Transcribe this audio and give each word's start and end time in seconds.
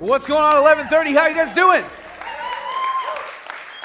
What's 0.00 0.24
going 0.24 0.40
on 0.40 0.54
1130? 0.62 1.12
How 1.12 1.26
you 1.26 1.34
guys 1.34 1.54
doing? 1.54 1.84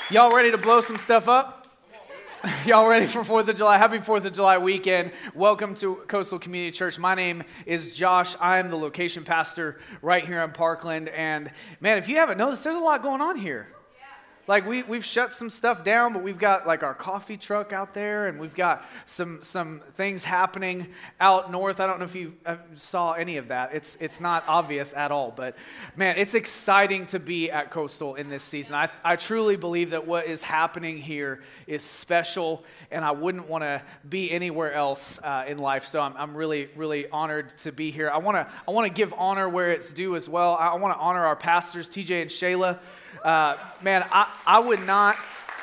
Y'all 0.09 0.33
ready 0.33 0.49
to 0.49 0.57
blow 0.57 0.79
some 0.79 0.97
stuff 0.97 1.27
up? 1.27 1.67
Y'all 2.65 2.87
ready 2.87 3.05
for 3.05 3.19
4th 3.19 3.49
of 3.49 3.57
July? 3.57 3.77
Happy 3.77 3.97
4th 3.97 4.23
of 4.23 4.31
July 4.31 4.57
weekend. 4.57 5.11
Welcome 5.33 5.75
to 5.75 5.95
Coastal 6.07 6.39
Community 6.39 6.71
Church. 6.71 6.97
My 6.97 7.15
name 7.15 7.43
is 7.65 7.93
Josh. 7.93 8.37
I 8.39 8.59
am 8.59 8.69
the 8.69 8.77
location 8.77 9.25
pastor 9.25 9.81
right 10.01 10.25
here 10.25 10.41
in 10.41 10.51
Parkland. 10.51 11.09
And 11.09 11.51
man, 11.81 11.97
if 11.97 12.07
you 12.07 12.15
haven't 12.15 12.37
noticed, 12.37 12.63
there's 12.63 12.77
a 12.77 12.79
lot 12.79 13.03
going 13.03 13.19
on 13.19 13.35
here. 13.35 13.67
Like 14.47 14.67
we, 14.67 14.83
we've 14.83 15.03
shut 15.03 15.33
some 15.33 15.49
stuff 15.49 15.83
down, 15.83 16.13
but 16.13 16.21
we've 16.21 16.37
got 16.37 16.67
like 16.67 16.83
our 16.83 16.93
coffee 16.93 17.35
truck 17.35 17.73
out 17.73 17.95
there 17.95 18.27
and 18.27 18.39
we've 18.39 18.53
got 18.53 18.85
some, 19.05 19.39
some 19.41 19.81
things 19.95 20.23
happening 20.23 20.87
out 21.19 21.51
north. 21.51 21.79
I 21.79 21.87
don't 21.87 21.97
know 21.97 22.05
if 22.05 22.13
you 22.13 22.33
uh, 22.45 22.57
saw 22.75 23.13
any 23.13 23.37
of 23.37 23.47
that. 23.47 23.73
It's, 23.73 23.97
it's 23.99 24.21
not 24.21 24.43
obvious 24.47 24.93
at 24.93 25.11
all, 25.11 25.33
but 25.35 25.55
man, 25.95 26.17
it's 26.17 26.35
exciting 26.35 27.07
to 27.07 27.19
be 27.19 27.49
at 27.49 27.71
Coastal 27.71 28.15
in 28.15 28.29
this 28.29 28.43
season. 28.43 28.75
I, 28.75 28.89
I 29.03 29.15
truly 29.15 29.55
believe 29.55 29.89
that 29.89 30.05
what 30.05 30.27
is 30.27 30.43
happening 30.43 30.97
here 30.97 31.41
is 31.65 31.81
special 31.81 32.63
and 32.91 33.03
I 33.03 33.11
wouldn't 33.11 33.49
want 33.49 33.63
to 33.63 33.81
be 34.09 34.29
anywhere 34.29 34.73
else 34.73 35.19
uh, 35.23 35.45
in 35.47 35.57
life. 35.57 35.87
So 35.87 36.01
I'm, 36.01 36.15
I'm 36.17 36.37
really, 36.37 36.69
really 36.75 37.09
honored 37.09 37.57
to 37.59 37.71
be 37.71 37.89
here. 37.89 38.11
I 38.11 38.17
want 38.17 38.37
to 38.37 38.47
I 38.67 38.71
wanna 38.71 38.89
give 38.89 39.11
honor 39.17 39.49
where 39.49 39.71
it's 39.71 39.91
due 39.91 40.15
as 40.15 40.29
well. 40.29 40.55
I 40.55 40.75
want 40.75 40.95
to 40.95 40.99
honor 40.99 41.25
our 41.25 41.35
pastors, 41.35 41.89
TJ 41.89 42.21
and 42.21 42.29
Shayla. 42.29 42.79
Uh, 43.25 43.57
man, 43.81 44.05
I, 44.11 44.31
I 44.45 44.59
would 44.59 44.85
not 44.85 45.17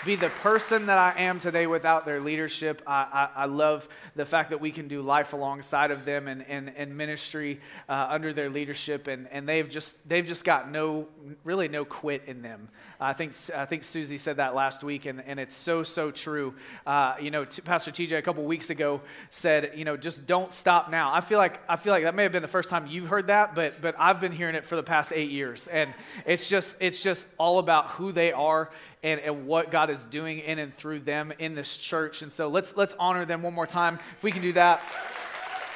be 0.04 0.16
the 0.16 0.30
person 0.30 0.86
that 0.86 0.98
I 0.98 1.20
am 1.20 1.38
today 1.38 1.68
without 1.68 2.04
their 2.04 2.20
leadership. 2.20 2.82
I, 2.88 3.28
I, 3.36 3.42
I, 3.42 3.44
love 3.44 3.88
the 4.16 4.24
fact 4.24 4.50
that 4.50 4.60
we 4.60 4.72
can 4.72 4.88
do 4.88 5.00
life 5.00 5.32
alongside 5.32 5.92
of 5.92 6.04
them 6.04 6.26
and, 6.26 6.44
and, 6.48 6.72
and 6.76 6.96
ministry 6.96 7.60
uh, 7.88 8.08
under 8.10 8.32
their 8.32 8.50
leadership. 8.50 9.06
And, 9.06 9.28
and 9.30 9.48
they've, 9.48 9.68
just, 9.68 9.96
they've 10.08 10.26
just 10.26 10.44
got 10.44 10.68
no, 10.70 11.06
really 11.44 11.68
no 11.68 11.84
quit 11.84 12.24
in 12.26 12.42
them. 12.42 12.68
I 13.00 13.12
think, 13.12 13.34
I 13.54 13.64
think 13.64 13.84
Susie 13.84 14.18
said 14.18 14.36
that 14.38 14.54
last 14.54 14.82
week, 14.82 15.06
and, 15.06 15.22
and 15.24 15.38
it's 15.38 15.54
so, 15.54 15.82
so 15.82 16.10
true. 16.10 16.54
Uh, 16.84 17.14
you 17.20 17.30
know, 17.30 17.44
t- 17.44 17.62
Pastor 17.62 17.90
TJ 17.90 18.18
a 18.18 18.22
couple 18.22 18.44
weeks 18.44 18.70
ago 18.70 19.00
said, 19.30 19.72
you 19.76 19.84
know, 19.84 19.96
just 19.96 20.26
don't 20.26 20.52
stop 20.52 20.90
now. 20.90 21.12
I 21.12 21.20
feel 21.20 21.38
like, 21.38 21.60
I 21.68 21.76
feel 21.76 21.92
like 21.92 22.04
that 22.04 22.14
may 22.14 22.24
have 22.24 22.32
been 22.32 22.42
the 22.42 22.48
first 22.48 22.70
time 22.70 22.86
you've 22.86 23.08
heard 23.08 23.28
that, 23.28 23.54
but, 23.54 23.80
but 23.80 23.94
I've 23.98 24.20
been 24.20 24.32
hearing 24.32 24.54
it 24.56 24.64
for 24.64 24.74
the 24.74 24.82
past 24.82 25.12
eight 25.12 25.30
years. 25.30 25.68
And 25.68 25.92
it's 26.26 26.48
just, 26.48 26.76
it's 26.80 27.02
just 27.02 27.26
all 27.38 27.60
about 27.60 27.90
who 27.90 28.10
they 28.10 28.32
are 28.32 28.70
and, 29.02 29.20
and 29.20 29.46
what 29.46 29.70
God 29.70 29.90
is 29.90 30.04
doing 30.06 30.38
in 30.40 30.58
and 30.58 30.74
through 30.76 31.00
them 31.00 31.32
in 31.38 31.54
this 31.54 31.76
church. 31.76 32.22
And 32.22 32.30
so 32.30 32.48
let's, 32.48 32.76
let's 32.76 32.94
honor 32.98 33.24
them 33.24 33.42
one 33.42 33.54
more 33.54 33.66
time. 33.66 33.98
If 34.16 34.22
we 34.22 34.30
can 34.30 34.42
do 34.42 34.52
that, 34.52 34.82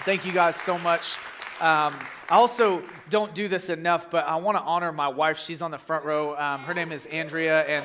thank 0.05 0.24
you 0.24 0.32
guys 0.32 0.56
so 0.56 0.78
much. 0.78 1.16
Um, 1.60 1.94
I 2.28 2.36
also 2.36 2.82
don't 3.08 3.34
do 3.34 3.48
this 3.48 3.70
enough, 3.70 4.10
but 4.10 4.27
I 4.27 4.36
want 4.36 4.58
to 4.58 4.62
honor 4.62 4.92
my 4.92 5.08
wife. 5.08 5.38
She's 5.38 5.62
on 5.62 5.70
the 5.70 5.78
front 5.78 6.04
row. 6.04 6.36
Um, 6.36 6.60
her 6.60 6.74
name 6.74 6.92
is 6.92 7.06
Andrea, 7.06 7.62
and 7.62 7.84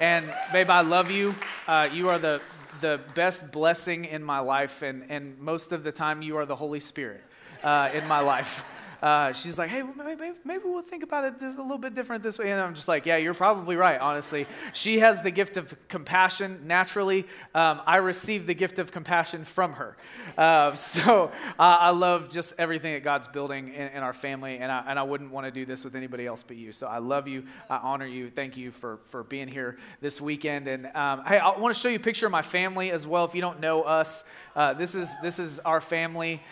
and 0.00 0.32
babe, 0.52 0.70
I 0.70 0.80
love 0.80 1.10
you. 1.10 1.34
Uh, 1.66 1.88
you 1.92 2.08
are 2.08 2.18
the 2.18 2.40
the 2.80 3.00
best 3.14 3.50
blessing 3.50 4.04
in 4.04 4.22
my 4.22 4.38
life, 4.38 4.82
and 4.82 5.10
and 5.10 5.38
most 5.38 5.72
of 5.72 5.82
the 5.82 5.90
time, 5.90 6.22
you 6.22 6.36
are 6.36 6.46
the 6.46 6.54
Holy 6.54 6.78
Spirit 6.78 7.22
uh, 7.64 7.90
in 7.92 8.06
my 8.06 8.20
life 8.20 8.64
uh, 9.02 9.32
she's 9.32 9.56
like, 9.58 9.70
hey, 9.70 9.82
maybe, 9.82 10.32
maybe 10.44 10.62
we'll 10.64 10.82
think 10.82 11.02
about 11.02 11.24
it 11.24 11.40
this, 11.40 11.56
a 11.56 11.62
little 11.62 11.78
bit 11.78 11.94
different 11.94 12.22
this 12.22 12.38
way. 12.38 12.50
And 12.50 12.60
I'm 12.60 12.74
just 12.74 12.88
like, 12.88 13.06
yeah, 13.06 13.16
you're 13.16 13.34
probably 13.34 13.76
right, 13.76 14.00
honestly. 14.00 14.46
She 14.72 14.98
has 14.98 15.22
the 15.22 15.30
gift 15.30 15.56
of 15.56 15.74
compassion 15.88 16.62
naturally. 16.66 17.26
Um, 17.54 17.80
I 17.86 17.96
received 17.96 18.46
the 18.46 18.54
gift 18.54 18.78
of 18.78 18.92
compassion 18.92 19.44
from 19.44 19.72
her. 19.72 19.96
Uh, 20.36 20.74
so 20.74 21.32
uh, 21.58 21.78
I 21.80 21.90
love 21.90 22.28
just 22.28 22.52
everything 22.58 22.92
that 22.92 23.02
God's 23.02 23.26
building 23.28 23.68
in, 23.68 23.88
in 23.88 24.02
our 24.02 24.12
family, 24.12 24.58
and 24.58 24.70
I, 24.70 24.84
and 24.86 24.98
I 24.98 25.02
wouldn't 25.02 25.30
want 25.30 25.46
to 25.46 25.50
do 25.50 25.64
this 25.64 25.82
with 25.84 25.96
anybody 25.96 26.26
else 26.26 26.44
but 26.46 26.56
you. 26.56 26.70
So 26.72 26.86
I 26.86 26.98
love 26.98 27.26
you. 27.26 27.44
I 27.70 27.78
honor 27.78 28.06
you. 28.06 28.30
Thank 28.30 28.56
you 28.56 28.70
for, 28.70 28.98
for 29.08 29.24
being 29.24 29.48
here 29.48 29.78
this 30.00 30.20
weekend. 30.20 30.68
And 30.68 30.86
um, 30.94 31.24
hey, 31.24 31.38
I 31.38 31.58
want 31.58 31.74
to 31.74 31.80
show 31.80 31.88
you 31.88 31.96
a 31.96 32.00
picture 32.00 32.26
of 32.26 32.32
my 32.32 32.42
family 32.42 32.90
as 32.90 33.06
well. 33.06 33.24
If 33.24 33.34
you 33.34 33.40
don't 33.40 33.60
know 33.60 33.82
us, 33.82 34.24
uh, 34.54 34.74
this, 34.74 34.94
is, 34.94 35.08
this 35.22 35.38
is 35.38 35.58
our 35.60 35.80
family. 35.80 36.42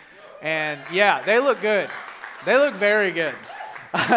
And 0.41 0.81
yeah, 0.93 1.21
they 1.23 1.41
look 1.41 1.61
good. 1.61 1.91
They 2.45 2.57
look 2.57 2.75
very 2.75 3.11
good. 3.11 3.35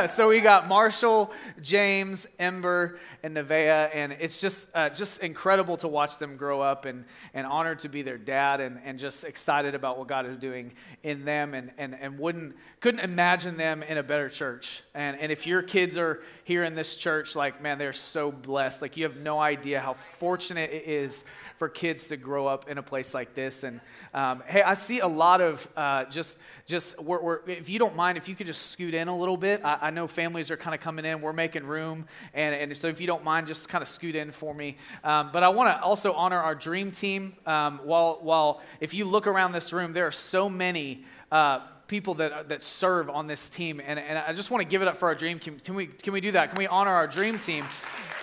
So 0.10 0.28
we 0.28 0.42
got 0.42 0.68
Marshall, 0.68 1.32
James, 1.62 2.28
Ember, 2.38 3.00
and 3.24 3.38
Nevaeh, 3.38 3.90
and 3.94 4.14
it's 4.20 4.42
just 4.42 4.68
uh, 4.74 4.90
just 4.90 5.20
incredible 5.20 5.78
to 5.78 5.88
watch 5.88 6.18
them 6.18 6.38
grow 6.38 6.62
up 6.62 6.86
and, 6.86 7.06
and 7.34 7.46
honored 7.46 7.80
to 7.80 7.90
be 7.90 8.02
their 8.02 8.18
dad 8.18 8.60
and, 8.60 8.80
and 8.84 8.98
just 8.98 9.24
excited 9.24 9.76
about 9.76 9.98
what 9.98 10.08
God 10.08 10.26
is 10.26 10.38
doing 10.38 10.72
in 11.04 11.24
them 11.26 11.54
and, 11.54 11.72
and, 11.78 11.96
and 12.00 12.18
wouldn't 12.18 12.56
couldn't 12.80 13.02
imagine 13.02 13.58
them 13.58 13.84
in 13.84 13.98
a 13.98 14.04
better 14.04 14.30
church. 14.30 14.84
And 14.94 15.20
and 15.20 15.32
if 15.32 15.46
your 15.46 15.62
kids 15.62 15.98
are 15.98 16.24
here 16.44 16.64
in 16.64 16.76
this 16.76 16.96
church, 16.96 17.36
like 17.36 17.62
man, 17.62 17.78
they're 17.78 17.94
so 17.94 18.32
blessed. 18.32 18.82
Like 18.82 18.98
you 18.98 19.04
have 19.04 19.18
no 19.18 19.40
idea 19.40 19.80
how 19.80 19.94
fortunate 19.94 20.72
it 20.72 20.88
is 20.88 21.24
for 21.58 21.70
kids 21.70 22.08
to 22.08 22.18
grow 22.18 22.48
up 22.48 22.68
in 22.70 22.80
a 22.80 22.84
place 22.84 23.14
like 23.14 23.36
this. 23.36 23.64
And 23.64 23.82
um, 24.16 24.42
hey, 24.48 24.64
I 24.64 24.74
see 24.74 25.00
a 25.00 25.08
lot 25.08 25.42
of 25.42 25.68
uh, 25.78 26.06
just 26.06 26.40
just 26.66 27.00
we're, 27.00 27.22
we're, 27.22 27.40
if 27.48 27.70
you 27.70 27.78
don't 27.78 27.96
mind, 27.96 28.18
if 28.18 28.28
you 28.28 28.36
could 28.36 28.48
just 28.48 28.72
scoot 28.72 28.96
in 28.96 29.08
a 29.08 29.16
little 29.16 29.38
bit. 29.38 29.64
I, 29.64 29.78
I 29.82 29.90
know 29.92 30.08
families 30.08 30.50
are 30.50 30.58
kind 30.58 30.74
of 30.74 30.82
coming 30.82 31.06
in. 31.06 31.22
We're 31.22 31.34
making 31.34 31.66
room, 31.66 32.08
and, 32.34 32.56
and 32.56 32.76
so 32.76 32.88
if 32.88 33.00
you 33.00 33.08
don't 33.12 33.24
mind, 33.24 33.48
just 33.48 33.68
kind 33.68 33.82
of 33.82 33.88
scoot 33.88 34.16
in 34.16 34.32
for 34.32 34.54
me. 34.54 34.78
Um, 35.04 35.30
but 35.34 35.42
I 35.44 35.50
want 35.50 35.68
to 35.76 35.84
also 35.84 36.14
honor 36.14 36.42
our 36.48 36.56
dream 36.56 36.92
team. 36.92 37.34
Um, 37.46 37.80
while 37.84 38.20
while 38.22 38.62
if 38.80 38.94
you 38.94 39.04
look 39.06 39.28
around 39.28 39.52
this 39.52 39.74
room, 39.74 39.94
there 39.94 40.08
are 40.08 40.18
so 40.34 40.50
many. 40.50 41.06
Uh, 41.32 41.60
people 41.88 42.14
that, 42.14 42.48
that 42.48 42.64
serve 42.64 43.10
on 43.10 43.28
this 43.28 43.50
team. 43.50 43.82
And, 43.86 44.00
and 44.00 44.18
I 44.18 44.32
just 44.32 44.50
want 44.50 44.62
to 44.62 44.70
give 44.70 44.82
it 44.82 44.88
up 44.88 44.96
for 44.96 45.10
our 45.10 45.16
dream 45.16 45.40
team. 45.40 45.60
Can 45.60 45.76
we, 45.76 45.88
can 45.88 46.14
we 46.14 46.22
do 46.22 46.32
that? 46.32 46.50
Can 46.50 46.58
we 46.58 46.66
honor 46.68 46.92
our 46.92 47.06
dream 47.06 47.38
team? 47.38 47.66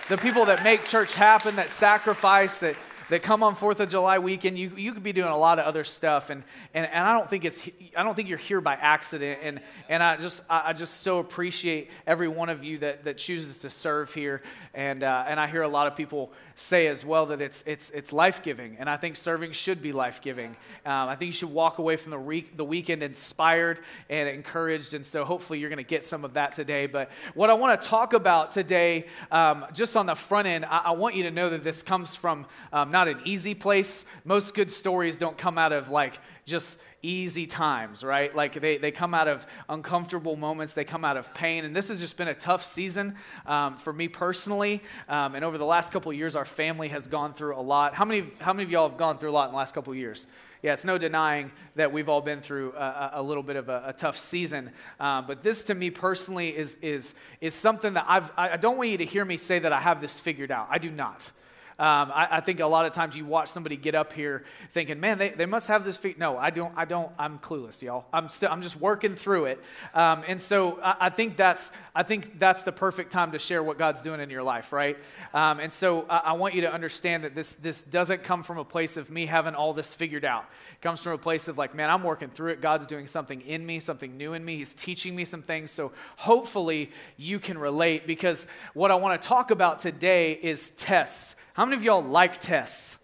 The 0.09 0.17
people 0.17 0.43
that 0.45 0.63
make 0.63 0.85
church 0.85 1.13
happen, 1.13 1.55
that 1.57 1.69
sacrifice, 1.69 2.57
that, 2.57 2.75
that 3.09 3.23
come 3.23 3.43
on 3.43 3.55
Fourth 3.55 3.79
of 3.79 3.89
July 3.89 4.19
weekend. 4.19 4.57
You, 4.57 4.71
you 4.75 4.93
could 4.93 5.03
be 5.03 5.13
doing 5.13 5.29
a 5.29 5.37
lot 5.37 5.59
of 5.59 5.65
other 5.65 5.83
stuff, 5.83 6.29
and, 6.29 6.43
and, 6.73 6.85
and 6.85 7.03
I 7.07 7.17
don't 7.17 7.29
think 7.29 7.45
it's 7.45 7.67
I 7.95 8.03
don't 8.03 8.15
think 8.15 8.29
you're 8.29 8.37
here 8.37 8.61
by 8.61 8.73
accident. 8.75 9.39
And, 9.43 9.61
and 9.89 10.01
I 10.01 10.17
just 10.17 10.41
I 10.49 10.73
just 10.73 11.01
so 11.01 11.19
appreciate 11.19 11.89
every 12.07 12.27
one 12.27 12.49
of 12.49 12.63
you 12.63 12.77
that, 12.79 13.03
that 13.03 13.17
chooses 13.17 13.59
to 13.59 13.69
serve 13.69 14.13
here. 14.13 14.41
And 14.73 15.03
uh, 15.03 15.25
and 15.27 15.39
I 15.39 15.47
hear 15.47 15.63
a 15.63 15.67
lot 15.67 15.87
of 15.87 15.95
people 15.95 16.31
say 16.55 16.87
as 16.87 17.03
well 17.03 17.25
that 17.27 17.41
it's 17.41 17.63
it's 17.65 17.89
it's 17.89 18.13
life 18.13 18.43
giving, 18.43 18.77
and 18.79 18.89
I 18.89 18.97
think 18.97 19.17
serving 19.17 19.51
should 19.51 19.81
be 19.81 19.91
life 19.91 20.21
giving. 20.21 20.55
Um, 20.85 21.09
I 21.09 21.15
think 21.15 21.27
you 21.27 21.33
should 21.33 21.51
walk 21.51 21.79
away 21.79 21.97
from 21.97 22.11
the 22.11 22.19
week 22.19 22.55
the 22.55 22.65
weekend 22.65 23.03
inspired 23.03 23.79
and 24.09 24.29
encouraged. 24.29 24.93
And 24.93 25.05
so 25.05 25.25
hopefully 25.25 25.59
you're 25.59 25.69
going 25.69 25.77
to 25.77 25.83
get 25.83 26.05
some 26.05 26.23
of 26.25 26.33
that 26.33 26.53
today. 26.53 26.85
But 26.85 27.09
what 27.33 27.49
I 27.49 27.53
want 27.53 27.79
to 27.79 27.87
talk 27.87 28.13
about 28.13 28.51
today, 28.51 29.07
um, 29.31 29.65
just 29.73 29.97
on 29.97 30.05
the 30.05 30.15
front 30.15 30.47
end, 30.47 30.65
I, 30.65 30.81
I, 30.85 30.91
want 30.91 31.15
you 31.15 31.23
to 31.23 31.31
know 31.31 31.49
that 31.49 31.63
this 31.63 31.81
comes 31.81 32.15
from 32.15 32.45
um, 32.73 32.91
not 32.91 32.98
an 33.07 33.21
easy 33.25 33.53
place. 33.53 34.05
Most 34.25 34.53
good 34.53 34.71
stories 34.71 35.17
don't 35.17 35.37
come 35.37 35.57
out 35.57 35.71
of 35.71 35.89
like 35.89 36.19
just 36.45 36.79
easy 37.01 37.47
times, 37.47 38.03
right? 38.03 38.35
Like 38.35 38.59
they, 38.59 38.77
they 38.77 38.91
come 38.91 39.13
out 39.13 39.27
of 39.27 39.47
uncomfortable 39.69 40.35
moments, 40.35 40.73
they 40.73 40.83
come 40.83 41.05
out 41.05 41.17
of 41.17 41.33
pain. 41.33 41.65
And 41.65 41.75
this 41.75 41.87
has 41.87 41.99
just 41.99 42.17
been 42.17 42.27
a 42.27 42.33
tough 42.33 42.63
season 42.63 43.15
um, 43.45 43.77
for 43.77 43.93
me 43.93 44.07
personally. 44.07 44.83
Um, 45.07 45.35
and 45.35 45.45
over 45.45 45.57
the 45.57 45.65
last 45.65 45.91
couple 45.93 46.11
years, 46.11 46.35
our 46.35 46.45
family 46.45 46.89
has 46.89 47.07
gone 47.07 47.33
through 47.33 47.55
a 47.55 47.61
lot. 47.61 47.93
How 47.93 48.05
many, 48.05 48.29
how 48.39 48.53
many 48.53 48.63
of 48.63 48.71
y'all 48.71 48.89
have 48.89 48.97
gone 48.97 49.17
through 49.17 49.31
a 49.31 49.31
lot 49.31 49.45
in 49.45 49.51
the 49.51 49.57
last 49.57 49.73
couple 49.73 49.93
years? 49.95 50.27
Yeah, 50.61 50.73
it's 50.73 50.83
no 50.83 50.97
denying 50.97 51.51
that 51.75 51.93
we've 51.93 52.09
all 52.09 52.19
been 52.19 52.41
through 52.41 52.73
a, 52.73 53.11
a 53.13 53.23
little 53.23 53.43
bit 53.43 53.55
of 53.55 53.69
a, 53.69 53.83
a 53.87 53.93
tough 53.93 54.17
season. 54.17 54.71
Um, 54.99 55.25
but 55.25 55.41
this, 55.41 55.63
to 55.65 55.75
me 55.75 55.89
personally, 55.89 56.49
is, 56.49 56.75
is, 56.81 57.13
is 57.39 57.53
something 57.53 57.93
that 57.93 58.03
I've, 58.09 58.29
I 58.35 58.57
don't 58.57 58.77
want 58.77 58.89
you 58.89 58.97
to 58.97 59.05
hear 59.05 59.23
me 59.23 59.37
say 59.37 59.59
that 59.59 59.71
I 59.71 59.79
have 59.79 60.01
this 60.01 60.19
figured 60.19 60.51
out. 60.51 60.67
I 60.69 60.77
do 60.77 60.91
not. 60.91 61.31
Um, 61.79 62.11
I, 62.13 62.27
I, 62.31 62.39
think 62.41 62.59
a 62.59 62.67
lot 62.67 62.85
of 62.85 62.91
times 62.91 63.15
you 63.15 63.23
watch 63.23 63.47
somebody 63.47 63.77
get 63.77 63.95
up 63.95 64.11
here 64.11 64.43
thinking, 64.73 64.99
man, 64.99 65.17
they, 65.17 65.29
they 65.29 65.45
must 65.45 65.69
have 65.69 65.85
this 65.85 65.95
feet. 65.95 66.19
No, 66.19 66.37
I 66.37 66.49
don't, 66.49 66.73
I 66.75 66.83
don't, 66.83 67.09
I'm 67.17 67.39
clueless, 67.39 67.81
y'all. 67.81 68.03
I'm 68.11 68.27
still, 68.27 68.49
I'm 68.51 68.61
just 68.61 68.75
working 68.75 69.15
through 69.15 69.45
it. 69.45 69.63
Um, 69.93 70.25
and 70.27 70.41
so 70.41 70.77
I, 70.81 70.95
I, 70.99 71.09
think 71.09 71.37
that's, 71.37 71.71
I 71.95 72.03
think 72.03 72.37
that's 72.37 72.63
the 72.63 72.73
perfect 72.73 73.13
time 73.13 73.31
to 73.31 73.39
share 73.39 73.63
what 73.63 73.77
God's 73.77 74.01
doing 74.01 74.19
in 74.19 74.29
your 74.29 74.43
life, 74.43 74.73
right? 74.73 74.97
Um, 75.33 75.61
and 75.61 75.71
so 75.71 76.05
I, 76.09 76.17
I, 76.17 76.33
want 76.33 76.53
you 76.53 76.59
to 76.61 76.73
understand 76.73 77.23
that 77.23 77.33
this, 77.33 77.55
this 77.55 77.81
doesn't 77.83 78.25
come 78.25 78.43
from 78.43 78.57
a 78.57 78.65
place 78.65 78.97
of 78.97 79.09
me 79.09 79.25
having 79.25 79.55
all 79.55 79.73
this 79.73 79.95
figured 79.95 80.25
out. 80.25 80.47
It 80.73 80.81
comes 80.81 81.01
from 81.01 81.13
a 81.13 81.17
place 81.17 81.47
of 81.47 81.57
like, 81.57 81.73
man, 81.73 81.89
I'm 81.89 82.03
working 82.03 82.29
through 82.29 82.51
it. 82.51 82.61
God's 82.61 82.87
doing 82.87 83.07
something 83.07 83.39
in 83.39 83.65
me, 83.65 83.79
something 83.79 84.17
new 84.17 84.33
in 84.33 84.43
me. 84.43 84.57
He's 84.57 84.73
teaching 84.73 85.15
me 85.15 85.23
some 85.23 85.43
things. 85.43 85.71
So 85.71 85.93
hopefully 86.17 86.91
you 87.15 87.39
can 87.39 87.57
relate 87.57 88.05
because 88.05 88.47
what 88.73 88.91
I 88.91 88.95
want 88.95 89.21
to 89.21 89.25
talk 89.25 89.49
about 89.51 89.79
today 89.79 90.33
is 90.33 90.71
tests. 90.71 91.37
How 91.59 91.65
many 91.69 91.77
of 91.79 91.83
y'all 91.83 92.03
like 92.03 92.39
tests? 92.39 92.97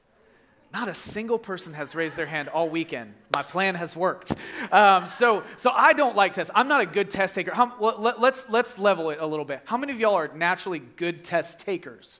Not 0.74 0.90
a 0.90 0.94
single 0.94 1.40
person 1.40 1.74
has 1.74 1.96
raised 1.96 2.18
their 2.18 2.26
hand 2.26 2.50
all 2.50 2.68
weekend. 2.68 3.14
My 3.34 3.44
plan 3.44 3.76
has 3.76 3.96
worked. 3.96 4.34
Um, 4.72 5.08
so, 5.08 5.44
so 5.58 5.72
I 5.72 5.94
don't 5.94 6.18
like 6.18 6.34
tests. 6.34 6.52
I'm 6.54 6.68
not 6.68 6.82
a 6.82 6.86
good 6.86 7.10
test 7.10 7.36
taker. 7.36 7.54
How, 7.54 7.74
let, 7.80 8.20
let's, 8.20 8.46
let's 8.50 8.78
level 8.78 9.12
it 9.12 9.20
a 9.22 9.26
little 9.26 9.46
bit. 9.46 9.62
How 9.66 9.78
many 9.78 9.94
of 9.94 10.00
y'all 10.00 10.16
are 10.16 10.28
naturally 10.36 10.80
good 10.80 11.24
test 11.24 11.60
takers? 11.60 12.20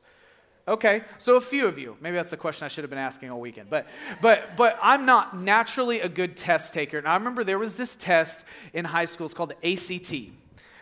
Okay, 0.68 1.04
so 1.18 1.36
a 1.36 1.42
few 1.42 1.68
of 1.68 1.78
you. 1.78 1.98
Maybe 2.00 2.16
that's 2.16 2.32
the 2.32 2.38
question 2.38 2.66
I 2.66 2.70
should 2.70 2.84
have 2.84 2.90
been 2.90 2.98
asking 2.98 3.30
all 3.30 3.42
weekend. 3.42 3.70
But, 3.70 3.88
but, 4.22 4.56
but 4.56 4.80
I'm 4.82 5.06
not 5.06 5.38
naturally 5.38 6.00
a 6.00 6.10
good 6.10 6.38
test 6.38 6.74
taker. 6.74 6.98
And 6.98 7.08
I 7.08 7.16
remember 7.16 7.44
there 7.44 7.60
was 7.60 7.76
this 7.76 7.96
test 7.96 8.46
in 8.74 8.86
high 8.86 9.06
school. 9.06 9.26
It's 9.26 9.36
called 9.36 9.54
the 9.60 9.74
ACT 9.74 10.32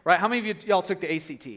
right? 0.03 0.19
How 0.19 0.27
many 0.27 0.39
of 0.39 0.45
you, 0.45 0.55
y'all 0.67 0.81
took 0.81 0.99
the 0.99 1.13
ACT? 1.13 1.47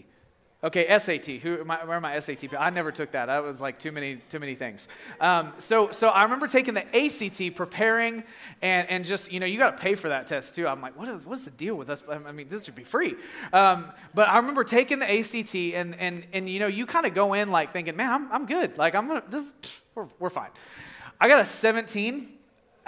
Okay, 0.66 0.98
SAT. 0.98 1.26
Who, 1.42 1.64
my, 1.64 1.84
where 1.84 1.96
are 1.96 2.00
my 2.00 2.18
SAT? 2.18 2.52
I 2.58 2.70
never 2.70 2.90
took 2.90 3.12
that. 3.12 3.26
That 3.26 3.44
was 3.44 3.60
like 3.60 3.78
too 3.78 3.92
many, 3.92 4.16
too 4.28 4.40
many 4.40 4.56
things. 4.56 4.88
Um, 5.20 5.52
so, 5.58 5.92
so 5.92 6.08
I 6.08 6.24
remember 6.24 6.48
taking 6.48 6.74
the 6.74 6.84
ACT, 6.92 7.54
preparing, 7.54 8.24
and, 8.62 8.90
and 8.90 9.04
just 9.04 9.30
you 9.30 9.38
know, 9.38 9.46
you 9.46 9.58
got 9.58 9.76
to 9.76 9.80
pay 9.80 9.94
for 9.94 10.08
that 10.08 10.26
test 10.26 10.56
too. 10.56 10.66
I'm 10.66 10.80
like, 10.80 10.98
what 10.98 11.06
is, 11.06 11.24
what's 11.24 11.44
the 11.44 11.52
deal 11.52 11.76
with 11.76 11.88
us? 11.88 12.02
I 12.10 12.32
mean, 12.32 12.48
this 12.48 12.64
should 12.64 12.74
be 12.74 12.82
free. 12.82 13.14
Um, 13.52 13.92
but 14.12 14.28
I 14.28 14.38
remember 14.38 14.64
taking 14.64 14.98
the 14.98 15.08
ACT, 15.08 15.54
and 15.54 15.94
and 16.00 16.26
and 16.32 16.48
you 16.48 16.58
know, 16.58 16.66
you 16.66 16.84
kind 16.84 17.06
of 17.06 17.14
go 17.14 17.34
in 17.34 17.52
like 17.52 17.72
thinking, 17.72 17.94
man, 17.94 18.10
I'm 18.10 18.32
I'm 18.32 18.46
good. 18.46 18.76
Like 18.76 18.96
I'm 18.96 19.06
gonna 19.06 19.22
this, 19.28 19.54
we're 19.94 20.08
we're 20.18 20.30
fine. 20.30 20.50
I 21.20 21.28
got 21.28 21.38
a 21.38 21.44
17 21.44 22.32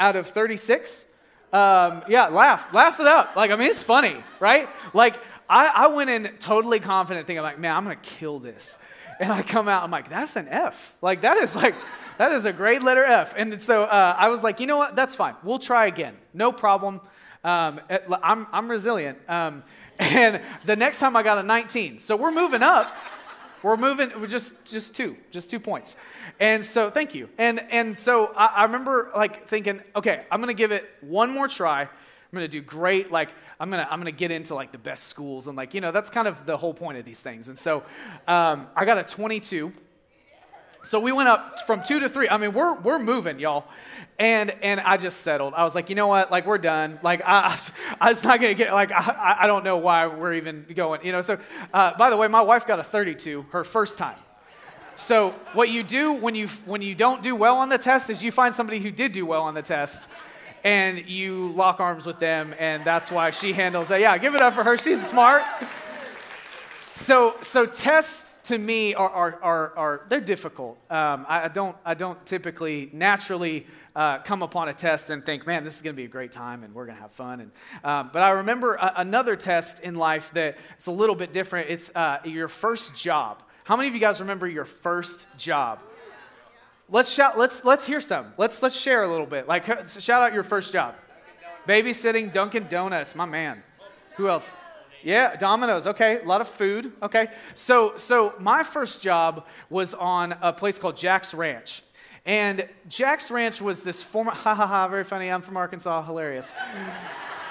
out 0.00 0.16
of 0.16 0.26
36. 0.26 1.04
Um, 1.52 2.02
yeah, 2.08 2.26
laugh, 2.26 2.74
laugh 2.74 2.98
it 2.98 3.06
up. 3.06 3.36
Like 3.36 3.52
I 3.52 3.56
mean, 3.56 3.70
it's 3.70 3.84
funny, 3.84 4.16
right? 4.40 4.68
Like 4.92 5.20
I, 5.48 5.66
I 5.66 5.86
went 5.88 6.10
in 6.10 6.36
totally 6.38 6.80
confident, 6.80 7.26
thinking 7.26 7.38
I'm 7.38 7.44
like, 7.44 7.58
man, 7.58 7.76
I'm 7.76 7.84
gonna 7.84 7.96
kill 7.96 8.38
this. 8.38 8.76
And 9.20 9.32
I 9.32 9.42
come 9.42 9.68
out, 9.68 9.82
I'm 9.82 9.90
like, 9.90 10.10
that's 10.10 10.36
an 10.36 10.46
F. 10.48 10.94
Like 11.02 11.22
that 11.22 11.38
is 11.38 11.54
like, 11.56 11.74
that 12.18 12.32
is 12.32 12.44
a 12.44 12.52
great 12.52 12.82
letter 12.82 13.02
F. 13.02 13.34
And 13.36 13.60
so 13.62 13.84
uh, 13.84 14.14
I 14.16 14.28
was 14.28 14.42
like, 14.42 14.60
you 14.60 14.66
know 14.66 14.76
what? 14.76 14.94
That's 14.94 15.16
fine. 15.16 15.34
We'll 15.42 15.58
try 15.58 15.86
again. 15.86 16.16
No 16.34 16.52
problem. 16.52 17.00
Um, 17.42 17.80
I'm, 18.22 18.46
I'm 18.52 18.70
resilient. 18.70 19.18
Um, 19.28 19.64
and 19.98 20.40
the 20.64 20.76
next 20.76 20.98
time 20.98 21.16
I 21.16 21.22
got 21.22 21.38
a 21.38 21.42
19. 21.42 21.98
So 21.98 22.14
we're 22.16 22.30
moving 22.30 22.62
up. 22.62 22.94
We're 23.62 23.76
moving. 23.76 24.10
We're 24.20 24.28
just 24.28 24.54
just 24.64 24.94
two, 24.94 25.16
just 25.30 25.50
two 25.50 25.58
points. 25.58 25.96
And 26.38 26.64
so 26.64 26.90
thank 26.90 27.14
you. 27.14 27.28
And 27.38 27.60
and 27.70 27.98
so 27.98 28.32
I, 28.36 28.46
I 28.46 28.62
remember 28.64 29.10
like 29.16 29.48
thinking, 29.48 29.80
okay, 29.96 30.24
I'm 30.30 30.40
gonna 30.40 30.54
give 30.54 30.70
it 30.70 30.88
one 31.00 31.30
more 31.30 31.48
try. 31.48 31.88
I'm 32.30 32.36
going 32.36 32.48
to 32.50 32.52
do 32.52 32.60
great. 32.60 33.10
Like, 33.10 33.30
I'm 33.58 33.70
going 33.70 33.82
to, 33.82 33.90
I'm 33.90 34.00
going 34.00 34.12
to 34.12 34.18
get 34.18 34.30
into 34.30 34.54
like 34.54 34.70
the 34.70 34.78
best 34.78 35.04
schools. 35.04 35.46
And 35.46 35.56
like, 35.56 35.72
you 35.72 35.80
know, 35.80 35.92
that's 35.92 36.10
kind 36.10 36.28
of 36.28 36.44
the 36.44 36.58
whole 36.58 36.74
point 36.74 36.98
of 36.98 37.06
these 37.06 37.20
things. 37.20 37.48
And 37.48 37.58
so 37.58 37.84
um, 38.26 38.66
I 38.76 38.84
got 38.84 38.98
a 38.98 39.02
22. 39.02 39.72
So 40.82 41.00
we 41.00 41.10
went 41.10 41.30
up 41.30 41.60
from 41.66 41.82
two 41.82 42.00
to 42.00 42.08
three. 42.08 42.28
I 42.28 42.36
mean, 42.36 42.52
we're, 42.52 42.78
we're 42.80 42.98
moving, 42.98 43.38
y'all. 43.38 43.64
And, 44.18 44.50
and 44.62 44.78
I 44.78 44.98
just 44.98 45.20
settled. 45.22 45.54
I 45.54 45.64
was 45.64 45.74
like, 45.74 45.88
you 45.88 45.94
know 45.94 46.06
what? 46.06 46.30
Like, 46.30 46.46
we're 46.46 46.58
done. 46.58 47.00
Like, 47.02 47.22
I, 47.24 47.58
I 47.98 48.08
was 48.10 48.22
not 48.22 48.40
going 48.40 48.54
to 48.54 48.62
get, 48.62 48.74
like, 48.74 48.92
I, 48.92 49.38
I 49.40 49.46
don't 49.46 49.64
know 49.64 49.78
why 49.78 50.06
we're 50.06 50.34
even 50.34 50.66
going, 50.74 51.04
you 51.04 51.12
know. 51.12 51.22
So, 51.22 51.38
uh, 51.72 51.96
by 51.96 52.10
the 52.10 52.16
way, 52.16 52.28
my 52.28 52.42
wife 52.42 52.66
got 52.66 52.78
a 52.78 52.84
32 52.84 53.46
her 53.50 53.64
first 53.64 53.96
time. 53.96 54.18
So 54.96 55.30
what 55.52 55.70
you 55.70 55.84
do 55.84 56.14
when 56.14 56.34
you 56.34 56.48
when 56.66 56.82
you 56.82 56.92
don't 56.96 57.22
do 57.22 57.36
well 57.36 57.58
on 57.58 57.68
the 57.68 57.78
test 57.78 58.10
is 58.10 58.22
you 58.22 58.32
find 58.32 58.52
somebody 58.52 58.80
who 58.80 58.90
did 58.90 59.12
do 59.12 59.24
well 59.24 59.42
on 59.42 59.54
the 59.54 59.62
test 59.62 60.08
and 60.64 61.08
you 61.08 61.52
lock 61.52 61.80
arms 61.80 62.06
with 62.06 62.18
them, 62.18 62.54
and 62.58 62.84
that's 62.84 63.10
why 63.10 63.30
she 63.30 63.52
handles 63.52 63.90
it. 63.90 64.00
Yeah, 64.00 64.16
give 64.18 64.34
it 64.34 64.40
up 64.40 64.54
for 64.54 64.64
her. 64.64 64.76
She's 64.76 65.04
smart. 65.06 65.42
So, 66.92 67.36
so 67.42 67.64
tests 67.64 68.28
to 68.48 68.58
me 68.58 68.94
are, 68.94 69.10
are, 69.10 69.38
are, 69.42 69.76
are 69.76 70.00
they're 70.08 70.20
difficult. 70.20 70.78
Um, 70.90 71.26
I, 71.28 71.48
don't, 71.48 71.76
I 71.84 71.94
don't 71.94 72.24
typically 72.24 72.88
naturally 72.92 73.66
uh, 73.94 74.18
come 74.20 74.42
upon 74.42 74.68
a 74.68 74.74
test 74.74 75.10
and 75.10 75.24
think, 75.24 75.46
man, 75.46 75.64
this 75.64 75.76
is 75.76 75.82
going 75.82 75.94
to 75.94 75.96
be 75.96 76.06
a 76.06 76.08
great 76.08 76.32
time 76.32 76.64
and 76.64 76.74
we're 76.74 76.86
going 76.86 76.96
to 76.96 77.02
have 77.02 77.12
fun. 77.12 77.40
And, 77.40 77.50
um, 77.84 78.10
but 78.12 78.22
I 78.22 78.30
remember 78.30 78.74
a, 78.76 78.94
another 78.96 79.36
test 79.36 79.80
in 79.80 79.96
life 79.96 80.30
that 80.32 80.56
it's 80.76 80.86
a 80.86 80.92
little 80.92 81.14
bit 81.14 81.32
different. 81.32 81.68
It's 81.68 81.90
uh, 81.94 82.18
your 82.24 82.48
first 82.48 82.94
job. 82.94 83.42
How 83.64 83.76
many 83.76 83.88
of 83.88 83.94
you 83.94 84.00
guys 84.00 84.20
remember 84.20 84.48
your 84.48 84.64
first 84.64 85.26
job? 85.36 85.80
Let's 86.90 87.12
shout. 87.12 87.36
Let's 87.36 87.62
let's 87.64 87.86
hear 87.86 88.00
some. 88.00 88.32
Let's 88.38 88.62
let's 88.62 88.78
share 88.78 89.02
a 89.02 89.10
little 89.10 89.26
bit. 89.26 89.46
Like 89.46 89.68
uh, 89.68 89.86
shout 89.86 90.22
out 90.22 90.32
your 90.32 90.42
first 90.42 90.72
job. 90.72 90.94
Babysitting 91.66 92.32
Dunkin' 92.32 92.66
Donuts, 92.68 93.14
my 93.14 93.26
man. 93.26 93.62
Who 94.16 94.28
else? 94.28 94.50
Yeah, 95.02 95.36
Domino's. 95.36 95.86
Okay, 95.86 96.20
a 96.20 96.24
lot 96.24 96.40
of 96.40 96.48
food. 96.48 96.92
Okay, 97.02 97.28
so 97.54 97.94
so 97.98 98.34
my 98.40 98.62
first 98.62 99.02
job 99.02 99.46
was 99.68 99.92
on 99.92 100.34
a 100.40 100.50
place 100.50 100.78
called 100.78 100.96
Jack's 100.96 101.34
Ranch, 101.34 101.82
and 102.24 102.66
Jack's 102.88 103.30
Ranch 103.30 103.60
was 103.60 103.82
this 103.82 104.02
former. 104.02 104.30
Ha 104.34 104.54
ha 104.54 104.66
ha! 104.66 104.88
Very 104.88 105.04
funny. 105.04 105.30
I'm 105.30 105.42
from 105.42 105.58
Arkansas. 105.58 106.04
Hilarious. 106.04 106.54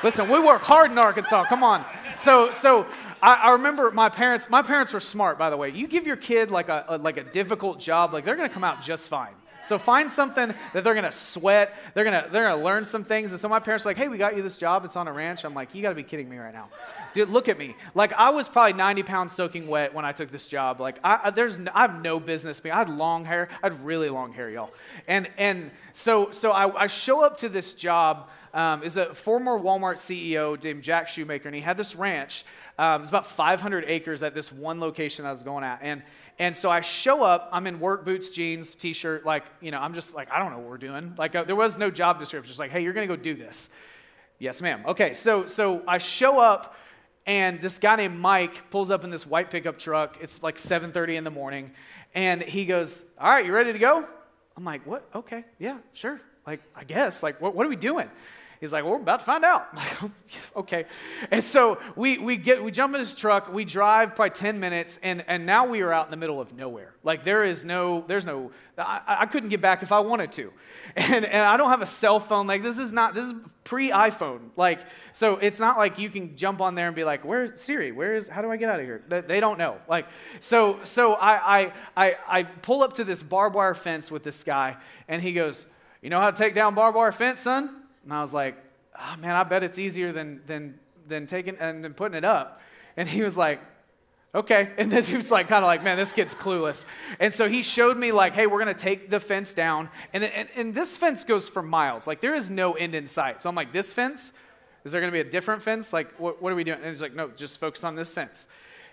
Listen, 0.03 0.29
we 0.29 0.39
work 0.39 0.61
hard 0.61 0.89
in 0.91 0.97
Arkansas. 0.97 1.45
Come 1.45 1.63
on. 1.63 1.85
So 2.15 2.51
so 2.53 2.87
I, 3.21 3.33
I, 3.33 3.51
remember 3.51 3.91
my 3.91 4.09
parents. 4.09 4.49
My 4.49 4.61
parents 4.61 4.93
were 4.93 4.99
smart, 4.99 5.37
by 5.37 5.49
the 5.49 5.57
way. 5.57 5.69
You 5.69 5.87
give 5.87 6.05
your 6.05 6.15
kid 6.15 6.51
like 6.51 6.69
a, 6.69 6.85
a 6.87 6.97
like 6.97 7.17
a 7.17 7.23
difficult 7.23 7.79
job, 7.79 8.13
like 8.13 8.25
they're 8.25 8.35
going 8.35 8.49
to 8.49 8.53
come 8.53 8.63
out 8.63 8.81
just 8.81 9.09
fine. 9.09 9.33
So 9.67 9.77
find 9.77 10.09
something 10.09 10.53
that 10.73 10.83
they're 10.83 10.93
gonna 10.93 11.11
sweat. 11.11 11.75
They're 11.93 12.05
gonna 12.05 12.27
they're 12.31 12.49
gonna 12.49 12.63
learn 12.63 12.85
some 12.85 13.03
things. 13.03 13.31
And 13.31 13.39
so 13.39 13.49
my 13.49 13.59
parents 13.59 13.83
were 13.83 13.89
like, 13.89 13.97
"Hey, 13.97 14.07
we 14.07 14.17
got 14.17 14.37
you 14.37 14.41
this 14.41 14.57
job. 14.57 14.85
It's 14.85 14.95
on 14.95 15.09
a 15.09 15.11
ranch." 15.11 15.43
I'm 15.43 15.53
like, 15.53 15.75
"You 15.75 15.81
got 15.81 15.89
to 15.89 15.95
be 15.95 16.03
kidding 16.03 16.29
me 16.29 16.37
right 16.37 16.53
now, 16.53 16.69
dude. 17.13 17.29
Look 17.29 17.49
at 17.49 17.57
me. 17.57 17.75
Like 17.93 18.13
I 18.13 18.29
was 18.29 18.47
probably 18.47 18.73
90 18.73 19.03
pounds 19.03 19.33
soaking 19.33 19.67
wet 19.67 19.93
when 19.93 20.05
I 20.05 20.13
took 20.13 20.31
this 20.31 20.47
job. 20.47 20.79
Like 20.79 20.99
I, 21.03 21.31
there's 21.31 21.59
I 21.73 21.81
have 21.81 22.01
no 22.01 22.19
business 22.19 22.61
being. 22.61 22.73
I 22.73 22.77
had 22.77 22.89
long 22.89 23.25
hair. 23.25 23.49
I 23.61 23.67
had 23.67 23.83
really 23.85 24.09
long 24.09 24.31
hair, 24.31 24.49
y'all. 24.49 24.71
And 25.07 25.29
and 25.37 25.71
so 25.91 26.31
so 26.31 26.51
I, 26.51 26.83
I 26.83 26.87
show 26.87 27.21
up 27.21 27.37
to 27.39 27.49
this 27.49 27.73
job. 27.73 28.29
Um, 28.53 28.81
is 28.81 28.97
a 28.97 29.13
former 29.13 29.59
Walmart 29.59 29.97
CEO 29.97 30.63
named 30.63 30.81
Jack 30.81 31.09
Shewmaker, 31.09 31.45
and 31.45 31.53
he 31.53 31.61
had 31.61 31.77
this 31.77 31.95
ranch 31.95 32.43
um, 32.79 33.01
it's 33.01 33.09
about 33.09 33.25
500 33.25 33.85
acres 33.87 34.21
at 34.21 34.35
this 34.35 34.51
one 34.51 34.79
location 34.79 35.25
I 35.25 35.31
was 35.31 35.41
going 35.41 35.63
at. 35.63 35.79
And, 35.81 36.03
and 36.37 36.55
so 36.55 36.69
I 36.69 36.81
show 36.81 37.23
up, 37.23 37.49
I'm 37.51 37.65
in 37.65 37.79
work 37.79 38.05
boots, 38.05 38.29
jeans, 38.29 38.75
t 38.75 38.93
shirt, 38.93 39.25
like, 39.25 39.43
you 39.61 39.71
know, 39.71 39.79
I'm 39.79 39.93
just 39.93 40.13
like, 40.13 40.31
I 40.31 40.37
don't 40.37 40.51
know 40.51 40.59
what 40.59 40.69
we're 40.69 40.77
doing. 40.77 41.15
Like, 41.17 41.35
uh, 41.35 41.43
there 41.43 41.55
was 41.55 41.77
no 41.77 41.89
job 41.89 42.19
description. 42.19 42.47
Just 42.47 42.59
like, 42.59 42.69
hey, 42.69 42.83
you're 42.83 42.93
going 42.93 43.07
to 43.07 43.15
go 43.15 43.21
do 43.21 43.33
this. 43.33 43.69
Yes, 44.39 44.61
ma'am. 44.61 44.83
Okay, 44.85 45.15
so, 45.15 45.47
so 45.47 45.81
I 45.87 45.97
show 45.97 46.39
up, 46.39 46.75
and 47.25 47.59
this 47.59 47.79
guy 47.79 47.95
named 47.95 48.19
Mike 48.19 48.69
pulls 48.69 48.91
up 48.91 49.03
in 49.03 49.09
this 49.09 49.25
white 49.25 49.49
pickup 49.49 49.79
truck. 49.79 50.17
It's 50.21 50.43
like 50.43 50.57
7:30 50.57 51.15
in 51.15 51.23
the 51.23 51.31
morning, 51.31 51.71
and 52.13 52.43
he 52.43 52.65
goes, 52.65 53.03
"All 53.19 53.29
right, 53.29 53.43
you 53.43 53.51
ready 53.51 53.73
to 53.73 53.79
go?" 53.79 54.07
I'm 54.55 54.63
like, 54.63 54.85
"What? 54.85 55.09
Okay, 55.15 55.43
yeah, 55.57 55.79
sure. 55.93 56.21
Like, 56.45 56.61
I 56.75 56.83
guess. 56.83 57.23
Like, 57.23 57.41
what, 57.41 57.55
what 57.55 57.65
are 57.65 57.69
we 57.69 57.75
doing?" 57.75 58.09
He's 58.59 58.73
like, 58.73 58.83
well, 58.83 58.93
we're 58.93 59.01
about 59.01 59.19
to 59.19 59.25
find 59.25 59.45
out. 59.45 59.67
Like, 59.77 60.03
oh, 60.03 60.11
okay. 60.57 60.85
And 61.29 61.43
so 61.43 61.79
we, 61.95 62.17
we, 62.17 62.35
get, 62.35 62.63
we 62.63 62.71
jump 62.71 62.95
in 62.95 62.99
his 62.99 63.13
truck, 63.13 63.53
we 63.53 63.63
drive 63.63 64.15
probably 64.15 64.31
10 64.31 64.59
minutes, 64.59 64.97
and, 65.03 65.23
and 65.27 65.45
now 65.45 65.67
we 65.67 65.81
are 65.81 65.93
out 65.93 66.07
in 66.07 66.11
the 66.11 66.17
middle 66.17 66.41
of 66.41 66.53
nowhere. 66.53 66.93
Like 67.03 67.23
there 67.23 67.43
is 67.43 67.63
no, 67.63 68.03
there's 68.07 68.25
no, 68.25 68.51
I, 68.77 69.01
I 69.19 69.25
couldn't 69.27 69.49
get 69.49 69.61
back 69.61 69.83
if 69.83 69.91
I 69.91 69.99
wanted 69.99 70.31
to. 70.33 70.51
And, 70.95 71.25
and 71.25 71.43
I 71.43 71.57
don't 71.57 71.69
have 71.69 71.83
a 71.83 71.87
cell 71.87 72.19
phone. 72.19 72.47
Like 72.47 72.63
this 72.63 72.79
is 72.79 72.91
not, 72.91 73.13
this 73.13 73.25
is 73.25 73.33
pre-iPhone. 73.65 74.39
Like, 74.55 74.79
so 75.13 75.33
it's 75.33 75.59
not 75.59 75.77
like 75.77 75.99
you 75.99 76.09
can 76.09 76.35
jump 76.35 76.59
on 76.59 76.73
there 76.73 76.87
and 76.87 76.95
be 76.95 77.03
like, 77.03 77.23
where's 77.23 77.61
Siri? 77.61 77.91
Where 77.91 78.15
is, 78.15 78.27
how 78.27 78.41
do 78.41 78.49
I 78.49 78.57
get 78.57 78.69
out 78.69 78.79
of 78.79 78.85
here? 78.85 79.03
They 79.27 79.39
don't 79.39 79.59
know. 79.59 79.77
Like, 79.87 80.07
so, 80.39 80.79
so 80.83 81.13
I, 81.13 81.59
I, 81.59 81.73
I, 81.95 82.15
I 82.27 82.43
pull 82.43 82.81
up 82.81 82.93
to 82.93 83.03
this 83.03 83.21
barbed 83.21 83.55
wire 83.55 83.73
fence 83.73 84.09
with 84.09 84.23
this 84.23 84.43
guy, 84.43 84.77
and 85.07 85.21
he 85.21 85.33
goes, 85.33 85.65
you 86.01 86.09
know 86.09 86.19
how 86.19 86.31
to 86.31 86.37
take 86.37 86.55
down 86.55 86.73
barbed 86.73 86.95
wire 86.95 87.11
fence, 87.11 87.41
son? 87.41 87.83
And 88.07 88.13
I 88.13 88.21
was 88.21 88.33
like, 88.33 88.55
oh, 88.97 89.17
man, 89.19 89.35
I 89.35 89.43
bet 89.43 89.63
it's 89.63 89.77
easier 89.77 90.13
than, 90.13 90.39
than, 90.47 90.79
than 91.09 91.27
taking 91.27 91.57
and 91.57 91.83
then 91.83 91.93
putting 91.93 92.17
it 92.17 92.23
up. 92.23 92.61
And 92.95 93.07
he 93.07 93.21
was 93.21 93.35
like, 93.35 93.59
okay. 94.33 94.71
And 94.77 94.89
then 94.89 95.03
he 95.03 95.17
was 95.17 95.29
like, 95.29 95.49
kind 95.49 95.61
of 95.61 95.67
like, 95.67 95.83
man, 95.83 95.97
this 95.97 96.13
kid's 96.13 96.33
clueless. 96.33 96.85
And 97.19 97.33
so 97.33 97.49
he 97.49 97.63
showed 97.63 97.97
me, 97.97 98.13
like, 98.13 98.31
hey, 98.31 98.47
we're 98.47 98.63
going 98.63 98.73
to 98.73 98.81
take 98.81 99.09
the 99.09 99.19
fence 99.19 99.53
down. 99.53 99.89
And, 100.13 100.23
and, 100.23 100.47
and 100.55 100.73
this 100.73 100.95
fence 100.95 101.25
goes 101.25 101.49
for 101.49 101.61
miles. 101.61 102.07
Like, 102.07 102.21
there 102.21 102.33
is 102.33 102.49
no 102.49 102.75
end 102.75 102.95
in 102.95 103.07
sight. 103.07 103.41
So 103.41 103.49
I'm 103.49 103.55
like, 103.55 103.73
this 103.73 103.93
fence? 103.93 104.31
Is 104.85 104.93
there 104.93 105.01
going 105.01 105.11
to 105.11 105.23
be 105.23 105.27
a 105.27 105.29
different 105.29 105.63
fence? 105.63 105.91
Like, 105.91 106.17
what, 106.17 106.41
what 106.41 106.53
are 106.53 106.55
we 106.55 106.63
doing? 106.63 106.79
And 106.81 106.89
he's 106.89 107.01
like, 107.01 107.13
no, 107.13 107.27
just 107.35 107.59
focus 107.59 107.83
on 107.83 107.95
this 107.95 108.13
fence. 108.13 108.47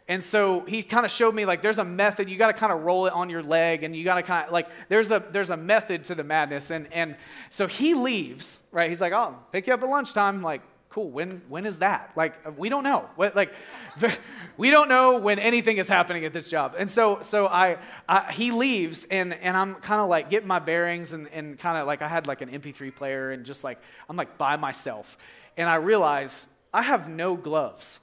And 0.06 0.22
so 0.22 0.60
he 0.60 0.82
kind 0.82 1.06
of 1.06 1.12
showed 1.12 1.34
me 1.34 1.46
like 1.46 1.62
there's 1.62 1.78
a 1.78 1.84
method. 1.84 2.28
You 2.28 2.36
got 2.36 2.48
to 2.48 2.52
kind 2.52 2.72
of 2.72 2.82
roll 2.82 3.06
it 3.06 3.12
on 3.14 3.30
your 3.30 3.42
leg, 3.42 3.84
and 3.84 3.96
you 3.96 4.04
got 4.04 4.16
to 4.16 4.22
kind 4.22 4.46
of 4.46 4.52
like 4.52 4.68
there's 4.88 5.10
a 5.10 5.22
there's 5.30 5.50
a 5.50 5.56
method 5.56 6.04
to 6.04 6.14
the 6.14 6.24
madness. 6.24 6.70
And 6.70 6.92
and 6.92 7.16
so 7.48 7.66
he 7.66 7.94
leaves, 7.94 8.58
right? 8.70 8.90
He's 8.90 9.00
like, 9.00 9.14
oh, 9.14 9.36
pick 9.50 9.66
you 9.66 9.72
up 9.72 9.82
at 9.82 9.88
lunchtime. 9.88 10.36
I'm 10.36 10.42
like, 10.42 10.60
cool. 10.94 11.10
When 11.10 11.40
when 11.48 11.66
is 11.66 11.78
that? 11.78 12.12
Like 12.16 12.34
uh, 12.46 12.52
we 12.52 12.68
don't 12.68 12.84
know. 12.84 13.08
What 13.16 13.34
like 13.34 13.52
we 14.58 14.70
don't 14.70 14.88
know 14.88 15.18
when 15.18 15.38
anything 15.38 15.78
is 15.78 15.88
happening 15.88 16.26
at 16.26 16.34
this 16.34 16.50
job. 16.50 16.74
And 16.78 16.90
so 16.90 17.20
so 17.22 17.46
I, 17.46 17.78
I 18.06 18.30
he 18.30 18.52
leaves, 18.52 19.06
and 19.10 19.32
and 19.32 19.56
I'm 19.56 19.74
kind 19.76 20.02
of 20.02 20.10
like 20.10 20.28
getting 20.28 20.48
my 20.48 20.58
bearings, 20.58 21.14
and 21.14 21.28
and 21.28 21.58
kind 21.58 21.78
of 21.78 21.86
like 21.86 22.02
I 22.02 22.08
had 22.08 22.26
like 22.26 22.42
an 22.42 22.50
MP3 22.50 22.94
player, 22.94 23.32
and 23.32 23.44
just 23.44 23.64
like 23.64 23.78
I'm 24.08 24.16
like 24.16 24.38
by 24.38 24.56
myself, 24.56 25.18
and 25.56 25.68
I 25.68 25.76
realize 25.76 26.46
I 26.72 26.82
have 26.82 27.08
no 27.08 27.36
gloves. 27.36 28.00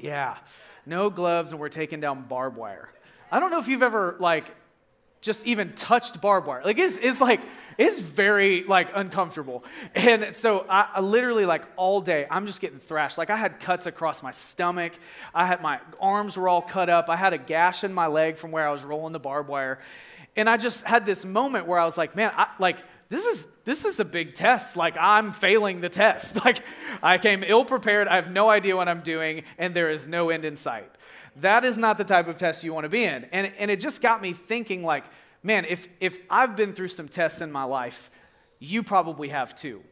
Yeah, 0.00 0.36
no 0.86 1.10
gloves, 1.10 1.52
and 1.52 1.60
we're 1.60 1.68
taking 1.68 2.00
down 2.00 2.22
barbed 2.22 2.56
wire. 2.56 2.88
I 3.30 3.40
don't 3.40 3.50
know 3.50 3.58
if 3.58 3.68
you've 3.68 3.82
ever 3.82 4.16
like 4.20 4.54
just 5.20 5.46
even 5.46 5.72
touched 5.74 6.20
barbed 6.20 6.46
wire. 6.46 6.62
Like 6.64 6.78
it's, 6.78 6.96
it's 6.96 7.20
like 7.20 7.40
it's 7.76 8.00
very 8.00 8.64
like 8.64 8.88
uncomfortable. 8.94 9.64
And 9.94 10.34
so 10.34 10.64
I, 10.68 10.88
I, 10.94 11.00
literally 11.00 11.44
like 11.44 11.62
all 11.76 12.00
day 12.00 12.26
I'm 12.30 12.46
just 12.46 12.60
getting 12.60 12.78
thrashed. 12.78 13.18
Like 13.18 13.30
I 13.30 13.36
had 13.36 13.60
cuts 13.60 13.86
across 13.86 14.22
my 14.22 14.30
stomach. 14.30 14.92
I 15.34 15.46
had 15.46 15.60
my 15.60 15.80
arms 16.00 16.36
were 16.36 16.48
all 16.48 16.62
cut 16.62 16.88
up. 16.88 17.08
I 17.08 17.16
had 17.16 17.32
a 17.32 17.38
gash 17.38 17.84
in 17.84 17.92
my 17.92 18.06
leg 18.06 18.36
from 18.36 18.52
where 18.52 18.66
I 18.66 18.70
was 18.70 18.84
rolling 18.84 19.12
the 19.12 19.20
barbed 19.20 19.48
wire. 19.48 19.80
And 20.36 20.48
I 20.48 20.56
just 20.56 20.84
had 20.84 21.04
this 21.04 21.24
moment 21.24 21.66
where 21.66 21.78
I 21.78 21.84
was 21.84 21.98
like, 21.98 22.14
man, 22.14 22.32
I, 22.36 22.48
like 22.58 22.78
this 23.08 23.24
is 23.24 23.46
this 23.64 23.84
is 23.84 24.00
a 24.00 24.04
big 24.04 24.34
test. 24.34 24.76
Like 24.76 24.96
I'm 24.98 25.32
failing 25.32 25.80
the 25.80 25.88
test. 25.88 26.38
Like 26.44 26.62
I 27.02 27.18
came 27.18 27.42
ill 27.42 27.64
prepared. 27.64 28.08
I 28.08 28.16
have 28.16 28.30
no 28.30 28.48
idea 28.48 28.76
what 28.76 28.88
I'm 28.88 29.00
doing, 29.00 29.44
and 29.58 29.74
there 29.74 29.90
is 29.90 30.08
no 30.08 30.30
end 30.30 30.44
in 30.44 30.56
sight. 30.56 30.90
That 31.36 31.64
is 31.64 31.78
not 31.78 31.98
the 31.98 32.04
type 32.04 32.28
of 32.28 32.36
test 32.36 32.64
you 32.64 32.72
want 32.74 32.84
to 32.84 32.88
be 32.88 33.04
in. 33.04 33.24
And, 33.32 33.52
and 33.58 33.70
it 33.70 33.80
just 33.80 34.00
got 34.00 34.20
me 34.20 34.32
thinking, 34.32 34.82
like, 34.82 35.04
man, 35.42 35.64
if 35.64 35.88
if 36.00 36.18
I've 36.28 36.56
been 36.56 36.72
through 36.72 36.88
some 36.88 37.08
tests 37.08 37.40
in 37.40 37.52
my 37.52 37.64
life, 37.64 38.10
you 38.58 38.82
probably 38.82 39.28
have 39.28 39.54
too. 39.54 39.82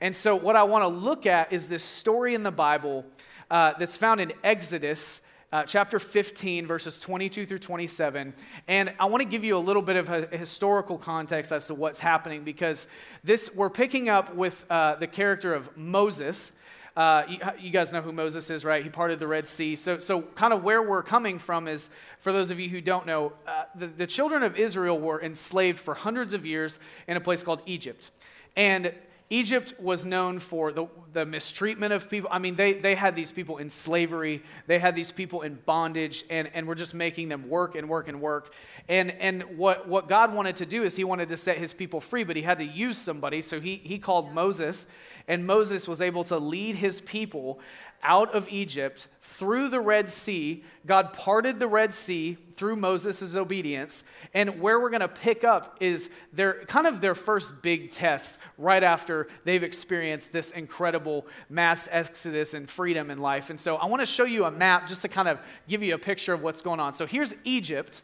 And 0.00 0.14
so, 0.14 0.36
what 0.36 0.56
I 0.56 0.64
want 0.64 0.82
to 0.82 0.88
look 0.88 1.26
at 1.26 1.52
is 1.52 1.66
this 1.66 1.82
story 1.82 2.34
in 2.34 2.42
the 2.42 2.52
Bible 2.52 3.04
uh, 3.50 3.74
that's 3.78 3.96
found 3.96 4.20
in 4.20 4.32
Exodus 4.42 5.20
uh, 5.54 5.62
chapter 5.62 6.00
15, 6.00 6.66
verses 6.66 6.98
22 6.98 7.46
through 7.46 7.60
27. 7.60 8.34
And 8.66 8.92
I 8.98 9.04
want 9.04 9.22
to 9.22 9.28
give 9.28 9.44
you 9.44 9.56
a 9.56 9.58
little 9.58 9.82
bit 9.82 9.94
of 9.94 10.10
a, 10.10 10.36
historical 10.36 10.98
context 10.98 11.52
as 11.52 11.68
to 11.68 11.74
what's 11.74 12.00
happening 12.00 12.42
because 12.42 12.88
this 13.22 13.54
we're 13.54 13.70
picking 13.70 14.08
up 14.08 14.34
with 14.34 14.66
uh, 14.68 14.96
the 14.96 15.06
character 15.06 15.54
of 15.54 15.76
Moses. 15.76 16.50
Uh, 16.96 17.22
you, 17.28 17.38
you, 17.60 17.70
guys 17.70 17.92
know 17.92 18.02
who 18.02 18.10
Moses 18.10 18.50
is, 18.50 18.64
right? 18.64 18.82
He 18.82 18.90
parted 18.90 19.20
the 19.20 19.28
Red 19.28 19.46
Sea. 19.46 19.76
So, 19.76 20.00
so 20.00 20.22
kind 20.22 20.52
of 20.52 20.64
where 20.64 20.82
we're 20.82 21.04
coming 21.04 21.38
from 21.38 21.68
is, 21.68 21.88
for 22.18 22.32
those 22.32 22.50
of 22.50 22.58
you 22.58 22.68
who 22.68 22.80
don't 22.80 23.06
know, 23.06 23.32
uh, 23.46 23.66
the, 23.76 23.86
the 23.86 24.08
children 24.08 24.42
of 24.42 24.56
Israel 24.56 24.98
were 24.98 25.22
enslaved 25.22 25.78
for 25.78 25.94
hundreds 25.94 26.34
of 26.34 26.44
years 26.44 26.80
in 27.06 27.16
a 27.16 27.20
place 27.20 27.44
called 27.44 27.60
Egypt. 27.64 28.10
And 28.56 28.92
Egypt 29.30 29.72
was 29.80 30.04
known 30.04 30.38
for 30.38 30.70
the, 30.70 30.86
the 31.14 31.24
mistreatment 31.24 31.92
of 31.92 32.10
people. 32.10 32.28
I 32.30 32.38
mean, 32.38 32.56
they, 32.56 32.74
they 32.74 32.94
had 32.94 33.16
these 33.16 33.32
people 33.32 33.56
in 33.56 33.70
slavery, 33.70 34.42
they 34.66 34.78
had 34.78 34.94
these 34.94 35.12
people 35.12 35.42
in 35.42 35.58
bondage, 35.64 36.24
and, 36.28 36.50
and 36.52 36.66
were 36.66 36.74
just 36.74 36.92
making 36.92 37.30
them 37.30 37.48
work 37.48 37.74
and 37.74 37.88
work 37.88 38.08
and 38.08 38.20
work. 38.20 38.52
And, 38.88 39.10
and 39.12 39.56
what, 39.56 39.88
what 39.88 40.08
God 40.08 40.34
wanted 40.34 40.56
to 40.56 40.66
do 40.66 40.84
is 40.84 40.94
he 40.94 41.04
wanted 41.04 41.30
to 41.30 41.38
set 41.38 41.56
his 41.56 41.72
people 41.72 42.00
free, 42.00 42.22
but 42.24 42.36
he 42.36 42.42
had 42.42 42.58
to 42.58 42.64
use 42.64 42.98
somebody. 42.98 43.40
So 43.40 43.60
he, 43.60 43.80
he 43.82 43.98
called 43.98 44.30
Moses, 44.32 44.86
and 45.26 45.46
Moses 45.46 45.88
was 45.88 46.02
able 46.02 46.24
to 46.24 46.38
lead 46.38 46.76
his 46.76 47.00
people 47.00 47.60
out 48.04 48.34
of 48.34 48.48
Egypt 48.48 49.08
through 49.20 49.68
the 49.68 49.80
Red 49.80 50.08
Sea. 50.08 50.62
God 50.86 51.12
parted 51.12 51.58
the 51.58 51.66
Red 51.66 51.92
Sea 51.92 52.36
through 52.56 52.76
Moses' 52.76 53.34
obedience. 53.34 54.04
And 54.32 54.60
where 54.60 54.78
we're 54.78 54.90
going 54.90 55.00
to 55.00 55.08
pick 55.08 55.42
up 55.42 55.78
is 55.80 56.10
their 56.32 56.64
kind 56.66 56.86
of 56.86 57.00
their 57.00 57.14
first 57.14 57.62
big 57.62 57.90
test 57.90 58.38
right 58.58 58.82
after 58.82 59.28
they've 59.44 59.62
experienced 59.62 60.32
this 60.32 60.50
incredible 60.50 61.26
mass 61.48 61.88
exodus 61.90 62.54
and 62.54 62.68
freedom 62.68 63.10
in 63.10 63.18
life. 63.18 63.50
And 63.50 63.58
so 63.58 63.76
I 63.76 63.86
want 63.86 64.00
to 64.00 64.06
show 64.06 64.24
you 64.24 64.44
a 64.44 64.50
map 64.50 64.86
just 64.86 65.02
to 65.02 65.08
kind 65.08 65.28
of 65.28 65.40
give 65.68 65.82
you 65.82 65.94
a 65.94 65.98
picture 65.98 66.32
of 66.32 66.42
what's 66.42 66.62
going 66.62 66.80
on. 66.80 66.94
So 66.94 67.06
here's 67.06 67.34
Egypt. 67.44 68.02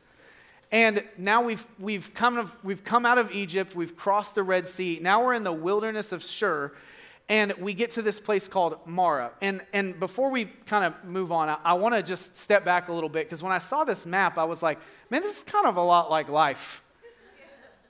And 0.73 1.05
now 1.19 1.43
we've, 1.43 1.67
we've, 1.79 2.15
come 2.15 2.39
of, 2.39 2.57
we've 2.65 2.85
come 2.85 3.05
out 3.05 3.19
of 3.19 3.33
Egypt, 3.33 3.75
we've 3.75 3.97
crossed 3.97 4.37
the 4.37 4.43
Red 4.43 4.69
Sea. 4.69 5.01
Now 5.03 5.25
we're 5.25 5.35
in 5.35 5.43
the 5.43 5.53
wilderness 5.53 6.13
of 6.13 6.23
Shur 6.23 6.73
and 7.31 7.53
we 7.61 7.75
get 7.75 7.93
to 7.93 8.03
this 8.03 8.19
place 8.19 8.49
called 8.49 8.77
Marah. 8.87 9.31
And, 9.41 9.63
and 9.73 9.99
before 10.01 10.33
we 10.33 10.47
kind 10.67 10.85
of 10.85 11.05
move 11.05 11.31
on, 11.31 11.49
I, 11.49 11.59
I 11.65 11.73
want 11.75 11.95
to 11.95 12.03
just 12.03 12.37
step 12.37 12.65
back 12.65 12.89
a 12.89 12.93
little 12.93 13.09
bit 13.09 13.25
because 13.25 13.41
when 13.41 13.53
I 13.53 13.59
saw 13.59 13.85
this 13.85 14.05
map, 14.05 14.37
I 14.37 14.43
was 14.45 14.65
like, 14.65 14.81
man, 15.11 15.23
this 15.23 15.39
is 15.39 15.45
kind 15.45 15.67
of 15.67 15.77
a 15.77 15.81
lot 15.81 16.11
like 16.11 16.29
life. 16.29 16.83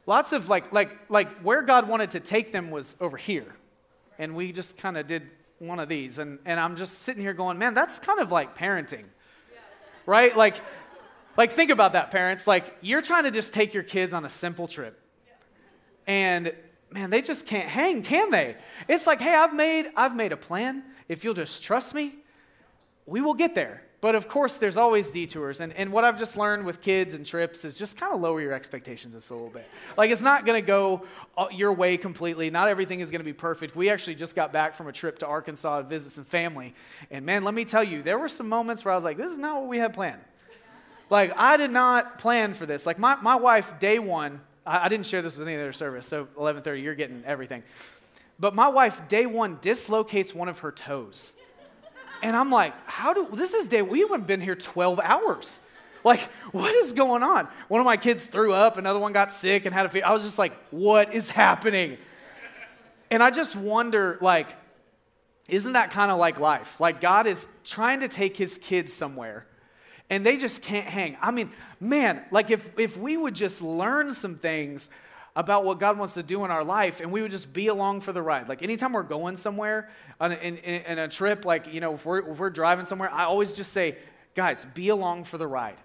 Lots 0.05 0.35
of 0.35 0.51
like, 0.51 0.73
like, 0.73 0.91
like 1.09 1.41
where 1.41 1.63
God 1.63 1.89
wanted 1.89 2.11
to 2.13 2.21
take 2.21 2.53
them 2.53 2.71
was 2.71 2.95
over 3.01 3.17
here. 3.17 3.57
And 4.19 4.37
we 4.37 4.53
just 4.53 4.77
kind 4.77 4.99
of 4.99 5.07
did 5.07 5.23
one 5.59 5.79
of 5.79 5.89
these. 5.89 6.19
And, 6.19 6.39
and 6.45 6.61
I'm 6.61 6.77
just 6.77 7.01
sitting 7.01 7.23
here 7.23 7.33
going, 7.33 7.57
man, 7.57 7.73
that's 7.73 7.99
kind 7.99 8.21
of 8.21 8.31
like 8.31 8.55
parenting, 8.55 9.05
right? 10.05 10.37
Like, 10.37 10.57
like 11.39 11.53
think 11.53 11.71
about 11.71 11.95
that, 11.95 12.11
parents. 12.11 12.47
Like, 12.47 12.77
you're 12.83 13.03
trying 13.03 13.25
to 13.25 13.31
just 13.31 13.55
take 13.55 13.73
your 13.73 13.85
kids 13.85 14.13
on 14.13 14.27
a 14.27 14.31
simple 14.31 14.69
trip. 14.69 15.01
And 16.07 16.53
man, 16.91 17.11
they 17.11 17.23
just 17.23 17.47
can't 17.47 17.69
hang, 17.69 18.03
can 18.03 18.31
they? 18.31 18.57
It's 18.89 19.07
like, 19.07 19.21
hey, 19.21 19.35
I've 19.35 19.55
made, 19.55 19.91
I've 19.97 20.15
made 20.15 20.33
a 20.33 20.37
plan. 20.37 20.83
If 21.09 21.25
you'll 21.25 21.35
just 21.35 21.63
trust 21.63 21.95
me, 21.95 22.15
we 23.07 23.21
will 23.21 23.35
get 23.35 23.55
there. 23.55 23.83
But 24.01 24.15
of 24.15 24.29
course, 24.29 24.57
there's 24.57 24.79
always 24.79 25.11
detours. 25.11 25.61
And, 25.61 25.75
and 25.75 25.93
what 25.93 26.05
I've 26.05 26.19
just 26.19 26.35
learned 26.37 26.65
with 26.65 26.81
kids 26.81 27.15
and 27.15 27.27
trips 27.27 27.67
is 27.67 27.77
just 27.77 27.99
kind 27.99 28.15
of 28.15 28.21
lower 28.21 28.41
your 28.41 28.55
expectations 28.55 29.15
just 29.15 29.29
a 29.29 29.35
little 29.35 29.51
bit. 29.51 29.67
Like, 29.99 30.11
it's 30.11 30.23
not 30.23 30.47
going 30.47 30.61
to 30.61 30.67
go 30.67 31.05
uh, 31.37 31.49
your 31.53 31.75
way 31.75 31.99
completely. 31.99 32.49
Not 32.49 32.69
everything 32.69 33.01
is 33.01 33.11
going 33.11 33.21
to 33.21 33.25
be 33.25 33.35
perfect. 33.35 33.77
We 33.77 33.91
actually 33.91 34.15
just 34.15 34.35
got 34.35 34.55
back 34.55 34.75
from 34.75 34.89
a 34.89 34.93
trip 34.93 35.19
to 35.19 35.27
Arkansas 35.27 35.83
to 35.83 35.85
visit 35.87 36.13
some 36.13 36.25
family. 36.25 36.75
And 37.11 37.27
man, 37.27 37.45
let 37.45 37.53
me 37.53 37.67
tell 37.67 37.85
you, 37.85 38.03
there 38.03 38.19
were 38.19 38.31
some 38.31 38.49
moments 38.49 38.87
where 38.87 38.93
I 38.93 38.95
was 38.95 39.05
like, 39.05 39.19
this 39.19 39.31
is 39.31 39.39
not 39.39 39.61
what 39.61 39.69
we 39.69 39.77
had 39.77 39.93
planned. 39.93 40.23
Like, 41.11 41.35
I 41.37 41.59
did 41.59 41.71
not 41.71 42.19
plan 42.19 42.55
for 42.55 42.65
this. 42.65 42.87
Like, 42.87 42.99
my, 42.99 43.17
my 43.17 43.37
wife, 43.37 43.81
day 43.81 43.99
one, 43.99 44.41
I, 44.71 44.89
didn't 44.89 45.07
share 45.07 45.21
this 45.21 45.37
with 45.37 45.49
any 45.49 45.57
other 45.57 45.73
service, 45.73 46.07
so 46.07 46.27
11:30, 46.39 46.83
you're 46.83 46.95
getting 46.95 47.23
everything. 47.27 47.63
But 48.39 48.55
my 48.55 48.69
wife, 48.69 49.09
day 49.09 49.27
one, 49.27 49.59
dislocates 49.61 50.35
one 50.35 50.49
of 50.49 50.61
her 50.61 50.73
toes. 50.73 51.33
And 52.23 52.37
I'm 52.37 52.51
like, 52.51 52.75
how 52.87 53.13
do 53.13 53.29
this 53.33 53.55
is 53.55 53.69
day 53.69 53.83
we 53.83 54.01
haven't 54.01 54.27
been 54.27 54.41
here 54.41 54.55
12 54.55 55.01
hours. 55.01 55.61
Like, 56.05 56.21
what 56.53 56.75
is 56.75 56.93
going 56.95 57.23
on? 57.23 57.47
One 57.69 57.81
of 57.81 57.85
my 57.85 57.97
kids 57.97 58.25
threw 58.25 58.55
up, 58.55 58.79
another 58.79 58.99
one 58.99 59.13
got 59.13 59.33
sick 59.33 59.67
and 59.67 59.75
had 59.75 59.85
a 59.85 59.89
fever. 59.89 60.07
I 60.07 60.13
was 60.13 60.23
just 60.23 60.39
like, 60.39 60.53
what 60.71 61.13
is 61.13 61.29
happening? 61.29 61.99
And 63.11 63.23
I 63.23 63.31
just 63.31 63.55
wonder, 63.57 64.17
like, 64.21 64.49
isn't 65.49 65.73
that 65.73 65.91
kind 65.91 66.11
of 66.11 66.19
like 66.19 66.39
life? 66.39 66.81
Like, 66.81 67.01
God 67.01 67.27
is 67.27 67.47
trying 67.65 68.01
to 68.01 68.09
take 68.09 68.37
his 68.37 68.57
kids 68.57 68.93
somewhere 68.93 69.47
and 70.11 70.27
they 70.27 70.37
just 70.37 70.61
can't 70.61 70.87
hang. 70.87 71.17
I 71.23 71.31
mean, 71.31 71.53
man, 71.79 72.23
like 72.31 72.51
if, 72.51 72.79
if 72.79 72.97
we 72.97 73.17
would 73.17 73.35
just 73.35 73.63
learn 73.63 74.13
some 74.15 74.35
things 74.35 74.91
about 75.37 75.65
what 75.65 75.79
God 75.79 75.97
wants 75.97 76.15
to 76.15 76.23
do 76.23 76.45
in 76.45 76.51
our 76.51 76.65
life 76.65 77.01
and 77.01 77.13
we 77.13 77.23
would 77.23 77.31
just 77.31 77.53
be 77.53 77.69
along 77.69 78.01
for 78.01 78.13
the 78.13 78.21
ride. 78.21 78.49
Like 78.49 78.63
anytime 78.63 78.93
we're 78.93 79.05
going 79.05 79.37
somewhere 79.37 79.89
on 80.21 80.33
a, 80.33 80.35
in, 80.35 80.57
in, 80.59 80.99
a 80.99 81.09
trip, 81.09 81.45
like, 81.45 81.73
you 81.73 81.81
know, 81.81 81.95
if 81.95 82.05
we're, 82.05 82.33
if 82.33 82.39
we're 82.39 82.51
driving 82.51 82.85
somewhere, 82.85 83.11
I 83.13 83.25
always 83.25 83.55
just 83.55 83.73
say, 83.73 83.99
guys, 84.35 84.67
be 84.75 84.89
along 84.89 85.25
for 85.25 85.39
the 85.39 85.47
ride. 85.47 85.77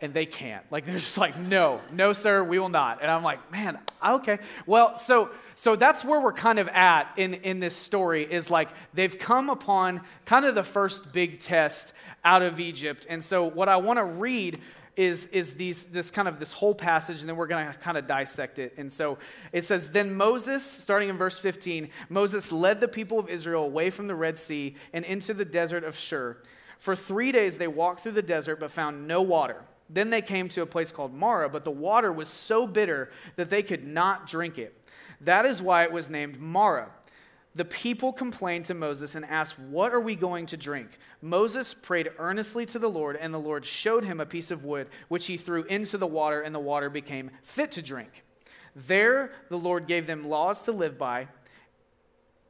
And 0.00 0.12
they 0.12 0.26
can't. 0.26 0.64
Like 0.70 0.84
they're 0.84 0.94
just 0.96 1.16
like, 1.16 1.38
no, 1.38 1.80
no, 1.90 2.12
sir, 2.12 2.44
we 2.44 2.58
will 2.58 2.68
not. 2.68 3.00
And 3.00 3.10
I'm 3.10 3.22
like, 3.22 3.50
man, 3.50 3.78
okay. 4.04 4.38
Well, 4.66 4.98
so 4.98 5.30
so 5.58 5.74
that's 5.74 6.04
where 6.04 6.20
we're 6.20 6.34
kind 6.34 6.58
of 6.58 6.68
at 6.68 7.14
in, 7.16 7.32
in 7.34 7.60
this 7.60 7.74
story, 7.74 8.30
is 8.30 8.50
like 8.50 8.68
they've 8.92 9.18
come 9.18 9.48
upon 9.48 10.02
kind 10.26 10.44
of 10.44 10.54
the 10.54 10.62
first 10.62 11.12
big 11.12 11.40
test 11.40 11.94
out 12.24 12.42
of 12.42 12.60
Egypt. 12.60 13.06
And 13.08 13.24
so 13.24 13.44
what 13.44 13.70
I 13.70 13.76
want 13.76 13.98
to 13.98 14.04
read 14.04 14.60
is, 14.96 15.26
is 15.26 15.54
these, 15.54 15.84
this 15.84 16.10
kind 16.10 16.28
of 16.28 16.38
this 16.38 16.52
whole 16.52 16.74
passage, 16.74 17.20
and 17.20 17.28
then 17.28 17.36
we're 17.36 17.46
going 17.46 17.66
to 17.66 17.78
kind 17.78 17.96
of 17.96 18.06
dissect 18.06 18.58
it. 18.58 18.74
And 18.76 18.92
so 18.92 19.18
it 19.52 19.64
says, 19.64 19.90
Then 19.90 20.14
Moses, 20.14 20.62
starting 20.62 21.08
in 21.08 21.16
verse 21.16 21.38
15, 21.38 21.88
Moses 22.10 22.52
led 22.52 22.80
the 22.80 22.88
people 22.88 23.18
of 23.18 23.28
Israel 23.28 23.64
away 23.64 23.88
from 23.88 24.06
the 24.06 24.14
Red 24.14 24.38
Sea 24.38 24.74
and 24.92 25.06
into 25.06 25.32
the 25.32 25.44
desert 25.44 25.84
of 25.84 25.96
Shur. 25.96 26.36
For 26.78 26.94
three 26.94 27.32
days 27.32 27.56
they 27.56 27.68
walked 27.68 28.00
through 28.00 28.12
the 28.12 28.22
desert 28.22 28.60
but 28.60 28.70
found 28.70 29.08
no 29.08 29.22
water. 29.22 29.62
Then 29.88 30.10
they 30.10 30.22
came 30.22 30.48
to 30.50 30.62
a 30.62 30.66
place 30.66 30.90
called 30.90 31.14
Marah, 31.14 31.48
but 31.48 31.64
the 31.64 31.70
water 31.70 32.12
was 32.12 32.28
so 32.28 32.66
bitter 32.66 33.10
that 33.36 33.50
they 33.50 33.62
could 33.62 33.86
not 33.86 34.26
drink 34.26 34.58
it. 34.58 34.76
That 35.20 35.46
is 35.46 35.62
why 35.62 35.84
it 35.84 35.92
was 35.92 36.10
named 36.10 36.40
Marah. 36.40 36.90
the 37.54 37.64
people 37.64 38.12
complained 38.12 38.66
to 38.66 38.74
Moses 38.74 39.14
and 39.14 39.24
asked, 39.24 39.58
What 39.58 39.94
are 39.94 40.00
we 40.00 40.14
going 40.14 40.44
to 40.46 40.58
drink? 40.58 40.90
Moses 41.22 41.72
prayed 41.72 42.10
earnestly 42.18 42.66
to 42.66 42.78
the 42.78 42.90
Lord, 42.90 43.16
and 43.16 43.32
the 43.32 43.38
Lord 43.38 43.64
showed 43.64 44.04
him 44.04 44.20
a 44.20 44.26
piece 44.26 44.50
of 44.50 44.64
wood, 44.64 44.88
which 45.08 45.26
he 45.26 45.38
threw 45.38 45.64
into 45.64 45.96
the 45.96 46.06
water, 46.06 46.42
and 46.42 46.54
the 46.54 46.60
water 46.60 46.90
became 46.90 47.30
fit 47.42 47.70
to 47.72 47.82
drink. 47.82 48.24
There 48.74 49.32
the 49.48 49.56
Lord 49.56 49.86
gave 49.86 50.06
them 50.06 50.28
laws 50.28 50.62
to 50.62 50.72
live 50.72 50.98
by, 50.98 51.28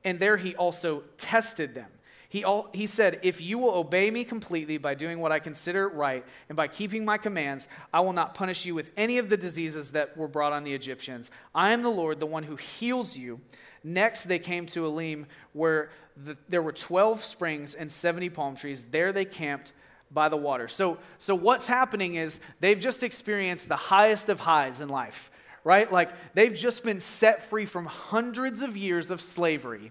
and 0.05 0.19
there 0.19 0.37
he 0.37 0.57
also 0.57 1.05
tested 1.19 1.75
them. 1.75 1.91
He, 2.37 2.45
all, 2.45 2.69
he 2.75 2.87
said, 2.87 3.21
If 3.23 3.41
you 3.41 3.57
will 3.57 3.73
obey 3.73 4.11
me 4.11 4.23
completely 4.23 4.77
by 4.77 4.95
doing 4.95 5.21
what 5.21 5.33
I 5.33 5.39
consider 5.39 5.89
right 5.89 6.23
and 6.51 6.57
by 6.57 6.69
keeping 6.69 7.03
my 7.03 7.17
commands, 7.17 7.67
I 7.95 8.01
will 8.01 8.13
not 8.13 8.35
punish 8.35 8.67
you 8.67 8.75
with 8.75 8.91
any 8.95 9.17
of 9.17 9.31
the 9.31 9.39
diseases 9.39 9.93
that 9.93 10.19
were 10.19 10.29
brought 10.29 10.53
on 10.53 10.63
the 10.63 10.75
Egyptians. 10.75 11.31
I 11.55 11.73
am 11.73 11.81
the 11.81 11.89
Lord, 11.89 12.21
the 12.21 12.27
one 12.27 12.43
who 12.43 12.57
heals 12.57 13.17
you. 13.17 13.41
Next, 13.83 14.25
they 14.25 14.39
came 14.39 14.67
to 14.67 14.85
Elim, 14.85 15.25
where 15.55 15.89
the, 16.27 16.37
there 16.51 16.61
were 16.61 16.73
12 16.73 17.25
springs 17.25 17.75
and 17.75 17.91
70 17.91 18.29
palm 18.29 18.55
trees. 18.55 18.85
There 18.91 19.15
they 19.15 19.25
camped 19.25 19.73
by 20.11 20.29
the 20.29 20.37
water. 20.37 20.69
So, 20.69 20.99
so 21.19 21.35
what's 21.35 21.67
happening 21.67 22.17
is 22.17 22.39
they've 22.61 22.79
just 22.79 23.03
experienced 23.03 23.67
the 23.71 23.77
highest 23.77 24.29
of 24.29 24.41
highs 24.41 24.83
in 24.83 24.91
life, 24.91 25.31
right? 25.65 25.91
Like 25.91 26.11
they've 26.35 26.53
just 26.53 26.85
been 26.85 27.01
set 27.01 27.45
free 27.45 27.65
from 27.65 27.87
hundreds 27.87 28.61
of 28.61 28.77
years 28.77 29.11
of 29.11 29.23
slavery. 29.23 29.91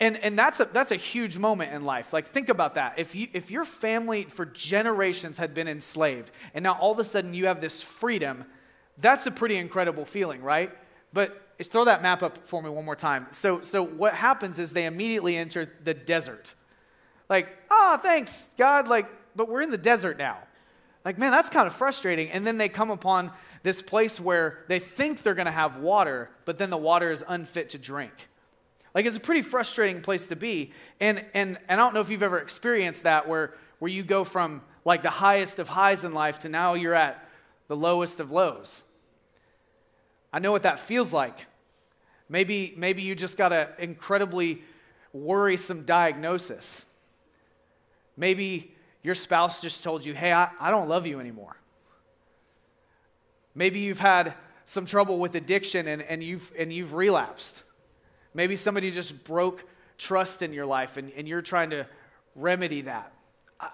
And, 0.00 0.16
and 0.18 0.38
that's, 0.38 0.60
a, 0.60 0.68
that's 0.72 0.92
a 0.92 0.96
huge 0.96 1.36
moment 1.36 1.72
in 1.72 1.84
life. 1.84 2.12
Like, 2.12 2.28
think 2.28 2.48
about 2.48 2.76
that. 2.76 2.98
If, 2.98 3.16
you, 3.16 3.26
if 3.32 3.50
your 3.50 3.64
family 3.64 4.24
for 4.24 4.46
generations 4.46 5.38
had 5.38 5.54
been 5.54 5.66
enslaved, 5.66 6.30
and 6.54 6.62
now 6.62 6.74
all 6.74 6.92
of 6.92 6.98
a 7.00 7.04
sudden 7.04 7.34
you 7.34 7.46
have 7.46 7.60
this 7.60 7.82
freedom, 7.82 8.44
that's 8.98 9.26
a 9.26 9.30
pretty 9.30 9.56
incredible 9.56 10.04
feeling, 10.04 10.40
right? 10.40 10.70
But 11.12 11.42
throw 11.64 11.84
that 11.86 12.00
map 12.00 12.22
up 12.22 12.38
for 12.46 12.62
me 12.62 12.70
one 12.70 12.84
more 12.84 12.94
time. 12.94 13.26
So, 13.32 13.62
so 13.62 13.84
what 13.84 14.14
happens 14.14 14.60
is 14.60 14.72
they 14.72 14.86
immediately 14.86 15.36
enter 15.36 15.68
the 15.82 15.94
desert. 15.94 16.54
Like, 17.28 17.48
oh, 17.70 17.98
thanks, 18.00 18.50
God. 18.56 18.86
Like, 18.86 19.06
but 19.34 19.48
we're 19.48 19.62
in 19.62 19.70
the 19.70 19.78
desert 19.78 20.16
now. 20.16 20.38
Like, 21.04 21.18
man, 21.18 21.32
that's 21.32 21.50
kind 21.50 21.66
of 21.66 21.74
frustrating. 21.74 22.30
And 22.30 22.46
then 22.46 22.58
they 22.58 22.68
come 22.68 22.90
upon 22.90 23.32
this 23.64 23.82
place 23.82 24.20
where 24.20 24.64
they 24.68 24.78
think 24.78 25.22
they're 25.22 25.34
going 25.34 25.46
to 25.46 25.52
have 25.52 25.78
water, 25.78 26.30
but 26.44 26.58
then 26.58 26.70
the 26.70 26.76
water 26.76 27.10
is 27.10 27.24
unfit 27.26 27.70
to 27.70 27.78
drink. 27.78 28.12
Like 28.98 29.06
it's 29.06 29.16
a 29.16 29.20
pretty 29.20 29.42
frustrating 29.42 30.02
place 30.02 30.26
to 30.26 30.34
be. 30.34 30.72
And, 30.98 31.24
and, 31.32 31.56
and 31.68 31.80
I 31.80 31.84
don't 31.84 31.94
know 31.94 32.00
if 32.00 32.10
you've 32.10 32.24
ever 32.24 32.40
experienced 32.40 33.04
that 33.04 33.28
where, 33.28 33.54
where 33.78 33.88
you 33.88 34.02
go 34.02 34.24
from 34.24 34.60
like 34.84 35.04
the 35.04 35.08
highest 35.08 35.60
of 35.60 35.68
highs 35.68 36.04
in 36.04 36.14
life 36.14 36.40
to 36.40 36.48
now 36.48 36.74
you're 36.74 36.96
at 36.96 37.24
the 37.68 37.76
lowest 37.76 38.18
of 38.18 38.32
lows. 38.32 38.82
I 40.32 40.40
know 40.40 40.50
what 40.50 40.64
that 40.64 40.80
feels 40.80 41.12
like. 41.12 41.46
Maybe, 42.28 42.74
maybe 42.76 43.02
you 43.02 43.14
just 43.14 43.36
got 43.36 43.52
an 43.52 43.68
incredibly 43.78 44.64
worrisome 45.12 45.84
diagnosis. 45.84 46.84
Maybe 48.16 48.74
your 49.04 49.14
spouse 49.14 49.62
just 49.62 49.84
told 49.84 50.04
you, 50.04 50.12
hey, 50.12 50.32
I, 50.32 50.50
I 50.58 50.72
don't 50.72 50.88
love 50.88 51.06
you 51.06 51.20
anymore. 51.20 51.56
Maybe 53.54 53.78
you've 53.78 54.00
had 54.00 54.34
some 54.66 54.86
trouble 54.86 55.20
with 55.20 55.36
addiction 55.36 55.86
and, 55.86 56.02
and, 56.02 56.20
you've, 56.20 56.50
and 56.58 56.72
you've 56.72 56.94
relapsed. 56.94 57.62
Maybe 58.34 58.56
somebody 58.56 58.90
just 58.90 59.24
broke 59.24 59.64
trust 59.96 60.42
in 60.42 60.52
your 60.52 60.66
life 60.66 60.96
and, 60.96 61.10
and 61.16 61.26
you're 61.26 61.42
trying 61.42 61.70
to 61.70 61.86
remedy 62.34 62.82
that. 62.82 63.12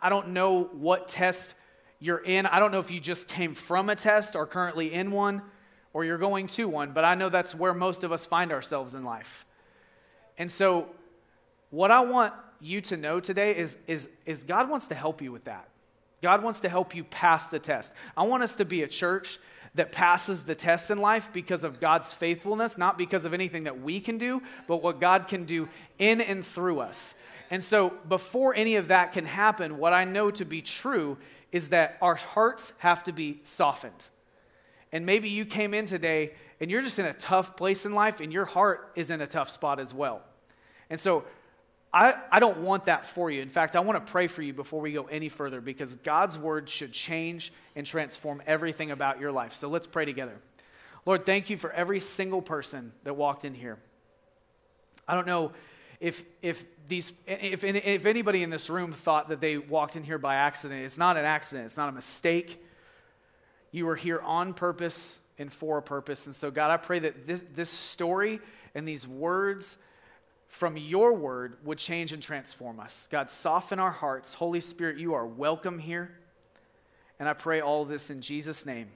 I 0.02 0.08
don't 0.08 0.28
know 0.28 0.64
what 0.64 1.08
test 1.08 1.54
you're 2.00 2.18
in. 2.18 2.46
I 2.46 2.58
don't 2.58 2.72
know 2.72 2.78
if 2.78 2.90
you 2.90 3.00
just 3.00 3.28
came 3.28 3.54
from 3.54 3.90
a 3.90 3.96
test 3.96 4.34
or 4.34 4.46
currently 4.46 4.92
in 4.92 5.10
one 5.10 5.42
or 5.92 6.04
you're 6.04 6.18
going 6.18 6.46
to 6.48 6.68
one, 6.68 6.92
but 6.92 7.04
I 7.04 7.14
know 7.14 7.28
that's 7.28 7.54
where 7.54 7.74
most 7.74 8.04
of 8.04 8.12
us 8.12 8.26
find 8.26 8.52
ourselves 8.52 8.94
in 8.94 9.04
life. 9.04 9.46
And 10.38 10.50
so, 10.50 10.88
what 11.70 11.90
I 11.90 12.00
want 12.00 12.32
you 12.60 12.80
to 12.82 12.96
know 12.96 13.20
today 13.20 13.56
is, 13.56 13.76
is, 13.86 14.08
is 14.26 14.44
God 14.44 14.68
wants 14.68 14.88
to 14.88 14.94
help 14.94 15.22
you 15.22 15.30
with 15.30 15.44
that. 15.44 15.68
God 16.22 16.42
wants 16.42 16.60
to 16.60 16.68
help 16.68 16.94
you 16.94 17.04
pass 17.04 17.46
the 17.46 17.58
test. 17.58 17.92
I 18.16 18.24
want 18.24 18.42
us 18.42 18.56
to 18.56 18.64
be 18.64 18.82
a 18.82 18.88
church 18.88 19.38
that 19.74 19.92
passes 19.92 20.44
the 20.44 20.54
test 20.54 20.90
in 20.90 20.98
life 20.98 21.30
because 21.32 21.64
of 21.64 21.80
God's 21.80 22.12
faithfulness, 22.12 22.78
not 22.78 22.96
because 22.96 23.24
of 23.24 23.34
anything 23.34 23.64
that 23.64 23.80
we 23.80 24.00
can 24.00 24.18
do, 24.18 24.42
but 24.66 24.82
what 24.82 25.00
God 25.00 25.26
can 25.26 25.44
do 25.44 25.68
in 25.98 26.20
and 26.20 26.46
through 26.46 26.80
us. 26.80 27.14
And 27.50 27.62
so, 27.62 27.90
before 28.08 28.54
any 28.54 28.76
of 28.76 28.88
that 28.88 29.12
can 29.12 29.26
happen, 29.26 29.78
what 29.78 29.92
I 29.92 30.04
know 30.04 30.30
to 30.32 30.44
be 30.44 30.62
true 30.62 31.18
is 31.52 31.68
that 31.68 31.98
our 32.00 32.14
hearts 32.14 32.72
have 32.78 33.04
to 33.04 33.12
be 33.12 33.40
softened. 33.44 34.08
And 34.92 35.04
maybe 35.04 35.28
you 35.28 35.44
came 35.44 35.74
in 35.74 35.86
today 35.86 36.32
and 36.60 36.70
you're 36.70 36.82
just 36.82 36.98
in 36.98 37.06
a 37.06 37.12
tough 37.12 37.56
place 37.56 37.84
in 37.84 37.92
life 37.92 38.20
and 38.20 38.32
your 38.32 38.44
heart 38.44 38.92
is 38.94 39.10
in 39.10 39.20
a 39.20 39.26
tough 39.26 39.50
spot 39.50 39.78
as 39.78 39.92
well. 39.92 40.22
And 40.88 40.98
so, 40.98 41.24
I, 41.94 42.14
I 42.32 42.40
don't 42.40 42.58
want 42.58 42.86
that 42.86 43.06
for 43.06 43.30
you. 43.30 43.40
In 43.40 43.48
fact, 43.48 43.76
I 43.76 43.80
want 43.80 44.04
to 44.04 44.12
pray 44.12 44.26
for 44.26 44.42
you 44.42 44.52
before 44.52 44.80
we 44.80 44.92
go 44.92 45.04
any 45.04 45.28
further 45.28 45.60
because 45.60 45.94
God's 45.94 46.36
word 46.36 46.68
should 46.68 46.90
change 46.90 47.52
and 47.76 47.86
transform 47.86 48.42
everything 48.48 48.90
about 48.90 49.20
your 49.20 49.30
life. 49.30 49.54
So 49.54 49.68
let's 49.68 49.86
pray 49.86 50.04
together. 50.04 50.34
Lord, 51.06 51.24
thank 51.24 51.50
you 51.50 51.56
for 51.56 51.70
every 51.70 52.00
single 52.00 52.42
person 52.42 52.92
that 53.04 53.14
walked 53.14 53.44
in 53.44 53.54
here. 53.54 53.78
I 55.06 55.14
don't 55.14 55.28
know 55.28 55.52
if, 56.00 56.24
if, 56.42 56.64
these, 56.88 57.12
if, 57.28 57.62
if 57.62 58.06
anybody 58.06 58.42
in 58.42 58.50
this 58.50 58.68
room 58.68 58.92
thought 58.92 59.28
that 59.28 59.40
they 59.40 59.56
walked 59.56 59.94
in 59.94 60.02
here 60.02 60.18
by 60.18 60.34
accident. 60.34 60.84
It's 60.84 60.98
not 60.98 61.16
an 61.16 61.24
accident, 61.24 61.66
it's 61.66 61.76
not 61.76 61.88
a 61.88 61.92
mistake. 61.92 62.60
You 63.70 63.86
were 63.86 63.96
here 63.96 64.20
on 64.20 64.52
purpose 64.52 65.20
and 65.38 65.52
for 65.52 65.78
a 65.78 65.82
purpose. 65.82 66.26
And 66.26 66.34
so, 66.34 66.50
God, 66.50 66.72
I 66.72 66.76
pray 66.76 66.98
that 66.98 67.28
this, 67.28 67.44
this 67.54 67.70
story 67.70 68.40
and 68.74 68.88
these 68.88 69.06
words 69.06 69.76
from 70.54 70.76
your 70.76 71.14
word 71.14 71.56
would 71.64 71.78
change 71.78 72.12
and 72.12 72.22
transform 72.22 72.78
us. 72.78 73.08
God, 73.10 73.28
soften 73.28 73.80
our 73.80 73.90
hearts. 73.90 74.34
Holy 74.34 74.60
Spirit, 74.60 74.98
you 74.98 75.14
are 75.14 75.26
welcome 75.26 75.80
here. 75.80 76.12
And 77.18 77.28
I 77.28 77.32
pray 77.32 77.60
all 77.60 77.84
this 77.84 78.08
in 78.08 78.20
Jesus' 78.20 78.64
name. 78.64 78.86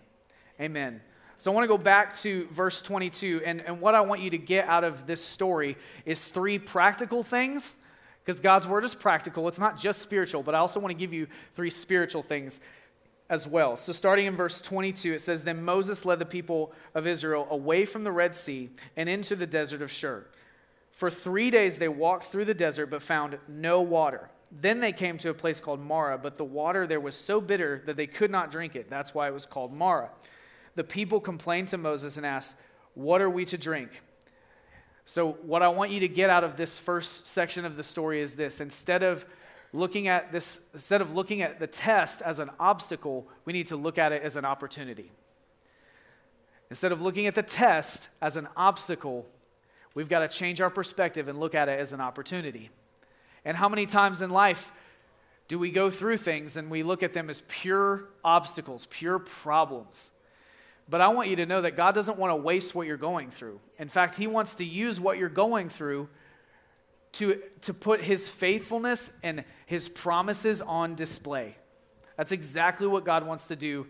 Amen. 0.61 1.01
So 1.37 1.51
I 1.51 1.55
want 1.55 1.65
to 1.65 1.69
go 1.69 1.77
back 1.77 2.17
to 2.19 2.47
verse 2.53 2.81
22. 2.81 3.43
And, 3.45 3.61
and 3.61 3.81
what 3.81 3.97
I 3.97 4.03
want 4.03 4.21
you 4.21 4.31
to 4.31 4.39
get 4.39 4.69
out 4.69 4.85
of 4.85 5.05
this 5.09 5.21
story 5.21 5.77
is 6.07 6.29
three 6.29 6.61
practical 6.61 7.25
things, 7.25 7.75
because 8.25 8.41
God's 8.41 8.69
word 8.69 8.85
is 8.85 8.95
practical. 8.95 9.49
It's 9.49 9.59
not 9.59 9.77
just 9.77 10.01
spiritual, 10.01 10.45
but 10.45 10.55
I 10.55 10.59
also 10.59 10.79
want 10.79 10.93
to 10.93 10.99
give 10.99 11.13
you 11.13 11.27
three 11.57 11.71
spiritual 11.71 12.23
things 12.23 12.61
as 13.29 13.49
well. 13.49 13.77
So, 13.77 13.93
starting 13.93 14.27
in 14.27 14.37
verse 14.37 14.61
22, 14.61 15.15
it 15.15 15.23
says 15.23 15.43
Then 15.43 15.65
Moses 15.65 16.05
led 16.05 16.21
the 16.21 16.25
people 16.25 16.73
of 16.95 17.09
Israel 17.09 17.49
away 17.51 17.85
from 17.85 18.05
the 18.05 18.13
Red 18.13 18.37
Sea 18.37 18.71
and 18.97 19.09
into 19.09 19.35
the 19.35 19.47
desert 19.47 19.83
of 19.83 19.91
Shur. 19.91 20.25
For 20.99 21.13
three 21.13 21.53
days 21.53 21.79
they 21.79 21.87
walked 21.87 22.25
through 22.25 22.47
the 22.47 22.55
desert 22.55 22.87
but 22.87 23.05
found 23.05 23.39
no 23.47 23.81
water. 23.81 24.31
Then 24.51 24.81
they 24.81 24.91
came 24.91 25.17
to 25.19 25.31
a 25.31 25.35
place 25.35 25.61
called 25.61 25.79
Marah, 25.79 26.19
but 26.19 26.37
the 26.37 26.45
water 26.45 26.89
there 26.89 26.99
was 26.99 27.15
so 27.15 27.41
bitter 27.41 27.85
that 27.87 27.97
they 27.97 28.09
could 28.09 28.33
not 28.33 28.51
drink 28.51 28.75
it. 28.75 28.91
That's 28.91 29.15
why 29.15 29.29
it 29.29 29.33
was 29.33 29.47
called 29.47 29.73
Marah. 29.73 30.11
The 30.75 30.83
people 30.83 31.21
complained 31.21 31.69
to 31.69 31.79
Moses 31.79 32.17
and 32.17 32.27
asked, 32.27 32.57
What 32.95 33.21
are 33.21 33.31
we 33.31 33.45
to 33.45 33.57
drink? 33.57 33.91
So, 35.05 35.35
what 35.43 35.63
I 35.63 35.69
want 35.69 35.93
you 35.93 36.01
to 36.01 36.09
get 36.09 36.31
out 36.31 36.43
of 36.43 36.57
this 36.57 36.81
first 36.81 37.29
section 37.29 37.65
of 37.65 37.77
the 37.77 37.85
story 37.85 38.21
is 38.21 38.35
this 38.35 38.61
instead 38.61 39.05
of 39.05 39.25
looking 39.73 40.09
at 40.09 40.33
this 40.33 40.59
instead 40.75 41.01
of 41.01 41.15
looking 41.15 41.43
at 41.43 41.61
the 41.61 41.69
test 41.69 42.23
as 42.23 42.41
an 42.41 42.51
obstacle 42.59 43.29
we 43.45 43.53
need 43.53 43.69
to 43.69 43.77
look 43.77 43.99
at 43.99 44.11
it 44.11 44.23
as 44.23 44.35
an 44.35 44.45
opportunity 44.45 45.13
instead 46.71 46.91
of 46.91 47.03
looking 47.03 47.27
at 47.27 47.35
the 47.35 47.43
test 47.43 48.09
as 48.21 48.37
an 48.37 48.49
obstacle 48.57 49.27
We've 49.99 50.09
got 50.09 50.21
to 50.21 50.29
change 50.29 50.61
our 50.61 50.71
perspective 50.71 51.27
and 51.27 51.41
look 51.41 51.57
at 51.57 51.69
it 51.69 51.81
as 51.81 51.93
an 51.93 52.01
opportunity. 52.01 52.71
And 53.45 53.57
how 53.57 53.69
many 53.69 53.85
times 53.85 54.23
in 54.23 54.31
life 54.31 54.71
do 55.49 55.59
we 55.59 55.73
go 55.73 55.91
through 55.91 56.19
things 56.19 56.57
and 56.57 56.71
we 56.71 56.85
look 56.85 57.03
at 57.03 57.15
them 57.15 57.29
as 57.29 57.43
pure 57.49 58.05
obstacles, 58.23 58.87
pure 58.91 59.19
problems? 59.19 60.13
But 60.89 61.01
I 61.01 61.09
want 61.09 61.31
you 61.31 61.35
to 61.35 61.47
know 61.47 61.63
that 61.63 61.77
God 61.77 61.97
doesn't 61.97 62.17
want 62.17 62.31
to 62.31 62.37
waste 62.37 62.77
what 62.77 62.87
you're 62.87 62.97
going 62.97 63.33
through. 63.33 63.59
In 63.77 63.89
fact, 63.89 64.15
He 64.15 64.29
wants 64.29 64.55
to 64.55 64.65
use 64.65 65.01
what 65.01 65.19
you're 65.19 65.29
going 65.29 65.69
through 65.69 66.09
to, 67.15 67.43
to 67.63 67.75
put 67.75 68.01
His 68.01 68.29
faithfulness 68.29 69.11
and 69.25 69.45
His 69.67 69.89
promises 69.89 70.63
on 70.63 70.95
display. 70.95 71.57
That's 72.17 72.31
exactly 72.31 72.87
what 72.87 73.05
God 73.05 73.27
wants 73.27 73.49
to 73.49 73.57
do 73.57 73.89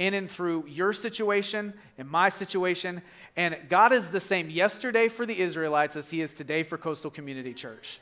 in 0.00 0.14
and 0.14 0.28
through 0.28 0.64
your 0.66 0.92
situation 0.92 1.74
and 1.98 2.08
my 2.08 2.30
situation. 2.30 3.02
And 3.36 3.56
God 3.68 3.92
is 3.92 4.08
the 4.08 4.18
same 4.18 4.48
yesterday 4.48 5.08
for 5.08 5.26
the 5.26 5.38
Israelites 5.38 5.94
as 5.94 6.10
He 6.10 6.22
is 6.22 6.32
today 6.32 6.64
for 6.64 6.78
Coastal 6.78 7.10
Community 7.10 7.52
Church. 7.52 8.00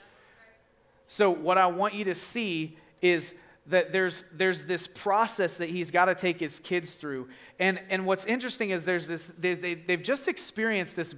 So, 1.09 1.31
what 1.31 1.59
I 1.59 1.67
want 1.67 1.95
you 1.95 2.05
to 2.05 2.15
see 2.15 2.79
is 3.03 3.35
that 3.67 3.93
there's, 3.93 4.25
there's 4.33 4.65
this 4.65 4.87
process 4.87 5.59
that 5.59 5.69
he's 5.69 5.91
got 5.91 6.07
to 6.07 6.15
take 6.15 6.41
his 6.41 6.61
kids 6.61 6.95
through. 6.95 7.29
And, 7.59 7.81
and 7.91 8.07
what's 8.07 8.25
interesting 8.25 8.71
is 8.71 8.85
there's 8.85 9.07
this, 9.07 9.31
they, 9.39 9.55
they've 9.55 10.03
just 10.03 10.29
experienced 10.29 10.97
this 10.97 11.15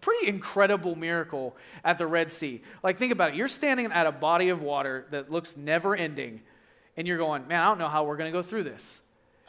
pretty 0.00 0.26
incredible 0.26 0.96
miracle 0.96 1.54
at 1.84 1.98
the 1.98 2.06
Red 2.06 2.32
Sea. 2.32 2.62
Like, 2.82 2.98
think 2.98 3.12
about 3.12 3.30
it. 3.30 3.34
You're 3.36 3.46
standing 3.46 3.92
at 3.92 4.06
a 4.06 4.12
body 4.12 4.48
of 4.48 4.60
water 4.60 5.06
that 5.10 5.30
looks 5.30 5.56
never 5.56 5.94
ending, 5.94 6.40
and 6.96 7.06
you're 7.06 7.18
going, 7.18 7.46
man, 7.46 7.60
I 7.60 7.66
don't 7.66 7.78
know 7.78 7.88
how 7.88 8.04
we're 8.04 8.16
going 8.16 8.32
to 8.32 8.36
go 8.36 8.42
through 8.42 8.64
this. 8.64 9.00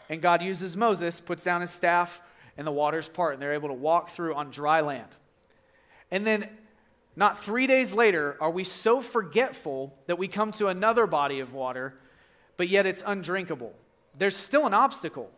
And 0.09 0.21
God 0.21 0.41
uses 0.41 0.77
Moses, 0.77 1.19
puts 1.19 1.43
down 1.43 1.61
his 1.61 1.71
staff, 1.71 2.21
and 2.57 2.65
the 2.65 2.71
waters 2.71 3.07
part, 3.07 3.33
and 3.33 3.41
they're 3.41 3.53
able 3.53 3.69
to 3.69 3.73
walk 3.73 4.09
through 4.09 4.35
on 4.35 4.51
dry 4.51 4.81
land. 4.81 5.09
And 6.11 6.25
then, 6.25 6.49
not 7.15 7.43
three 7.43 7.67
days 7.67 7.93
later, 7.93 8.37
are 8.39 8.51
we 8.51 8.63
so 8.63 9.01
forgetful 9.01 9.97
that 10.07 10.17
we 10.17 10.27
come 10.27 10.51
to 10.53 10.67
another 10.67 11.07
body 11.07 11.39
of 11.39 11.53
water, 11.53 11.95
but 12.57 12.69
yet 12.69 12.85
it's 12.85 13.03
undrinkable. 13.05 13.73
There's 14.17 14.37
still 14.37 14.65
an 14.65 14.73
obstacle, 14.73 15.29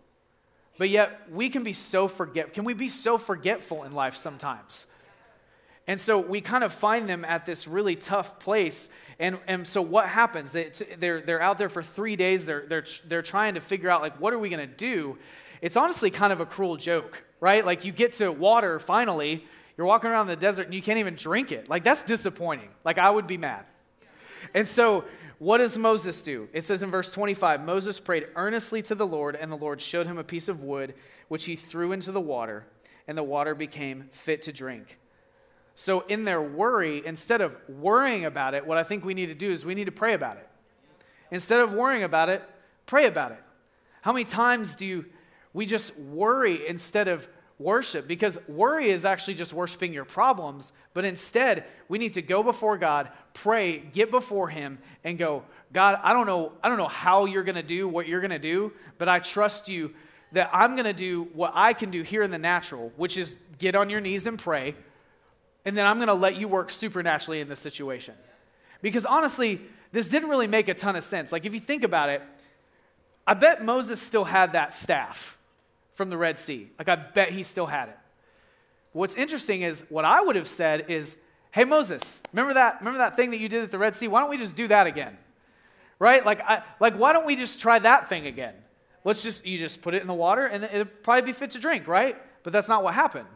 but 0.77 0.89
yet 0.89 1.21
we 1.31 1.49
can 1.49 1.63
be 1.63 1.73
so 1.73 2.07
forget. 2.07 2.53
Can 2.53 2.63
we 2.63 2.73
be 2.73 2.89
so 2.89 3.17
forgetful 3.17 3.83
in 3.83 3.93
life 3.93 4.15
sometimes? 4.15 4.85
And 5.87 5.99
so 5.99 6.19
we 6.19 6.41
kind 6.41 6.63
of 6.63 6.73
find 6.73 7.07
them 7.09 7.23
at 7.23 7.45
this 7.45 7.67
really 7.67 7.95
tough 7.95 8.39
place. 8.39 8.89
And, 9.19 9.39
and 9.47 9.65
so 9.65 9.81
what 9.81 10.07
happens? 10.07 10.51
They, 10.51 10.71
they're, 10.99 11.21
they're 11.21 11.41
out 11.41 11.57
there 11.57 11.69
for 11.69 11.81
three 11.81 12.17
days. 12.17 12.45
They're, 12.45 12.65
they're, 12.67 12.85
they're 13.05 13.21
trying 13.21 13.53
to 13.53 13.61
figure 13.61 13.89
out, 13.89 14.01
like, 14.01 14.19
what 14.19 14.33
are 14.33 14.39
we 14.39 14.49
going 14.49 14.67
to 14.67 14.75
do? 14.75 15.17
It's 15.61 15.77
honestly 15.77 16.11
kind 16.11 16.33
of 16.33 16.41
a 16.41 16.45
cruel 16.45 16.75
joke, 16.75 17.23
right? 17.39 17.65
Like, 17.65 17.85
you 17.85 17.93
get 17.93 18.13
to 18.13 18.29
water 18.31 18.79
finally, 18.79 19.45
you're 19.77 19.87
walking 19.87 20.09
around 20.09 20.27
the 20.27 20.35
desert 20.35 20.63
and 20.63 20.73
you 20.73 20.81
can't 20.81 20.99
even 20.99 21.15
drink 21.15 21.51
it. 21.51 21.69
Like, 21.69 21.83
that's 21.83 22.03
disappointing. 22.03 22.69
Like, 22.83 22.97
I 22.97 23.09
would 23.09 23.25
be 23.25 23.37
mad. 23.37 23.65
And 24.53 24.67
so, 24.67 25.05
what 25.39 25.59
does 25.59 25.77
Moses 25.77 26.21
do? 26.23 26.49
It 26.51 26.65
says 26.65 26.81
in 26.81 26.89
verse 26.89 27.11
25 27.11 27.63
Moses 27.63 27.99
prayed 27.99 28.27
earnestly 28.35 28.81
to 28.83 28.95
the 28.95 29.05
Lord, 29.05 29.35
and 29.35 29.51
the 29.51 29.57
Lord 29.57 29.79
showed 29.79 30.07
him 30.07 30.17
a 30.17 30.23
piece 30.23 30.49
of 30.49 30.63
wood, 30.63 30.95
which 31.27 31.45
he 31.45 31.55
threw 31.55 31.91
into 31.91 32.11
the 32.11 32.21
water, 32.21 32.65
and 33.07 33.17
the 33.17 33.23
water 33.23 33.53
became 33.53 34.09
fit 34.11 34.41
to 34.43 34.51
drink. 34.51 34.97
So, 35.79 35.99
in 36.07 36.23
their 36.23 36.41
worry, 36.41 37.05
instead 37.05 37.39
of 37.39 37.55
worrying 37.69 38.25
about 38.25 38.55
it, 38.55 38.65
what 38.65 38.79
I 38.79 38.83
think 38.83 39.05
we 39.05 39.13
need 39.13 39.27
to 39.27 39.35
do 39.35 39.51
is 39.51 39.63
we 39.63 39.75
need 39.75 39.85
to 39.85 39.91
pray 39.91 40.13
about 40.13 40.37
it. 40.37 40.49
Instead 41.29 41.59
of 41.59 41.71
worrying 41.71 42.01
about 42.01 42.29
it, 42.29 42.41
pray 42.87 43.05
about 43.05 43.31
it. 43.31 43.43
How 44.01 44.11
many 44.11 44.25
times 44.25 44.75
do 44.75 44.87
you, 44.87 45.05
we 45.53 45.67
just 45.67 45.95
worry 45.99 46.67
instead 46.67 47.07
of 47.07 47.27
worship? 47.59 48.07
Because 48.07 48.39
worry 48.47 48.89
is 48.89 49.05
actually 49.05 49.35
just 49.35 49.53
worshiping 49.53 49.93
your 49.93 50.03
problems, 50.03 50.73
but 50.95 51.05
instead, 51.05 51.65
we 51.89 51.99
need 51.99 52.13
to 52.13 52.23
go 52.23 52.41
before 52.41 52.79
God, 52.79 53.09
pray, 53.35 53.77
get 53.77 54.09
before 54.09 54.49
Him, 54.49 54.79
and 55.03 55.15
go, 55.15 55.43
God, 55.73 55.99
I 56.01 56.13
don't 56.13 56.25
know, 56.25 56.53
I 56.63 56.69
don't 56.69 56.79
know 56.79 56.87
how 56.87 57.25
you're 57.25 57.43
going 57.43 57.53
to 57.53 57.61
do 57.61 57.87
what 57.87 58.07
you're 58.07 58.21
going 58.21 58.31
to 58.31 58.39
do, 58.39 58.73
but 58.97 59.07
I 59.07 59.19
trust 59.19 59.69
you 59.69 59.93
that 60.31 60.49
I'm 60.51 60.73
going 60.73 60.85
to 60.85 60.93
do 60.93 61.29
what 61.33 61.51
I 61.53 61.73
can 61.73 61.91
do 61.91 62.01
here 62.01 62.23
in 62.23 62.31
the 62.31 62.39
natural, 62.39 62.91
which 62.97 63.15
is 63.15 63.37
get 63.59 63.75
on 63.75 63.91
your 63.91 64.01
knees 64.01 64.25
and 64.25 64.39
pray, 64.39 64.73
and 65.67 65.77
then 65.77 65.85
I'm 65.85 65.97
going 65.97 66.07
to 66.07 66.13
let 66.13 66.37
you 66.37 66.47
work 66.47 66.71
supernaturally 66.71 67.41
in 67.41 67.49
this 67.49 67.59
situation. 67.59 68.15
Because 68.81 69.05
honestly, 69.05 69.61
this 69.91 70.07
didn't 70.07 70.29
really 70.29 70.47
make 70.47 70.69
a 70.69 70.73
ton 70.73 70.95
of 70.95 71.03
sense. 71.03 71.33
Like, 71.33 71.45
if 71.45 71.53
you 71.53 71.59
think 71.59 71.83
about 71.83 72.07
it, 72.07 72.21
I 73.27 73.33
bet 73.33 73.65
Moses 73.65 74.01
still 74.01 74.23
had 74.23 74.53
that 74.53 74.73
staff 74.73 75.37
from 75.95 76.09
the 76.09 76.17
Red 76.17 76.39
Sea. 76.39 76.69
Like, 76.79 76.87
I 76.87 76.95
bet 76.95 77.31
he 77.31 77.43
still 77.43 77.65
had 77.65 77.89
it. 77.89 77.97
What's 78.93 79.13
interesting 79.15 79.63
is 79.63 79.83
what 79.89 80.05
I 80.05 80.21
would 80.21 80.37
have 80.37 80.47
said 80.47 80.89
is, 80.89 81.17
hey, 81.51 81.65
Moses, 81.65 82.21
remember 82.31 82.53
that, 82.53 82.79
remember 82.79 82.99
that 82.99 83.17
thing 83.17 83.31
that 83.31 83.39
you 83.41 83.49
did 83.49 83.63
at 83.63 83.71
the 83.71 83.77
Red 83.77 83.93
Sea? 83.93 84.07
Why 84.07 84.21
don't 84.21 84.29
we 84.29 84.37
just 84.37 84.55
do 84.55 84.69
that 84.69 84.87
again? 84.87 85.17
Right? 85.99 86.25
Like, 86.25 86.39
I, 86.39 86.63
like, 86.79 86.95
why 86.95 87.11
don't 87.11 87.25
we 87.25 87.35
just 87.35 87.59
try 87.59 87.77
that 87.79 88.07
thing 88.07 88.25
again? 88.25 88.53
Let's 89.03 89.21
just, 89.21 89.45
you 89.45 89.57
just 89.57 89.81
put 89.81 89.93
it 89.95 90.01
in 90.01 90.07
the 90.07 90.13
water 90.13 90.45
and 90.45 90.63
it'll 90.63 90.85
probably 90.85 91.23
be 91.23 91.33
fit 91.33 91.51
to 91.51 91.59
drink, 91.59 91.89
right? 91.89 92.15
But 92.43 92.53
that's 92.53 92.69
not 92.69 92.85
what 92.85 92.93
happened. 92.93 93.27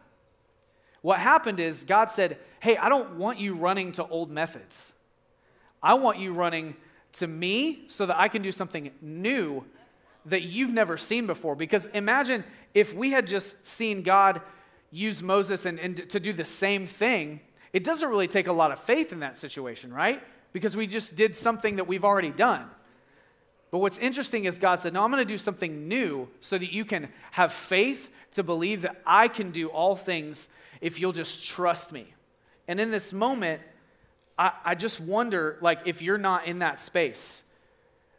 What 1.01 1.19
happened 1.19 1.59
is 1.59 1.83
God 1.83 2.11
said, 2.11 2.37
hey, 2.59 2.77
I 2.77 2.89
don't 2.89 3.17
want 3.17 3.39
you 3.39 3.55
running 3.55 3.91
to 3.93 4.05
old 4.07 4.29
methods. 4.29 4.93
I 5.81 5.95
want 5.95 6.19
you 6.19 6.33
running 6.33 6.75
to 7.13 7.27
me 7.27 7.85
so 7.87 8.05
that 8.05 8.19
I 8.19 8.27
can 8.27 8.41
do 8.41 8.51
something 8.51 8.91
new 9.01 9.65
that 10.25 10.43
you've 10.43 10.71
never 10.71 10.97
seen 10.97 11.25
before. 11.25 11.55
Because 11.55 11.87
imagine 11.87 12.43
if 12.73 12.93
we 12.93 13.11
had 13.11 13.27
just 13.27 13.55
seen 13.65 14.03
God 14.03 14.41
use 14.91 15.23
Moses 15.23 15.65
and, 15.65 15.79
and 15.79 16.09
to 16.09 16.19
do 16.19 16.33
the 16.33 16.45
same 16.45 16.85
thing, 16.85 17.39
it 17.73 17.83
doesn't 17.83 18.07
really 18.07 18.27
take 18.27 18.47
a 18.47 18.53
lot 18.53 18.71
of 18.71 18.79
faith 18.79 19.11
in 19.11 19.21
that 19.21 19.37
situation, 19.37 19.91
right? 19.91 20.21
Because 20.53 20.75
we 20.75 20.85
just 20.85 21.15
did 21.15 21.35
something 21.35 21.77
that 21.77 21.87
we've 21.87 22.05
already 22.05 22.29
done. 22.29 22.65
But 23.71 23.79
what's 23.79 23.97
interesting 23.97 24.45
is 24.45 24.59
God 24.59 24.81
said, 24.81 24.93
No, 24.93 25.01
I'm 25.01 25.11
going 25.11 25.25
to 25.25 25.33
do 25.33 25.37
something 25.37 25.87
new 25.87 26.27
so 26.41 26.57
that 26.57 26.73
you 26.73 26.83
can 26.83 27.07
have 27.31 27.53
faith 27.53 28.09
to 28.33 28.43
believe 28.43 28.81
that 28.81 29.01
I 29.05 29.29
can 29.29 29.51
do 29.51 29.69
all 29.69 29.95
things 29.95 30.49
if 30.81 30.99
you'll 30.99 31.13
just 31.13 31.45
trust 31.45 31.91
me. 31.91 32.13
And 32.67 32.79
in 32.79 32.91
this 32.91 33.13
moment, 33.13 33.61
I, 34.37 34.51
I 34.65 34.75
just 34.75 34.99
wonder, 34.99 35.57
like, 35.61 35.81
if 35.85 36.01
you're 36.01 36.17
not 36.17 36.47
in 36.47 36.59
that 36.59 36.79
space. 36.79 37.43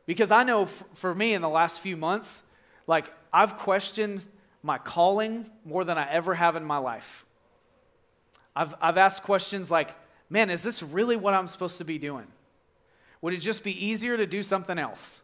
Because 0.06 0.30
I 0.30 0.44
know 0.44 0.62
f- 0.62 0.84
for 0.94 1.14
me 1.14 1.34
in 1.34 1.42
the 1.42 1.48
last 1.48 1.80
few 1.80 1.96
months, 1.96 2.42
like, 2.86 3.12
I've 3.32 3.56
questioned 3.58 4.24
my 4.62 4.78
calling 4.78 5.50
more 5.64 5.84
than 5.84 5.98
I 5.98 6.10
ever 6.10 6.34
have 6.34 6.56
in 6.56 6.64
my 6.64 6.78
life. 6.78 7.24
I've, 8.54 8.74
I've 8.80 8.98
asked 8.98 9.22
questions 9.22 9.70
like, 9.70 9.90
man, 10.28 10.50
is 10.50 10.62
this 10.62 10.82
really 10.82 11.16
what 11.16 11.34
I'm 11.34 11.48
supposed 11.48 11.78
to 11.78 11.84
be 11.84 11.98
doing? 11.98 12.26
Would 13.22 13.34
it 13.34 13.38
just 13.38 13.64
be 13.64 13.86
easier 13.86 14.16
to 14.16 14.26
do 14.26 14.42
something 14.42 14.78
else? 14.78 15.22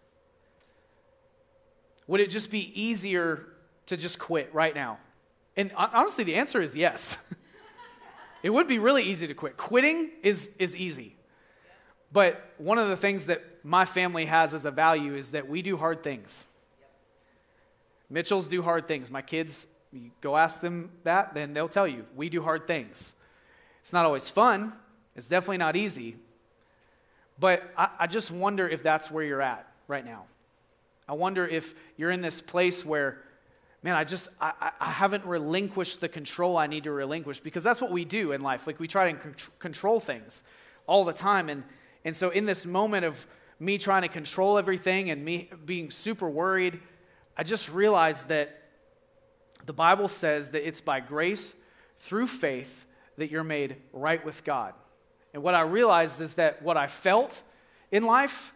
Would 2.07 2.21
it 2.21 2.31
just 2.31 2.51
be 2.51 2.73
easier 2.81 3.47
to 3.87 3.97
just 3.97 4.19
quit 4.19 4.53
right 4.55 4.75
now? 4.75 4.99
And 5.59 5.73
honestly, 5.77 6.23
the 6.23 6.37
answer 6.37 6.63
is 6.63 6.77
yes. 6.77 7.19
it 8.45 8.51
would 8.51 8.69
be 8.69 8.79
really 8.79 9.03
easy 9.03 9.27
to 9.27 9.35
quit. 9.35 9.57
Quitting 9.57 10.11
is, 10.23 10.53
is 10.59 10.77
easy. 10.77 11.17
But 12.13 12.53
one 12.59 12.79
of 12.79 12.89
the 12.89 12.97
things 12.97 13.27
that 13.27 13.45
my 13.65 13.85
family 13.85 14.27
has 14.27 14.55
as 14.55 14.65
a 14.65 14.71
value 14.71 15.17
is 15.17 15.33
that 15.33 15.49
we 15.49 15.61
do 15.61 15.77
hard 15.77 16.05
things. 16.05 16.45
Mitchells 18.09 18.47
do 18.47 18.63
hard 18.63 18.87
things. 18.87 19.11
My 19.11 19.21
kids, 19.21 19.67
you 19.93 20.13
go 20.21 20.37
ask 20.37 20.61
them 20.61 20.91
that, 21.03 21.35
then 21.35 21.53
they'll 21.53 21.69
tell 21.69 21.89
you, 21.89 22.07
we 22.15 22.29
do 22.29 22.41
hard 22.41 22.69
things. 22.69 23.13
It's 23.81 23.93
not 23.93 24.07
always 24.07 24.29
fun, 24.29 24.73
it's 25.17 25.29
definitely 25.29 25.59
not 25.59 25.75
easy. 25.75 26.17
But 27.41 27.69
I, 27.77 27.89
I 28.01 28.07
just 28.07 28.31
wonder 28.31 28.69
if 28.69 28.83
that's 28.83 29.11
where 29.11 29.25
you're 29.25 29.43
at 29.43 29.67
right 29.89 30.05
now. 30.05 30.25
I 31.09 31.15
wonder 31.15 31.47
if 31.47 31.75
you're 31.97 32.11
in 32.11 32.21
this 32.21 32.41
place 32.41 32.85
where, 32.85 33.23
man, 33.83 33.95
I 33.95 34.05
just, 34.05 34.29
I, 34.41 34.73
I 34.81 34.91
haven't 34.91 35.25
relinquished 35.25 36.01
the 36.01 36.09
control 36.09 36.57
I 36.57 36.67
need 36.67 36.85
to 36.85 36.93
relinquish 36.93 37.41
because 37.41 37.63
that's 37.63 37.81
what 37.81 37.91
we 37.91 38.05
do 38.05 38.33
in 38.33 38.43
life. 38.43 38.67
Like 38.67 38.81
we 38.81 38.89
try 38.89 39.13
to 39.13 39.19
control 39.59 40.01
things 40.01 40.43
all 40.87 41.05
the 41.05 41.13
time. 41.13 41.49
And, 41.49 41.63
and 42.05 42.15
so 42.15 42.31
in 42.31 42.45
this 42.45 42.67
moment 42.67 43.05
of 43.05 43.27
me 43.61 43.79
trying 43.79 44.03
to 44.03 44.09
control 44.09 44.59
everything 44.59 45.11
and 45.11 45.25
me 45.25 45.51
being 45.65 45.91
super 45.91 46.29
worried, 46.29 46.81
I 47.37 47.45
just 47.45 47.71
realized 47.71 48.29
that 48.29 48.63
the 49.67 49.73
Bible 49.73 50.09
says 50.09 50.51
that 50.51 50.67
it's 50.67 50.81
by 50.81 51.01
grace 51.01 51.55
through 52.01 52.27
faith 52.27 52.87
that 53.17 53.31
you're 53.31 53.45
made 53.45 53.77
right 53.93 54.25
with 54.25 54.45
God. 54.45 54.75
And 55.35 55.43
what 55.43 55.55
I 55.55 55.63
realized 55.63 56.21
is 56.21 56.35
that 56.35 56.63
what 56.63 56.77
I 56.77 56.87
felt 56.87 57.43
in 57.91 58.03
life 58.05 58.53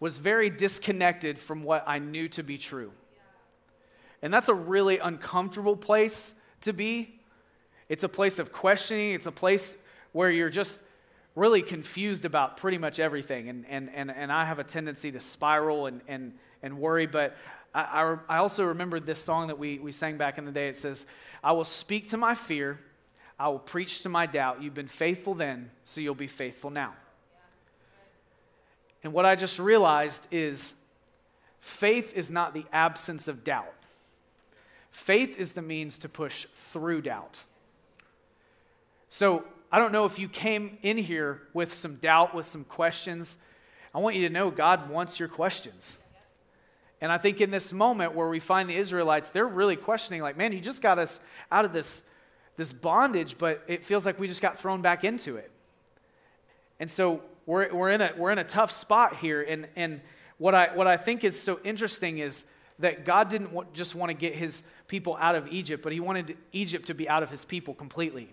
was 0.00 0.18
very 0.18 0.50
disconnected 0.50 1.38
from 1.38 1.62
what 1.62 1.84
I 1.86 1.98
knew 1.98 2.28
to 2.30 2.42
be 2.42 2.58
true. 2.58 2.92
And 4.22 4.32
that's 4.32 4.48
a 4.48 4.54
really 4.54 4.98
uncomfortable 4.98 5.76
place 5.76 6.34
to 6.62 6.72
be. 6.72 7.20
It's 7.88 8.04
a 8.04 8.08
place 8.08 8.38
of 8.38 8.52
questioning, 8.52 9.14
it's 9.14 9.26
a 9.26 9.32
place 9.32 9.76
where 10.12 10.30
you're 10.30 10.50
just 10.50 10.80
really 11.34 11.62
confused 11.62 12.24
about 12.24 12.56
pretty 12.56 12.78
much 12.78 12.98
everything. 12.98 13.48
And, 13.48 13.64
and, 13.68 13.90
and, 13.94 14.10
and 14.10 14.32
I 14.32 14.44
have 14.44 14.58
a 14.58 14.64
tendency 14.64 15.10
to 15.12 15.20
spiral 15.20 15.86
and, 15.86 16.00
and, 16.06 16.34
and 16.62 16.78
worry. 16.78 17.06
But 17.06 17.36
I, 17.74 17.80
I, 17.80 18.18
I 18.28 18.38
also 18.38 18.64
remembered 18.64 19.06
this 19.06 19.20
song 19.20 19.48
that 19.48 19.58
we, 19.58 19.78
we 19.78 19.92
sang 19.92 20.18
back 20.18 20.38
in 20.38 20.44
the 20.44 20.52
day. 20.52 20.68
It 20.68 20.76
says, 20.76 21.06
I 21.42 21.52
will 21.52 21.64
speak 21.64 22.10
to 22.10 22.16
my 22.16 22.34
fear, 22.34 22.78
I 23.38 23.48
will 23.48 23.58
preach 23.58 24.02
to 24.02 24.08
my 24.08 24.26
doubt. 24.26 24.62
You've 24.62 24.74
been 24.74 24.88
faithful 24.88 25.34
then, 25.34 25.70
so 25.84 26.00
you'll 26.00 26.14
be 26.14 26.26
faithful 26.26 26.70
now. 26.70 26.94
And 29.02 29.14
what 29.14 29.24
I 29.24 29.34
just 29.34 29.58
realized 29.58 30.26
is 30.30 30.74
faith 31.60 32.12
is 32.14 32.30
not 32.30 32.52
the 32.52 32.66
absence 32.72 33.28
of 33.28 33.44
doubt. 33.44 33.72
Faith 34.90 35.38
is 35.38 35.52
the 35.52 35.62
means 35.62 35.98
to 36.00 36.08
push 36.08 36.46
through 36.54 37.02
doubt. 37.02 37.44
So 39.08 39.44
I 39.72 39.78
don't 39.78 39.92
know 39.92 40.04
if 40.04 40.18
you 40.18 40.28
came 40.28 40.78
in 40.82 40.98
here 40.98 41.42
with 41.52 41.72
some 41.72 41.96
doubt, 41.96 42.34
with 42.34 42.46
some 42.46 42.64
questions. 42.64 43.36
I 43.94 43.98
want 43.98 44.16
you 44.16 44.26
to 44.26 44.32
know 44.32 44.50
God 44.50 44.90
wants 44.90 45.18
your 45.18 45.28
questions. 45.28 45.98
And 47.00 47.10
I 47.10 47.18
think 47.18 47.40
in 47.40 47.50
this 47.50 47.72
moment 47.72 48.14
where 48.14 48.28
we 48.28 48.40
find 48.40 48.68
the 48.68 48.76
Israelites, 48.76 49.30
they're 49.30 49.48
really 49.48 49.76
questioning, 49.76 50.22
like, 50.22 50.36
man, 50.36 50.52
you 50.52 50.60
just 50.60 50.82
got 50.82 50.98
us 50.98 51.18
out 51.50 51.64
of 51.64 51.72
this, 51.72 52.02
this 52.56 52.72
bondage, 52.72 53.38
but 53.38 53.64
it 53.68 53.84
feels 53.84 54.04
like 54.04 54.18
we 54.18 54.28
just 54.28 54.42
got 54.42 54.58
thrown 54.58 54.82
back 54.82 55.02
into 55.02 55.36
it. 55.36 55.50
And 56.78 56.90
so 56.90 57.22
we're, 57.46 57.72
we're, 57.72 57.90
in, 57.90 58.00
a, 58.00 58.12
we're 58.16 58.30
in 58.30 58.38
a 58.38 58.44
tough 58.44 58.70
spot 58.70 59.16
here. 59.16 59.42
And, 59.42 59.66
and 59.76 60.00
what, 60.38 60.54
I, 60.54 60.74
what 60.74 60.86
I 60.86 60.96
think 60.96 61.24
is 61.24 61.40
so 61.40 61.58
interesting 61.64 62.18
is 62.18 62.44
that 62.80 63.04
God 63.04 63.28
didn't 63.28 63.52
want, 63.52 63.72
just 63.72 63.94
want 63.94 64.10
to 64.10 64.14
get 64.14 64.34
his 64.34 64.62
people 64.88 65.16
out 65.20 65.34
of 65.34 65.48
Egypt, 65.48 65.82
but 65.82 65.92
he 65.92 66.00
wanted 66.00 66.36
Egypt 66.52 66.86
to 66.88 66.94
be 66.94 67.08
out 67.08 67.22
of 67.22 67.30
his 67.30 67.44
people 67.44 67.74
completely. 67.74 68.28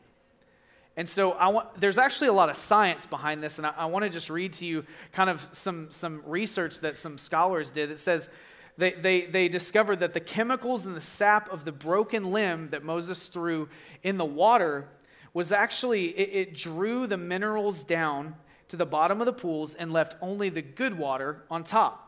And 0.95 1.07
so 1.07 1.37
want, 1.37 1.79
there's 1.79 1.99
actually 1.99 2.29
a 2.29 2.33
lot 2.33 2.49
of 2.49 2.57
science 2.57 3.05
behind 3.05 3.43
this, 3.43 3.59
and 3.59 3.67
I, 3.67 3.73
I 3.77 3.85
want 3.85 4.03
to 4.03 4.09
just 4.09 4.29
read 4.29 4.53
to 4.53 4.65
you 4.65 4.83
kind 5.11 5.29
of 5.29 5.47
some, 5.51 5.87
some 5.91 6.23
research 6.25 6.79
that 6.79 6.97
some 6.97 7.17
scholars 7.17 7.69
did. 7.69 7.91
It 7.91 7.99
says 7.99 8.29
they, 8.77 8.93
they, 8.93 9.25
they 9.25 9.47
discovered 9.47 9.99
that 9.99 10.13
the 10.13 10.19
chemicals 10.19 10.85
in 10.85 10.93
the 10.93 11.01
sap 11.01 11.51
of 11.51 11.65
the 11.65 11.71
broken 11.71 12.31
limb 12.31 12.69
that 12.71 12.83
Moses 12.83 13.27
threw 13.27 13.69
in 14.01 14.17
the 14.17 14.25
water 14.25 14.87
was 15.33 15.51
actually, 15.51 16.17
it, 16.17 16.49
it 16.49 16.53
drew 16.55 17.05
the 17.05 17.17
minerals 17.17 17.83
down 17.83 18.35
to 18.69 18.75
the 18.75 18.85
bottom 18.85 19.21
of 19.21 19.25
the 19.25 19.33
pools 19.33 19.75
and 19.75 19.93
left 19.93 20.15
only 20.21 20.49
the 20.49 20.61
good 20.61 20.97
water 20.97 21.43
on 21.51 21.63
top. 21.63 22.06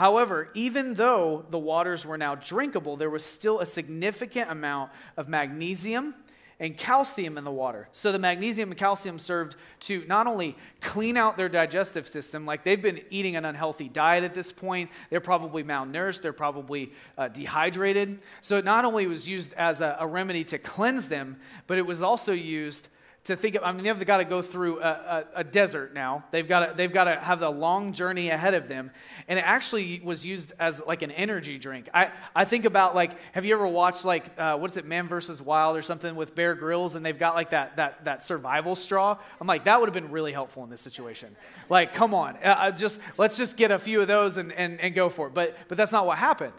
However, 0.00 0.48
even 0.54 0.94
though 0.94 1.44
the 1.50 1.58
waters 1.58 2.06
were 2.06 2.16
now 2.16 2.34
drinkable, 2.34 2.96
there 2.96 3.10
was 3.10 3.22
still 3.22 3.60
a 3.60 3.66
significant 3.66 4.50
amount 4.50 4.92
of 5.18 5.28
magnesium 5.28 6.14
and 6.58 6.74
calcium 6.74 7.36
in 7.36 7.44
the 7.44 7.50
water. 7.50 7.86
So 7.92 8.10
the 8.10 8.18
magnesium 8.18 8.70
and 8.70 8.78
calcium 8.78 9.18
served 9.18 9.56
to 9.80 10.02
not 10.06 10.26
only 10.26 10.56
clean 10.80 11.18
out 11.18 11.36
their 11.36 11.50
digestive 11.50 12.08
system, 12.08 12.46
like 12.46 12.64
they've 12.64 12.80
been 12.80 13.02
eating 13.10 13.36
an 13.36 13.44
unhealthy 13.44 13.90
diet 13.90 14.24
at 14.24 14.32
this 14.32 14.52
point, 14.52 14.88
they're 15.10 15.20
probably 15.20 15.62
malnourished, 15.64 16.22
they're 16.22 16.32
probably 16.32 16.94
uh, 17.18 17.28
dehydrated. 17.28 18.20
So 18.40 18.56
it 18.56 18.64
not 18.64 18.86
only 18.86 19.06
was 19.06 19.28
used 19.28 19.52
as 19.52 19.82
a, 19.82 19.98
a 20.00 20.06
remedy 20.06 20.44
to 20.44 20.56
cleanse 20.56 21.08
them, 21.08 21.36
but 21.66 21.76
it 21.76 21.84
was 21.84 22.02
also 22.02 22.32
used 22.32 22.88
to 23.24 23.36
think 23.36 23.54
of, 23.54 23.62
I 23.62 23.72
mean, 23.72 23.84
they've 23.84 24.06
got 24.06 24.16
to 24.16 24.24
go 24.24 24.40
through 24.40 24.80
a, 24.80 24.88
a, 24.88 25.24
a, 25.40 25.44
desert 25.44 25.92
now. 25.92 26.24
They've 26.30 26.48
got, 26.48 26.66
to, 26.66 26.74
they've 26.74 26.92
got 26.92 27.04
to 27.04 27.16
have 27.16 27.42
a 27.42 27.50
long 27.50 27.92
journey 27.92 28.30
ahead 28.30 28.54
of 28.54 28.66
them. 28.66 28.90
And 29.28 29.38
it 29.38 29.42
actually 29.42 30.00
was 30.02 30.24
used 30.24 30.54
as 30.58 30.80
like 30.86 31.02
an 31.02 31.10
energy 31.10 31.58
drink. 31.58 31.90
I, 31.92 32.12
I 32.34 32.46
think 32.46 32.64
about 32.64 32.94
like, 32.94 33.10
have 33.32 33.44
you 33.44 33.54
ever 33.54 33.66
watched 33.66 34.06
like, 34.06 34.24
uh, 34.38 34.56
what's 34.56 34.78
it, 34.78 34.86
Man 34.86 35.06
versus 35.06 35.42
Wild 35.42 35.76
or 35.76 35.82
something 35.82 36.16
with 36.16 36.34
Bear 36.34 36.54
Grylls 36.54 36.94
and 36.94 37.04
they've 37.04 37.18
got 37.18 37.34
like 37.34 37.50
that, 37.50 37.76
that, 37.76 38.06
that 38.06 38.22
survival 38.22 38.74
straw? 38.74 39.18
I'm 39.38 39.46
like, 39.46 39.64
that 39.64 39.78
would 39.78 39.88
have 39.88 39.94
been 39.94 40.10
really 40.10 40.32
helpful 40.32 40.64
in 40.64 40.70
this 40.70 40.80
situation. 40.80 41.36
Like, 41.68 41.92
come 41.92 42.14
on, 42.14 42.38
uh, 42.42 42.70
just, 42.70 43.00
let's 43.18 43.36
just 43.36 43.56
get 43.58 43.70
a 43.70 43.78
few 43.78 44.00
of 44.00 44.08
those 44.08 44.38
and, 44.38 44.50
and, 44.50 44.80
and 44.80 44.94
go 44.94 45.10
for 45.10 45.26
it. 45.26 45.34
But, 45.34 45.56
but 45.68 45.76
that's 45.76 45.92
not 45.92 46.06
what 46.06 46.16
happened. 46.16 46.54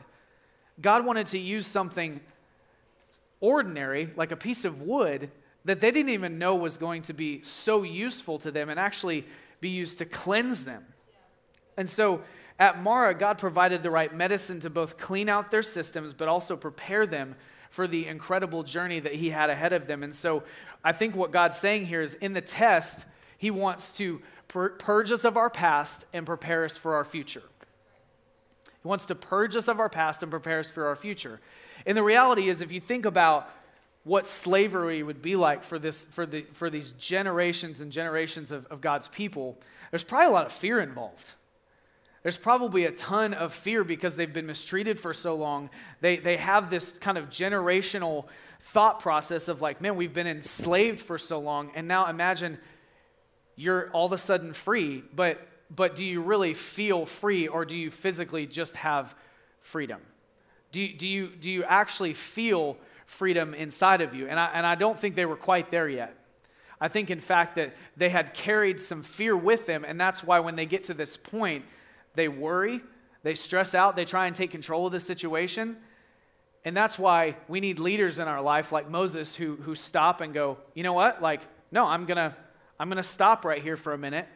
God 0.79 1.05
wanted 1.05 1.27
to 1.27 1.39
use 1.39 1.65
something 1.65 2.21
ordinary, 3.39 4.11
like 4.15 4.31
a 4.31 4.37
piece 4.37 4.63
of 4.63 4.81
wood, 4.81 5.31
that 5.65 5.81
they 5.81 5.91
didn't 5.91 6.09
even 6.09 6.37
know 6.37 6.55
was 6.55 6.77
going 6.77 7.03
to 7.03 7.13
be 7.13 7.41
so 7.43 7.83
useful 7.83 8.39
to 8.39 8.51
them 8.51 8.69
and 8.69 8.79
actually 8.79 9.25
be 9.59 9.69
used 9.69 9.99
to 9.99 10.05
cleanse 10.05 10.65
them. 10.65 10.85
And 11.77 11.89
so, 11.89 12.21
at 12.59 12.83
Marah, 12.83 13.15
God 13.15 13.39
provided 13.39 13.81
the 13.81 13.89
right 13.89 14.13
medicine 14.13 14.59
to 14.59 14.69
both 14.69 14.97
clean 14.97 15.29
out 15.29 15.49
their 15.49 15.63
systems, 15.63 16.13
but 16.13 16.27
also 16.27 16.55
prepare 16.55 17.07
them 17.07 17.35
for 17.71 17.87
the 17.87 18.05
incredible 18.05 18.61
journey 18.61 18.99
that 18.99 19.15
He 19.15 19.29
had 19.29 19.49
ahead 19.49 19.73
of 19.73 19.87
them. 19.87 20.03
And 20.03 20.13
so 20.13 20.43
I 20.83 20.91
think 20.91 21.15
what 21.15 21.31
God's 21.31 21.57
saying 21.57 21.87
here 21.87 22.01
is 22.01 22.13
in 22.15 22.33
the 22.33 22.41
test, 22.41 23.05
He 23.37 23.49
wants 23.49 23.93
to 23.93 24.21
pur- 24.47 24.69
purge 24.71 25.11
us 25.11 25.25
of 25.25 25.37
our 25.37 25.49
past 25.49 26.05
and 26.13 26.25
prepare 26.25 26.65
us 26.65 26.77
for 26.77 26.95
our 26.95 27.05
future. 27.05 27.43
He 28.83 28.87
wants 28.87 29.05
to 29.07 29.15
purge 29.15 29.55
us 29.55 29.67
of 29.67 29.79
our 29.79 29.89
past 29.89 30.21
and 30.21 30.29
prepare 30.29 30.59
us 30.59 30.69
for 30.69 30.85
our 30.85 30.95
future. 30.95 31.39
And 31.85 31.97
the 31.97 32.03
reality 32.03 32.49
is, 32.49 32.61
if 32.61 32.71
you 32.71 32.79
think 32.79 33.05
about 33.05 33.49
what 34.03 34.25
slavery 34.25 35.03
would 35.03 35.21
be 35.21 35.35
like 35.35 35.63
for, 35.63 35.77
this, 35.77 36.05
for, 36.05 36.25
the, 36.25 36.45
for 36.53 36.69
these 36.69 36.91
generations 36.93 37.81
and 37.81 37.91
generations 37.91 38.51
of, 38.51 38.65
of 38.67 38.81
God's 38.81 39.07
people, 39.07 39.59
there's 39.91 40.03
probably 40.03 40.27
a 40.27 40.31
lot 40.31 40.45
of 40.45 40.51
fear 40.51 40.79
involved. 40.79 41.33
There's 42.23 42.37
probably 42.37 42.85
a 42.85 42.91
ton 42.91 43.33
of 43.33 43.53
fear 43.53 43.83
because 43.83 44.15
they've 44.15 44.31
been 44.31 44.45
mistreated 44.45 44.99
for 44.99 45.13
so 45.13 45.35
long. 45.35 45.69
They, 46.01 46.17
they 46.17 46.37
have 46.37 46.69
this 46.69 46.91
kind 46.99 47.17
of 47.17 47.29
generational 47.29 48.25
thought 48.61 48.99
process 48.99 49.47
of 49.47 49.61
like, 49.61 49.81
man, 49.81 49.95
we've 49.95 50.13
been 50.13 50.27
enslaved 50.27 51.01
for 51.01 51.17
so 51.17 51.39
long, 51.39 51.71
and 51.73 51.87
now 51.87 52.07
imagine 52.07 52.59
you're 53.55 53.89
all 53.91 54.05
of 54.05 54.13
a 54.13 54.17
sudden 54.17 54.53
free, 54.53 55.03
but, 55.15 55.47
but 55.75 55.95
do 55.95 56.03
you 56.03 56.21
really 56.21 56.53
feel 56.53 57.05
free 57.05 57.47
or 57.47 57.65
do 57.65 57.75
you 57.75 57.91
physically 57.91 58.45
just 58.45 58.75
have 58.75 59.15
freedom? 59.59 59.99
Do 60.71 60.87
do 60.93 61.07
you, 61.07 61.27
do 61.27 61.51
you 61.51 61.63
actually 61.63 62.13
feel 62.13 62.77
freedom 63.11 63.53
inside 63.53 64.01
of 64.01 64.15
you? 64.15 64.27
And 64.27 64.39
I, 64.39 64.49
and 64.53 64.65
I 64.65 64.75
don't 64.75 64.99
think 64.99 65.15
they 65.15 65.25
were 65.25 65.35
quite 65.35 65.69
there 65.69 65.87
yet. 65.87 66.15
I 66.79 66.87
think, 66.87 67.11
in 67.11 67.19
fact, 67.19 67.55
that 67.57 67.75
they 67.95 68.09
had 68.09 68.33
carried 68.33 68.79
some 68.79 69.03
fear 69.03 69.37
with 69.37 69.67
them, 69.67 69.85
and 69.87 69.99
that's 69.99 70.23
why 70.23 70.39
when 70.39 70.55
they 70.55 70.65
get 70.65 70.85
to 70.85 70.95
this 70.95 71.15
point, 71.15 71.65
they 72.15 72.27
worry, 72.27 72.81
they 73.23 73.35
stress 73.35 73.75
out, 73.75 73.95
they 73.95 74.05
try 74.05 74.25
and 74.27 74.35
take 74.35 74.49
control 74.49 74.87
of 74.87 74.91
the 74.91 74.99
situation. 74.99 75.77
And 76.65 76.75
that's 76.75 76.97
why 76.97 77.37
we 77.47 77.59
need 77.59 77.79
leaders 77.79 78.19
in 78.19 78.27
our 78.27 78.41
life 78.41 78.71
like 78.71 78.89
Moses 78.89 79.35
who, 79.35 79.55
who 79.57 79.75
stop 79.75 80.21
and 80.21 80.33
go, 80.33 80.57
you 80.73 80.83
know 80.83 80.93
what? 80.93 81.21
Like, 81.21 81.41
no, 81.71 81.85
I'm 81.85 82.05
going 82.05 82.17
to 82.17 82.35
I'm 82.81 82.89
going 82.89 82.97
to 82.97 83.03
stop 83.03 83.45
right 83.45 83.61
here 83.61 83.77
for 83.77 83.93
a 83.93 83.97
minute 83.97 84.27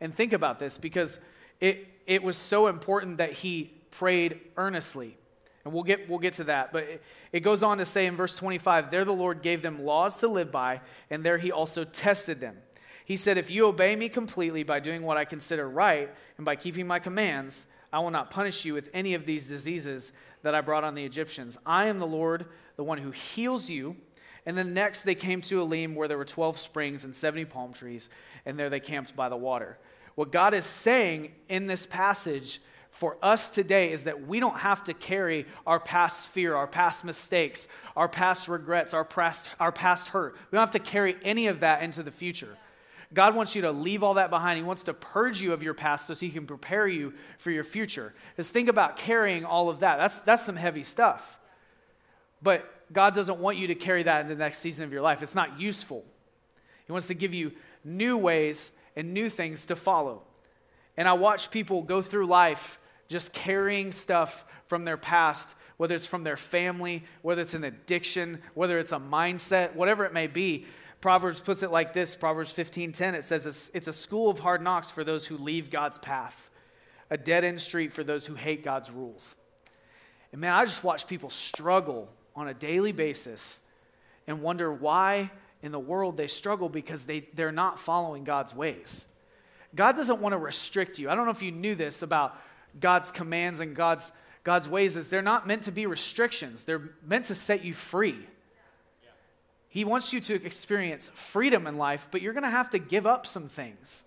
and 0.00 0.12
think 0.12 0.32
about 0.32 0.58
this 0.58 0.76
because 0.76 1.20
it, 1.60 1.86
it 2.04 2.20
was 2.20 2.36
so 2.36 2.66
important 2.66 3.18
that 3.18 3.32
he 3.32 3.72
prayed 3.92 4.40
earnestly. 4.56 5.16
And 5.64 5.72
we'll 5.72 5.84
get, 5.84 6.08
we'll 6.08 6.18
get 6.18 6.34
to 6.34 6.44
that. 6.44 6.72
But 6.72 6.84
it, 6.84 7.02
it 7.32 7.40
goes 7.40 7.62
on 7.62 7.78
to 7.78 7.86
say 7.86 8.06
in 8.06 8.16
verse 8.16 8.34
25 8.34 8.90
there 8.90 9.04
the 9.04 9.12
Lord 9.12 9.42
gave 9.42 9.62
them 9.62 9.84
laws 9.84 10.16
to 10.18 10.28
live 10.28 10.50
by, 10.50 10.80
and 11.10 11.24
there 11.24 11.38
he 11.38 11.52
also 11.52 11.84
tested 11.84 12.40
them. 12.40 12.56
He 13.04 13.16
said, 13.16 13.38
If 13.38 13.50
you 13.50 13.66
obey 13.66 13.96
me 13.96 14.08
completely 14.08 14.62
by 14.62 14.80
doing 14.80 15.02
what 15.02 15.16
I 15.16 15.24
consider 15.24 15.68
right 15.68 16.10
and 16.36 16.44
by 16.44 16.56
keeping 16.56 16.86
my 16.86 16.98
commands, 16.98 17.66
I 17.92 17.98
will 17.98 18.10
not 18.10 18.30
punish 18.30 18.64
you 18.64 18.74
with 18.74 18.88
any 18.94 19.14
of 19.14 19.26
these 19.26 19.46
diseases 19.46 20.12
that 20.42 20.54
I 20.54 20.60
brought 20.60 20.84
on 20.84 20.94
the 20.94 21.04
Egyptians. 21.04 21.58
I 21.66 21.86
am 21.86 21.98
the 21.98 22.06
Lord, 22.06 22.46
the 22.76 22.84
one 22.84 22.98
who 22.98 23.10
heals 23.10 23.68
you. 23.68 23.96
And 24.46 24.58
then 24.58 24.74
next 24.74 25.02
they 25.02 25.14
came 25.14 25.40
to 25.42 25.60
Elim 25.60 25.94
where 25.94 26.08
there 26.08 26.18
were 26.18 26.24
12 26.24 26.58
springs 26.58 27.04
and 27.04 27.14
70 27.14 27.44
palm 27.44 27.72
trees, 27.72 28.08
and 28.44 28.58
there 28.58 28.70
they 28.70 28.80
camped 28.80 29.14
by 29.14 29.28
the 29.28 29.36
water. 29.36 29.78
What 30.14 30.32
God 30.32 30.52
is 30.52 30.64
saying 30.64 31.32
in 31.48 31.66
this 31.66 31.86
passage 31.86 32.60
for 32.92 33.16
us 33.22 33.48
today 33.48 33.90
is 33.90 34.04
that 34.04 34.28
we 34.28 34.38
don't 34.38 34.58
have 34.58 34.84
to 34.84 34.94
carry 34.94 35.46
our 35.66 35.80
past 35.80 36.28
fear, 36.28 36.54
our 36.54 36.66
past 36.66 37.04
mistakes, 37.04 37.66
our 37.96 38.06
past 38.06 38.48
regrets, 38.48 38.92
our 38.92 39.04
past, 39.04 39.48
our 39.58 39.72
past 39.72 40.08
hurt. 40.08 40.34
We 40.50 40.56
don't 40.56 40.62
have 40.62 40.82
to 40.82 40.90
carry 40.90 41.16
any 41.24 41.46
of 41.46 41.60
that 41.60 41.82
into 41.82 42.02
the 42.02 42.10
future. 42.10 42.56
God 43.14 43.34
wants 43.34 43.54
you 43.54 43.62
to 43.62 43.72
leave 43.72 44.02
all 44.02 44.14
that 44.14 44.28
behind. 44.28 44.58
He 44.58 44.62
wants 44.62 44.84
to 44.84 44.94
purge 44.94 45.40
you 45.40 45.54
of 45.54 45.62
your 45.62 45.72
past 45.72 46.06
so 46.06 46.14
He 46.14 46.28
can 46.28 46.46
prepare 46.46 46.86
you 46.86 47.14
for 47.38 47.50
your 47.50 47.64
future. 47.64 48.12
Just 48.36 48.52
think 48.52 48.68
about 48.68 48.98
carrying 48.98 49.46
all 49.46 49.70
of 49.70 49.80
that. 49.80 49.96
That's, 49.96 50.20
that's 50.20 50.44
some 50.44 50.56
heavy 50.56 50.82
stuff. 50.82 51.38
But 52.42 52.70
God 52.92 53.14
doesn't 53.14 53.38
want 53.38 53.56
you 53.56 53.68
to 53.68 53.74
carry 53.74 54.02
that 54.02 54.20
in 54.20 54.28
the 54.28 54.34
next 54.34 54.58
season 54.58 54.84
of 54.84 54.92
your 54.92 55.02
life. 55.02 55.22
It's 55.22 55.34
not 55.34 55.58
useful. 55.58 56.04
He 56.86 56.92
wants 56.92 57.06
to 57.06 57.14
give 57.14 57.32
you 57.32 57.52
new 57.84 58.18
ways 58.18 58.70
and 58.96 59.14
new 59.14 59.30
things 59.30 59.66
to 59.66 59.76
follow. 59.76 60.22
And 60.98 61.08
I 61.08 61.14
watch 61.14 61.50
people 61.50 61.82
go 61.82 62.02
through 62.02 62.26
life 62.26 62.78
just 63.12 63.32
carrying 63.32 63.92
stuff 63.92 64.44
from 64.66 64.84
their 64.84 64.96
past, 64.96 65.54
whether 65.76 65.94
it's 65.94 66.06
from 66.06 66.24
their 66.24 66.36
family, 66.36 67.04
whether 67.22 67.42
it's 67.42 67.54
an 67.54 67.64
addiction, 67.64 68.40
whether 68.54 68.78
it's 68.78 68.92
a 68.92 68.98
mindset, 68.98 69.74
whatever 69.74 70.04
it 70.04 70.12
may 70.12 70.26
be. 70.26 70.66
Proverbs 71.00 71.40
puts 71.40 71.62
it 71.62 71.70
like 71.70 71.92
this 71.92 72.14
Proverbs 72.14 72.52
15:10 72.52 73.14
it 73.14 73.24
says 73.24 73.46
it's, 73.46 73.70
it's 73.74 73.88
a 73.88 73.92
school 73.92 74.30
of 74.30 74.38
hard 74.38 74.62
knocks 74.62 74.90
for 74.90 75.04
those 75.04 75.26
who 75.26 75.36
leave 75.36 75.70
God's 75.70 75.98
path, 75.98 76.50
a 77.10 77.16
dead 77.16 77.44
end 77.44 77.60
street 77.60 77.92
for 77.92 78.02
those 78.04 78.26
who 78.26 78.34
hate 78.34 78.64
God's 78.64 78.90
rules. 78.90 79.34
And 80.32 80.40
man, 80.40 80.54
I 80.54 80.64
just 80.64 80.82
watch 80.82 81.06
people 81.06 81.30
struggle 81.30 82.08
on 82.34 82.48
a 82.48 82.54
daily 82.54 82.92
basis 82.92 83.60
and 84.26 84.40
wonder 84.40 84.72
why 84.72 85.30
in 85.62 85.72
the 85.72 85.80
world 85.80 86.16
they 86.16 86.28
struggle 86.28 86.68
because 86.68 87.04
they, 87.04 87.28
they're 87.34 87.52
not 87.52 87.78
following 87.78 88.24
God's 88.24 88.54
ways. 88.54 89.04
God 89.74 89.96
doesn't 89.96 90.20
want 90.20 90.32
to 90.32 90.38
restrict 90.38 90.98
you. 90.98 91.08
I 91.08 91.14
don't 91.14 91.24
know 91.24 91.30
if 91.30 91.42
you 91.42 91.52
knew 91.52 91.74
this 91.74 92.02
about 92.02 92.38
God's 92.78 93.12
commands 93.12 93.60
and 93.60 93.74
God's, 93.76 94.10
God's 94.44 94.68
ways 94.68 94.96
is 94.96 95.08
they're 95.08 95.22
not 95.22 95.46
meant 95.46 95.64
to 95.64 95.72
be 95.72 95.86
restrictions. 95.86 96.64
They're 96.64 96.90
meant 97.06 97.26
to 97.26 97.34
set 97.34 97.64
you 97.64 97.74
free. 97.74 98.18
He 99.68 99.84
wants 99.84 100.12
you 100.12 100.20
to 100.20 100.34
experience 100.44 101.10
freedom 101.14 101.66
in 101.66 101.78
life, 101.78 102.08
but 102.10 102.20
you're 102.20 102.34
going 102.34 102.42
to 102.42 102.50
have 102.50 102.70
to 102.70 102.78
give 102.78 103.06
up 103.06 103.26
some 103.26 103.48
things. 103.48 104.04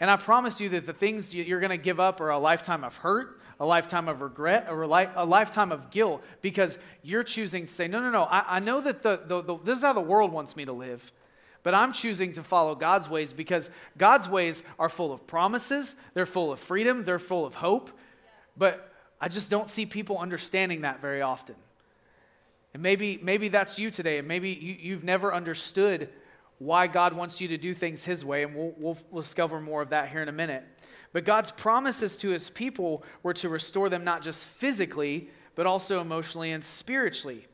And 0.00 0.10
I 0.10 0.16
promise 0.16 0.60
you 0.60 0.70
that 0.70 0.86
the 0.86 0.92
things 0.92 1.32
you're 1.32 1.60
going 1.60 1.70
to 1.70 1.76
give 1.76 2.00
up 2.00 2.20
are 2.20 2.30
a 2.30 2.38
lifetime 2.38 2.82
of 2.82 2.96
hurt, 2.96 3.40
a 3.60 3.64
lifetime 3.64 4.08
of 4.08 4.20
regret, 4.20 4.66
a, 4.68 4.74
a 4.74 5.24
lifetime 5.24 5.70
of 5.70 5.90
guilt, 5.90 6.24
because 6.40 6.76
you're 7.04 7.22
choosing 7.22 7.66
to 7.66 7.72
say, 7.72 7.86
no, 7.86 8.00
no, 8.00 8.10
no, 8.10 8.24
I, 8.24 8.56
I 8.56 8.58
know 8.58 8.80
that 8.80 9.02
the, 9.02 9.20
the, 9.24 9.42
the, 9.42 9.58
this 9.58 9.78
is 9.78 9.84
how 9.84 9.92
the 9.92 10.00
world 10.00 10.32
wants 10.32 10.56
me 10.56 10.64
to 10.64 10.72
live, 10.72 11.12
but 11.62 11.74
I'm 11.74 11.92
choosing 11.92 12.32
to 12.34 12.42
follow 12.42 12.74
God's 12.74 13.08
ways 13.08 13.32
because 13.32 13.70
God's 13.96 14.28
ways 14.28 14.62
are 14.78 14.88
full 14.88 15.12
of 15.12 15.26
promises, 15.26 15.96
they're 16.14 16.26
full 16.26 16.52
of 16.52 16.60
freedom, 16.60 17.04
they're 17.04 17.18
full 17.18 17.44
of 17.44 17.54
hope, 17.54 17.90
but 18.56 18.92
I 19.20 19.28
just 19.28 19.50
don't 19.50 19.68
see 19.68 19.86
people 19.86 20.18
understanding 20.18 20.80
that 20.82 21.00
very 21.00 21.22
often. 21.22 21.54
And 22.74 22.82
maybe, 22.82 23.18
maybe 23.22 23.48
that's 23.48 23.78
you 23.78 23.90
today, 23.90 24.18
and 24.18 24.26
maybe 24.26 24.50
you, 24.50 24.76
you've 24.80 25.04
never 25.04 25.32
understood 25.32 26.08
why 26.58 26.86
God 26.86 27.12
wants 27.12 27.40
you 27.40 27.48
to 27.48 27.58
do 27.58 27.74
things 27.74 28.04
His 28.04 28.24
way, 28.24 28.44
and 28.44 28.54
we'll, 28.54 28.74
we'll, 28.76 28.98
we'll 29.10 29.22
discover 29.22 29.60
more 29.60 29.82
of 29.82 29.90
that 29.90 30.08
here 30.08 30.22
in 30.22 30.28
a 30.28 30.32
minute. 30.32 30.64
But 31.12 31.24
God's 31.24 31.50
promises 31.50 32.16
to 32.18 32.30
His 32.30 32.50
people 32.50 33.04
were 33.22 33.34
to 33.34 33.48
restore 33.48 33.88
them 33.88 34.04
not 34.04 34.22
just 34.22 34.46
physically, 34.46 35.28
but 35.54 35.66
also 35.66 36.00
emotionally 36.00 36.52
and 36.52 36.64
spiritually. 36.64 37.46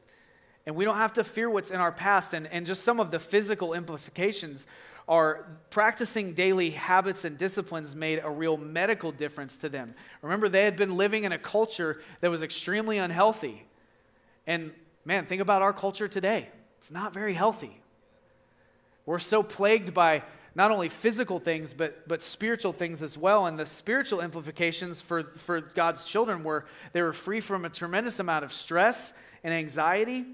And 0.68 0.76
we 0.76 0.84
don't 0.84 0.98
have 0.98 1.14
to 1.14 1.24
fear 1.24 1.48
what's 1.48 1.70
in 1.70 1.80
our 1.80 1.90
past, 1.90 2.34
and, 2.34 2.46
and 2.46 2.66
just 2.66 2.82
some 2.82 3.00
of 3.00 3.10
the 3.10 3.18
physical 3.18 3.72
implications 3.72 4.66
are 5.08 5.46
practicing 5.70 6.34
daily 6.34 6.68
habits 6.68 7.24
and 7.24 7.38
disciplines 7.38 7.96
made 7.96 8.20
a 8.22 8.28
real 8.28 8.58
medical 8.58 9.10
difference 9.10 9.56
to 9.56 9.70
them. 9.70 9.94
Remember, 10.20 10.46
they 10.46 10.64
had 10.64 10.76
been 10.76 10.94
living 10.94 11.24
in 11.24 11.32
a 11.32 11.38
culture 11.38 12.02
that 12.20 12.30
was 12.30 12.42
extremely 12.42 12.98
unhealthy. 12.98 13.64
And 14.46 14.72
man, 15.06 15.24
think 15.24 15.40
about 15.40 15.62
our 15.62 15.72
culture 15.72 16.06
today. 16.06 16.50
It's 16.76 16.90
not 16.90 17.14
very 17.14 17.32
healthy. 17.32 17.80
We're 19.06 19.20
so 19.20 19.42
plagued 19.42 19.94
by 19.94 20.22
not 20.54 20.70
only 20.70 20.90
physical 20.90 21.38
things, 21.38 21.72
but, 21.72 22.06
but 22.06 22.22
spiritual 22.22 22.74
things 22.74 23.02
as 23.02 23.16
well. 23.16 23.46
And 23.46 23.58
the 23.58 23.64
spiritual 23.64 24.20
implications 24.20 25.00
for, 25.00 25.32
for 25.36 25.62
God's 25.62 26.04
children 26.04 26.44
were 26.44 26.66
they 26.92 27.00
were 27.00 27.14
free 27.14 27.40
from 27.40 27.64
a 27.64 27.70
tremendous 27.70 28.20
amount 28.20 28.44
of 28.44 28.52
stress 28.52 29.14
and 29.42 29.54
anxiety. 29.54 30.26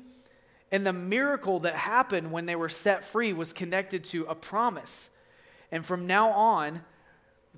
And 0.73 0.87
the 0.87 0.93
miracle 0.93 1.61
that 1.61 1.75
happened 1.75 2.33
when 2.33 2.47
they 2.47 2.57
were 2.57 2.69
set 2.69 3.05
free 3.05 3.33
was 3.33 3.53
connected 3.53 4.05
to 4.05 4.25
a 4.25 4.35
promise. 4.35 5.11
And 5.71 5.85
from 5.85 6.07
now 6.07 6.31
on, 6.31 6.83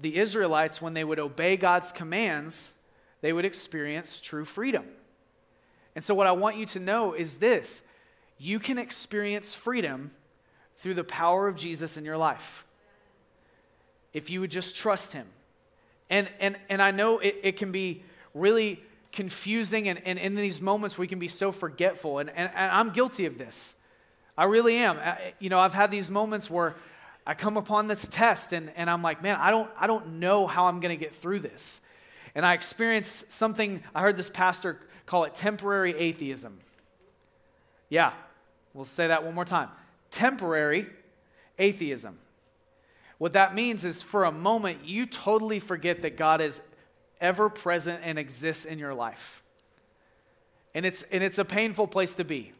the 0.01 0.16
Israelites, 0.16 0.83
when 0.83 0.95
they 0.95 1.05
would 1.05 1.19
obey 1.19 1.57
God's 1.57 1.92
commands, 1.92 2.73
they 3.23 3.33
would 3.33 3.45
experience 3.45 4.21
true 4.21 4.45
freedom. 4.45 4.85
And 5.95 6.05
so, 6.05 6.14
what 6.14 6.27
I 6.27 6.33
want 6.33 6.57
you 6.57 6.66
to 6.66 6.81
know 6.81 7.14
is 7.14 7.37
this 7.37 7.83
you 8.38 8.59
can 8.59 8.79
experience 8.79 9.55
freedom 9.55 10.11
through 10.75 10.95
the 10.95 11.05
power 11.05 11.49
of 11.49 11.57
Jesus 11.57 11.97
in 11.97 12.05
your 12.05 12.19
life. 12.19 12.66
If 14.12 14.31
you 14.31 14.40
would 14.40 14.51
just 14.51 14.77
trust 14.77 15.12
him. 15.12 15.27
And, 16.09 16.29
and, 16.38 16.57
and 16.69 16.81
I 16.81 16.90
know 16.90 17.19
it, 17.19 17.37
it 17.42 17.57
can 17.57 17.73
be 17.73 18.03
really 18.35 18.83
confusing, 19.17 19.89
and, 19.89 19.99
and 20.07 20.19
in 20.19 20.35
these 20.35 20.61
moments 20.61 20.99
we 20.99 21.07
can 21.07 21.19
be 21.19 21.27
so 21.27 21.51
forgetful. 21.51 22.19
And, 22.19 22.29
and, 22.29 22.51
and 22.55 22.71
I'm 22.71 22.91
guilty 22.91 23.25
of 23.25 23.39
this. 23.39 23.75
I 24.37 24.45
really 24.45 24.77
am. 24.77 24.99
I, 24.99 25.33
you 25.39 25.49
know, 25.49 25.59
I've 25.59 25.73
had 25.73 25.91
these 25.91 26.11
moments 26.11 26.51
where 26.51 26.77
I 27.27 27.33
come 27.33 27.57
upon 27.57 27.89
this 27.89 28.07
test 28.09 28.53
and, 28.53 28.71
and 28.77 28.91
I'm 28.91 29.01
like, 29.01 29.23
man, 29.23 29.39
I 29.41 29.51
don't, 29.51 29.71
I 29.81 29.87
don't 29.87 30.21
know 30.21 30.47
how 30.47 30.67
I'm 30.67 30.81
going 30.81 30.97
to 30.97 31.03
get 31.03 31.15
through 31.15 31.41
this. 31.41 31.81
And 32.35 32.45
I 32.45 32.53
experience 32.53 33.25
something, 33.31 33.83
I 33.95 34.03
heard 34.03 34.19
this 34.19 34.29
pastor 34.29 34.79
call 35.07 35.25
it 35.25 35.35
temporary 35.35 35.97
atheism. 35.97 36.59
Yeah, 37.89 38.13
we'll 38.75 38.85
say 38.85 39.07
that 39.07 39.25
one 39.25 39.35
more 39.35 39.47
time 39.47 39.71
temporary 40.11 40.87
atheism. 41.59 42.19
What 43.19 43.33
that 43.33 43.55
means 43.55 43.87
is 43.87 44.03
for 44.03 44.25
a 44.25 44.33
moment, 44.33 44.85
you 44.85 45.07
totally 45.07 45.59
forget 45.59 46.03
that 46.03 46.19
God 46.19 46.43
is 46.43 46.61
ever 47.21 47.49
present 47.49 48.01
and 48.03 48.19
exists 48.19 48.65
in 48.65 48.79
your 48.79 48.95
life. 48.95 49.43
And 50.75 50.85
it's, 50.85 51.05
and 51.11 51.23
it's 51.23 51.39
a 51.39 51.45
painful 51.45 51.87
place 51.87 52.15
to 52.15 52.25
be. 52.25 52.53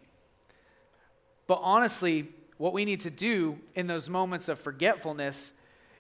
But 1.47 1.61
honestly, 1.63 2.29
what 2.59 2.73
we 2.73 2.85
need 2.85 3.03
to 3.03 3.11
do 3.11 3.59
in 3.75 3.87
those 3.87 4.09
moments 4.09 4.49
of 4.49 4.59
forgetfulness, 4.59 5.53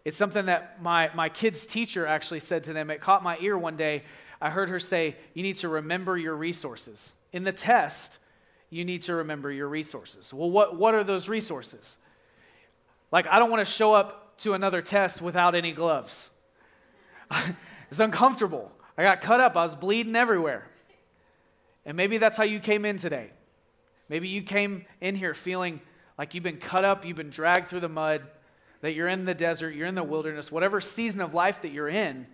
it's 0.05 0.17
something 0.17 0.47
that 0.47 0.83
my, 0.83 1.11
my 1.15 1.29
kid's 1.29 1.67
teacher 1.67 2.07
actually 2.07 2.41
said 2.41 2.65
to 2.65 2.73
them. 2.73 2.91
It 2.91 3.01
caught 3.01 3.23
my 3.23 3.37
ear 3.41 3.59
one 3.59 3.77
day. 3.77 4.05
I 4.41 4.51
heard 4.51 4.69
her 4.69 4.81
say, 4.81 5.17
You 5.35 5.43
need 5.43 5.59
to 5.59 5.69
remember 5.69 6.17
your 6.17 6.37
resources. 6.37 7.13
In 7.33 7.45
the 7.45 7.53
test, 7.53 8.19
you 8.71 8.85
need 8.85 9.03
to 9.03 9.17
remember 9.17 9.53
your 9.53 9.69
resources. 9.69 10.33
Well, 10.33 10.51
what, 10.51 10.77
what 10.77 10.95
are 10.95 11.05
those 11.05 11.29
resources? 11.29 11.97
Like, 13.13 13.27
I 13.29 13.39
don't 13.39 13.51
want 13.51 13.67
to 13.67 13.73
show 13.73 13.93
up 13.93 14.39
to 14.39 14.55
another 14.55 14.83
test 14.83 15.23
without 15.23 15.55
any 15.55 15.73
gloves. 15.73 16.31
it's 17.91 18.01
uncomfortable. 18.01 18.73
I 18.99 19.03
got 19.03 19.21
cut 19.21 19.41
up, 19.41 19.57
I 19.57 19.63
was 19.63 19.75
bleeding 19.75 20.17
everywhere. 20.17 20.67
And 21.85 21.97
maybe 21.97 22.19
that's 22.19 22.37
how 22.37 22.45
you 22.45 22.59
came 22.59 22.85
in 22.85 22.97
today. 22.97 23.31
Maybe 24.09 24.29
you 24.29 24.43
came 24.43 24.87
in 25.01 25.15
here 25.15 25.35
feeling 25.35 25.81
like 26.19 26.35
you've 26.35 26.45
been 26.45 26.59
cut 26.59 26.85
up, 26.85 27.05
you've 27.05 27.17
been 27.17 27.31
dragged 27.31 27.69
through 27.69 27.81
the 27.81 27.89
mud, 27.89 28.23
that 28.81 28.93
you're 28.93 29.09
in 29.09 29.25
the 29.25 29.35
desert, 29.35 29.75
you're 29.75 29.87
in 29.87 29.95
the 29.95 30.03
wilderness, 30.05 30.51
whatever 30.51 30.81
season 30.81 31.21
of 31.21 31.35
life 31.35 31.63
that 31.63 31.73
you're 31.73 31.89
in, 31.89 32.27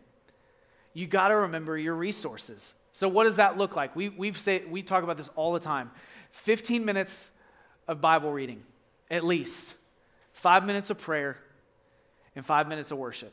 you 0.95 1.07
got 1.07 1.29
to 1.29 1.37
remember 1.37 1.79
your 1.79 1.95
resources. 1.95 2.75
So, 2.93 3.09
what 3.09 3.25
does 3.25 3.37
that 3.37 3.57
look 3.57 3.75
like? 3.75 3.97
We, 3.97 4.11
we've 4.11 4.38
say, 4.38 4.62
we 4.69 4.83
talk 4.83 5.03
about 5.03 5.17
this 5.17 5.31
all 5.35 5.53
the 5.53 5.61
time 5.61 5.91
15 6.33 6.85
minutes 6.85 7.31
of 7.88 8.01
Bible 8.01 8.33
reading, 8.33 8.62
at 9.11 9.25
least, 9.25 9.75
five 10.33 10.67
minutes 10.67 10.91
of 10.91 10.99
prayer, 10.99 11.38
and 12.37 12.45
five 12.45 12.69
minutes 12.69 12.91
of 12.91 12.99
worship. 12.99 13.33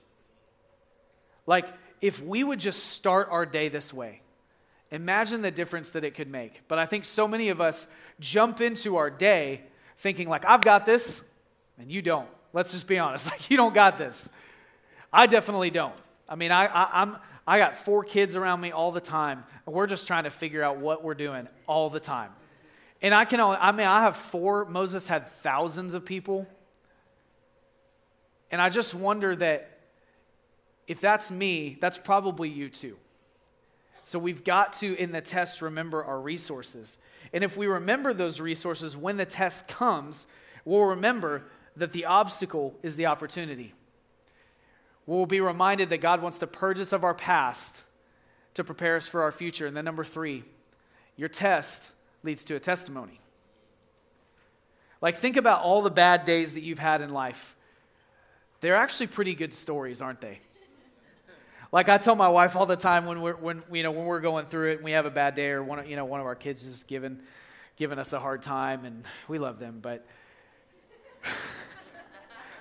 Like, 1.46 1.66
if 2.02 2.22
we 2.22 2.44
would 2.44 2.60
just 2.60 2.88
start 2.88 3.28
our 3.32 3.46
day 3.46 3.70
this 3.70 3.94
way, 3.94 4.22
imagine 4.92 5.42
the 5.42 5.52
difference 5.52 5.90
that 5.92 6.04
it 6.04 6.16
could 6.16 6.30
make. 6.30 6.62
But 6.68 6.80
I 6.80 6.86
think 6.86 7.06
so 7.06 7.28
many 7.28 7.50
of 7.50 7.62
us 7.62 7.88
jump 8.20 8.62
into 8.62 8.96
our 8.98 9.10
day 9.10 9.62
thinking, 9.98 10.28
like, 10.28 10.46
I've 10.46 10.62
got 10.62 10.86
this, 10.86 11.22
and 11.78 11.92
you 11.92 12.02
don't. 12.02 12.30
Let's 12.54 12.72
just 12.72 12.88
be 12.88 12.98
honest. 13.00 13.28
Like, 13.32 13.50
you 13.50 13.58
don't 13.58 13.74
got 13.74 13.98
this. 13.98 14.30
I 15.12 15.28
definitely 15.28 15.70
don't. 15.70 15.96
I 16.28 16.36
mean, 16.36 16.52
I, 16.52 16.66
I, 16.66 17.02
I'm, 17.02 17.18
I 17.48 17.58
got 17.58 17.78
four 17.78 18.04
kids 18.04 18.36
around 18.36 18.62
me 18.62 18.72
all 18.72 18.92
the 18.92 19.02
time, 19.02 19.44
and 19.66 19.76
we're 19.76 19.88
just 19.88 20.08
trying 20.08 20.26
to 20.26 20.30
figure 20.30 20.64
out 20.64 20.78
what 20.78 21.04
we're 21.04 21.16
doing 21.16 21.48
all 21.68 21.90
the 21.90 22.00
time. 22.00 22.32
And 23.02 23.14
I 23.14 23.26
can 23.26 23.40
only, 23.40 23.58
I 23.60 23.72
mean, 23.72 23.88
I 23.88 24.02
have 24.02 24.18
four. 24.18 24.66
Moses 24.66 25.08
had 25.08 25.30
thousands 25.30 25.94
of 25.94 26.06
people. 26.06 26.48
And 28.52 28.62
I 28.62 28.70
just 28.70 28.94
wonder 28.94 29.36
that 29.36 29.79
if 30.90 31.00
that's 31.00 31.32
me, 31.32 31.78
that's 31.80 31.98
probably 31.98 32.50
you 32.50 32.68
too. 32.68 32.98
So 34.06 34.20
we've 34.20 34.44
got 34.44 34.74
to, 34.74 34.96
in 34.96 35.12
the 35.12 35.22
test, 35.22 35.62
remember 35.62 36.04
our 36.04 36.20
resources. 36.20 36.98
And 37.32 37.44
if 37.44 37.56
we 37.56 37.68
remember 37.68 38.14
those 38.14 38.42
resources 38.42 38.98
when 38.98 39.18
the 39.18 39.26
test 39.26 39.68
comes, 39.68 40.26
we'll 40.66 40.86
remember 40.86 41.44
that 41.78 41.94
the 41.94 42.06
obstacle 42.06 42.76
is 42.84 42.96
the 42.96 43.06
opportunity 43.06 43.74
we'll 45.10 45.26
be 45.26 45.42
reminded 45.42 45.90
that 45.90 45.98
God 45.98 46.22
wants 46.22 46.38
to 46.40 46.48
purge 46.48 46.80
us 46.80 46.94
of 46.94 47.04
our 47.04 47.16
past 47.16 47.82
to 48.54 48.64
prepare 48.64 48.96
us 48.96 49.08
for 49.08 49.24
our 49.24 49.32
future. 49.32 49.66
And 49.66 49.76
then, 49.76 49.86
number 49.86 50.04
three, 50.04 50.44
your 51.18 51.30
test 51.30 51.90
leads 52.24 52.44
to 52.46 52.56
a 52.56 52.60
testimony. 52.60 53.20
Like, 55.02 55.18
think 55.18 55.36
about 55.36 55.64
all 55.64 55.82
the 55.82 55.90
bad 55.90 56.26
days 56.26 56.54
that 56.54 56.62
you've 56.62 56.80
had 56.80 57.02
in 57.02 57.12
life. 57.12 57.56
They're 58.62 58.76
actually 58.76 59.08
pretty 59.08 59.34
good 59.34 59.54
stories, 59.54 60.02
aren't 60.02 60.22
they? 60.22 60.42
Like 61.72 61.90
I 61.90 61.98
tell 61.98 62.16
my 62.16 62.30
wife 62.30 62.56
all 62.56 62.66
the 62.66 62.76
time 62.76 63.06
when 63.06 63.22
we're 63.22 63.36
when 63.36 63.64
you 63.72 63.84
know 63.84 63.92
when 63.92 64.06
we're 64.06 64.22
going 64.22 64.48
through 64.48 64.72
it 64.72 64.76
and 64.76 64.84
we 64.84 64.92
have 64.92 65.06
a 65.06 65.12
bad 65.12 65.36
day 65.36 65.50
or 65.50 65.64
one 65.64 65.88
you 65.88 65.96
know 65.96 66.06
one 66.06 66.20
of 66.20 66.26
our 66.26 66.36
kids 66.36 66.66
is 66.66 66.84
giving 66.84 67.20
giving 67.80 67.98
us 67.98 68.12
a 68.14 68.20
hard 68.20 68.44
time 68.44 68.86
and 68.86 69.06
we 69.28 69.40
love 69.40 69.58
them, 69.58 69.80
but 69.82 70.06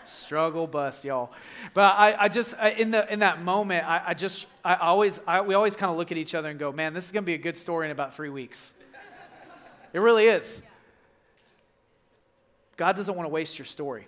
struggle 0.04 0.66
bust 0.66 1.04
y'all. 1.04 1.32
But 1.74 1.94
I, 1.96 2.14
I 2.18 2.28
just, 2.28 2.54
I, 2.56 2.70
in, 2.70 2.92
the, 2.92 3.12
in 3.12 3.18
that 3.18 3.42
moment, 3.42 3.86
I, 3.86 4.02
I 4.06 4.14
just, 4.14 4.46
I 4.64 4.76
always, 4.76 5.20
we 5.44 5.54
always 5.54 5.74
kind 5.74 5.90
of 5.90 5.98
look 5.98 6.12
at 6.12 6.18
each 6.18 6.34
other 6.36 6.48
and 6.48 6.58
go, 6.58 6.70
man, 6.70 6.94
this 6.94 7.04
is 7.04 7.12
going 7.12 7.24
to 7.24 7.26
be 7.26 7.34
a 7.34 7.38
good 7.38 7.58
story 7.58 7.86
in 7.86 7.90
about 7.90 8.14
three 8.14 8.30
weeks. 8.30 8.72
It 9.92 9.98
really 9.98 10.26
is. 10.26 10.62
God 12.76 12.94
doesn't 12.94 13.14
want 13.14 13.24
to 13.24 13.32
waste 13.32 13.58
your 13.58 13.66
story. 13.66 14.06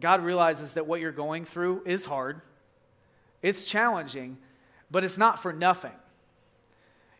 God 0.00 0.22
realizes 0.22 0.74
that 0.74 0.86
what 0.86 1.00
you're 1.00 1.12
going 1.12 1.44
through 1.44 1.82
is 1.84 2.04
hard, 2.06 2.40
it's 3.42 3.64
challenging, 3.64 4.38
but 4.90 5.04
it's 5.04 5.18
not 5.18 5.42
for 5.42 5.52
nothing. 5.52 5.92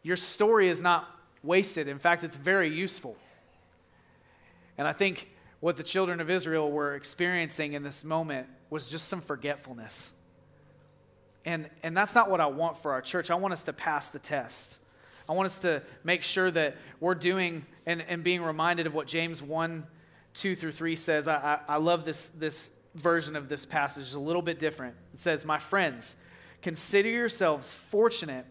Your 0.03 0.17
story 0.17 0.69
is 0.69 0.81
not 0.81 1.09
wasted. 1.43 1.89
In 1.89 1.99
fact, 1.99 2.25
it's 2.25 2.37
very 2.37 2.69
useful. 2.69 3.17
And 4.77 4.87
I 4.87 4.93
think 4.93 5.29
what 5.61 5.77
the 5.77 5.83
children 5.83 6.21
of 6.21 6.31
Israel 6.31 6.71
were 6.71 6.95
experiencing 6.95 7.73
in 7.73 7.83
this 7.83 8.05
moment 8.05 8.47
was 8.71 8.89
just 8.89 9.09
some 9.09 9.21
forgetfulness. 9.21 10.13
And, 11.45 11.69
and 11.83 11.97
that's 11.97 12.15
not 12.15 12.31
what 12.31 12.41
I 12.41 12.47
want 12.47 12.79
for 12.79 12.93
our 12.93 13.01
church. 13.01 13.31
I 13.31 13.35
want 13.35 13.55
us 13.55 13.65
to 13.65 13.73
pass 13.73 14.09
the 14.09 14.19
test. 14.19 14.81
I 15.29 15.33
want 15.33 15.47
us 15.47 15.59
to 15.61 15.83
make 16.05 16.23
sure 16.23 16.51
that 16.51 16.77
we're 17.01 17.15
doing 17.15 17.67
and, 17.87 18.03
and 18.03 18.23
being 18.23 18.43
reminded 18.43 18.87
of 18.87 18.95
what 18.95 19.07
James 19.07 19.43
1 19.43 19.87
2 20.35 20.55
through 20.55 20.73
3 20.73 20.95
says. 20.95 21.27
I, 21.27 21.35
I, 21.37 21.75
I 21.75 21.77
love 21.79 22.05
this, 22.05 22.31
this 22.39 22.71
version 22.99 23.37
of 23.37 23.49
this 23.49 23.65
passage, 23.65 24.05
is 24.05 24.15
a 24.15 24.21
little 24.21 24.43
bit 24.43 24.59
different. 24.59 24.95
It 25.15 25.21
says, 25.21 25.45
My 25.45 25.59
friends, 25.59 26.17
consider 26.63 27.09
yourselves 27.09 27.75
fortunate 27.75 28.47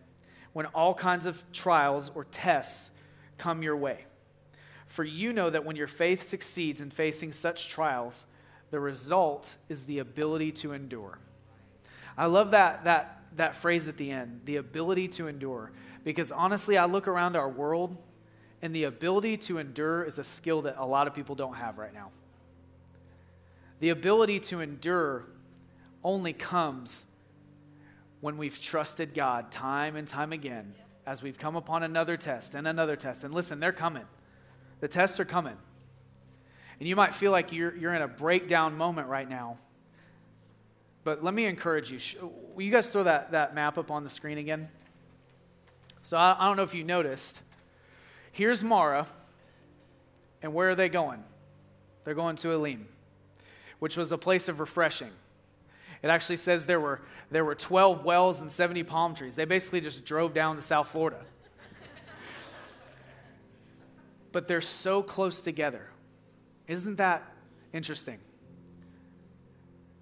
when 0.53 0.65
all 0.67 0.93
kinds 0.93 1.25
of 1.25 1.43
trials 1.51 2.11
or 2.15 2.25
tests 2.25 2.91
come 3.37 3.61
your 3.61 3.77
way 3.77 4.05
for 4.87 5.03
you 5.03 5.33
know 5.33 5.49
that 5.49 5.65
when 5.65 5.75
your 5.75 5.87
faith 5.87 6.27
succeeds 6.27 6.81
in 6.81 6.89
facing 6.89 7.33
such 7.33 7.69
trials, 7.69 8.25
the 8.71 8.79
result 8.79 9.55
is 9.69 9.83
the 9.83 9.99
ability 9.99 10.51
to 10.51 10.73
endure. 10.73 11.19
I 12.17 12.25
love 12.25 12.51
that, 12.51 12.85
that, 12.85 13.21
that 13.35 13.55
phrase 13.55 13.87
at 13.87 13.97
the 13.97 14.09
end, 14.09 14.41
the 14.45 14.55
ability 14.55 15.09
to 15.09 15.27
endure. 15.27 15.71
Because 16.03 16.31
honestly, 16.31 16.77
I 16.77 16.85
look 16.85 17.07
around 17.07 17.35
our 17.35 17.49
world, 17.49 17.95
and 18.61 18.73
the 18.73 18.85
ability 18.85 19.37
to 19.37 19.59
endure 19.59 20.03
is 20.03 20.19
a 20.19 20.23
skill 20.23 20.63
that 20.63 20.75
a 20.77 20.85
lot 20.85 21.05
of 21.05 21.13
people 21.13 21.35
don't 21.35 21.55
have 21.55 21.77
right 21.77 21.93
now. 21.93 22.09
The 23.79 23.89
ability 23.89 24.39
to 24.41 24.59
endure 24.59 25.25
only 26.03 26.33
comes 26.33 27.05
when 28.21 28.37
we've 28.37 28.59
trusted 28.59 29.13
God 29.13 29.51
time 29.51 29.95
and 29.95 30.07
time 30.07 30.33
again 30.33 30.73
as 31.05 31.21
we've 31.21 31.37
come 31.37 31.55
upon 31.55 31.83
another 31.83 32.17
test 32.17 32.55
and 32.55 32.67
another 32.67 32.95
test. 32.95 33.23
And 33.23 33.33
listen, 33.33 33.59
they're 33.59 33.71
coming. 33.71 34.05
The 34.79 34.87
tests 34.87 35.19
are 35.19 35.25
coming. 35.25 35.55
And 36.79 36.87
you 36.87 36.95
might 36.95 37.15
feel 37.15 37.31
like 37.31 37.51
you're, 37.51 37.75
you're 37.75 37.93
in 37.93 38.01
a 38.01 38.07
breakdown 38.07 38.77
moment 38.77 39.07
right 39.07 39.27
now. 39.27 39.57
But 41.03 41.23
let 41.23 41.33
me 41.33 41.45
encourage 41.45 41.91
you. 41.91 42.31
Will 42.53 42.63
you 42.63 42.71
guys 42.71 42.89
throw 42.89 43.03
that, 43.03 43.31
that 43.31 43.55
map 43.55 43.77
up 43.77 43.91
on 43.91 44.03
the 44.03 44.09
screen 44.09 44.37
again? 44.37 44.67
So 46.03 46.17
I, 46.17 46.35
I 46.37 46.47
don't 46.47 46.57
know 46.57 46.63
if 46.63 46.75
you 46.75 46.83
noticed. 46.83 47.41
Here's 48.31 48.63
Marah, 48.63 49.07
and 50.41 50.53
where 50.53 50.69
are 50.69 50.75
they 50.75 50.89
going? 50.89 51.23
They're 52.03 52.13
going 52.13 52.35
to 52.37 52.51
Elim, 52.51 52.87
which 53.79 53.97
was 53.97 54.11
a 54.11 54.17
place 54.17 54.47
of 54.47 54.59
refreshing. 54.59 55.11
It 56.03 56.07
actually 56.07 56.37
says 56.37 56.65
there 56.65 56.79
were, 56.79 57.01
there 57.31 57.43
were 57.43 57.55
12 57.55 58.05
wells 58.05 58.41
and 58.41 58.51
70 58.51 58.83
palm 58.83 59.15
trees. 59.15 59.35
They 59.35 59.45
basically 59.45 59.81
just 59.81 60.05
drove 60.05 60.33
down 60.33 60.55
to 60.55 60.61
South 60.61 60.87
Florida 60.87 61.23
but 64.37 64.47
they're 64.47 64.61
so 64.61 65.01
close 65.01 65.41
together. 65.41 65.87
Isn't 66.67 66.97
that 66.97 67.23
interesting? 67.73 68.19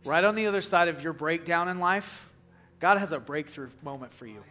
Right 0.04 0.26
on 0.26 0.36
the 0.36 0.48
other 0.48 0.62
side 0.62 0.90
of 0.90 1.02
your 1.02 1.14
breakdown 1.14 1.70
in 1.70 1.80
life, 1.80 2.30
God 2.82 2.98
has 2.98 3.14
a 3.14 3.20
breakthrough 3.20 3.70
moment 3.82 4.14
for 4.14 4.26
you. 4.26 4.44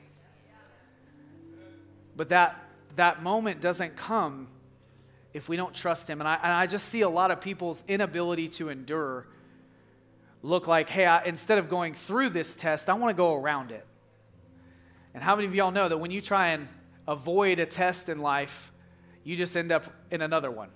But 2.16 2.30
that, 2.30 2.64
that 2.96 3.22
moment 3.22 3.60
doesn't 3.60 3.94
come 3.94 4.48
if 5.35 5.49
we 5.49 5.57
don't 5.57 5.75
trust 5.75 6.09
Him. 6.09 6.20
And 6.20 6.29
I, 6.29 6.35
and 6.37 6.53
I 6.53 6.66
just 6.66 6.88
see 6.88 7.03
a 7.03 7.09
lot 7.09 7.31
of 7.31 7.40
people's 7.40 7.85
inability 7.87 8.48
to 8.50 8.71
endure 8.71 9.27
look 10.42 10.67
like, 10.67 10.88
hey, 10.88 11.06
I, 11.06 11.25
instead 11.25 11.58
of 11.58 11.69
going 11.69 11.94
through 11.94 12.31
this 12.31 12.54
test, 12.54 12.88
I 12.88 12.94
want 12.94 13.11
to 13.11 13.17
go 13.17 13.35
around 13.35 13.71
it. 13.71 13.85
And 15.15 15.23
how 15.23 15.37
many 15.37 15.48
of 15.48 15.54
y'all 15.54 15.71
know 15.71 15.88
that 15.88 15.96
when 15.96 16.11
you 16.11 16.21
try 16.21 16.48
and 16.48 16.69
avoid 17.08 17.58
a 17.61 17.67
test 17.67 18.08
in 18.08 18.19
life, 18.19 18.73
you 19.25 19.37
just 19.37 19.56
end 19.56 19.73
up 19.73 19.87
in 20.11 20.21
another 20.21 20.50
one. 20.50 20.69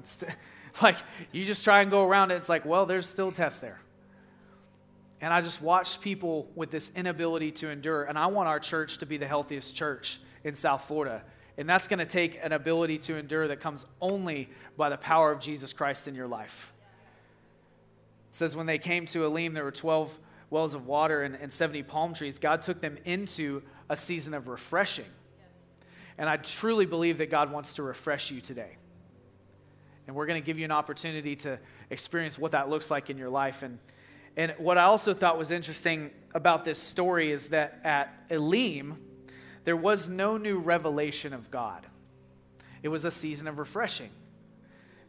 It's 0.00 0.18
like 0.82 0.96
you 1.32 1.44
just 1.44 1.64
try 1.64 1.80
and 1.80 1.90
go 1.90 2.06
around 2.06 2.30
it. 2.30 2.34
It's 2.34 2.48
like, 2.48 2.66
well, 2.66 2.84
there's 2.84 3.08
still 3.08 3.32
tests 3.32 3.60
there. 3.60 3.80
And 5.20 5.32
I 5.32 5.40
just 5.40 5.62
watched 5.62 6.02
people 6.02 6.50
with 6.54 6.70
this 6.70 6.90
inability 6.94 7.52
to 7.52 7.70
endure. 7.70 8.04
And 8.04 8.18
I 8.18 8.26
want 8.26 8.48
our 8.48 8.60
church 8.60 8.98
to 8.98 9.06
be 9.06 9.16
the 9.16 9.26
healthiest 9.26 9.74
church 9.74 10.20
in 10.44 10.54
South 10.54 10.84
Florida. 10.86 11.22
And 11.58 11.68
that's 11.68 11.88
going 11.88 11.98
to 11.98 12.06
take 12.06 12.38
an 12.42 12.52
ability 12.52 12.98
to 12.98 13.16
endure 13.16 13.48
that 13.48 13.60
comes 13.60 13.86
only 14.00 14.50
by 14.76 14.90
the 14.90 14.98
power 14.98 15.32
of 15.32 15.40
Jesus 15.40 15.72
Christ 15.72 16.06
in 16.06 16.14
your 16.14 16.26
life. 16.26 16.72
It 18.28 18.34
says, 18.34 18.54
when 18.54 18.66
they 18.66 18.78
came 18.78 19.06
to 19.06 19.24
Elim, 19.24 19.54
there 19.54 19.64
were 19.64 19.70
12 19.70 20.18
wells 20.50 20.74
of 20.74 20.86
water 20.86 21.22
and, 21.22 21.34
and 21.36 21.52
70 21.52 21.82
palm 21.84 22.14
trees, 22.14 22.38
God 22.38 22.62
took 22.62 22.80
them 22.80 22.98
into 23.04 23.62
a 23.88 23.96
season 23.96 24.34
of 24.34 24.48
refreshing. 24.48 25.06
And 26.18 26.28
I 26.28 26.36
truly 26.36 26.86
believe 26.86 27.18
that 27.18 27.30
God 27.30 27.50
wants 27.50 27.74
to 27.74 27.82
refresh 27.82 28.30
you 28.30 28.40
today. 28.40 28.76
And 30.06 30.14
we're 30.14 30.26
going 30.26 30.40
to 30.40 30.46
give 30.46 30.58
you 30.58 30.64
an 30.64 30.70
opportunity 30.70 31.36
to 31.36 31.58
experience 31.90 32.38
what 32.38 32.52
that 32.52 32.68
looks 32.68 32.90
like 32.90 33.10
in 33.10 33.18
your 33.18 33.28
life. 33.28 33.62
And, 33.62 33.78
and 34.36 34.54
what 34.58 34.78
I 34.78 34.84
also 34.84 35.14
thought 35.14 35.36
was 35.36 35.50
interesting 35.50 36.10
about 36.34 36.64
this 36.64 36.78
story 36.78 37.32
is 37.32 37.48
that 37.48 37.80
at 37.82 38.12
Elim, 38.30 38.98
there 39.66 39.76
was 39.76 40.08
no 40.08 40.36
new 40.36 40.60
revelation 40.60 41.34
of 41.34 41.50
God. 41.50 41.84
It 42.84 42.88
was 42.88 43.04
a 43.04 43.10
season 43.10 43.48
of 43.48 43.58
refreshing 43.58 44.10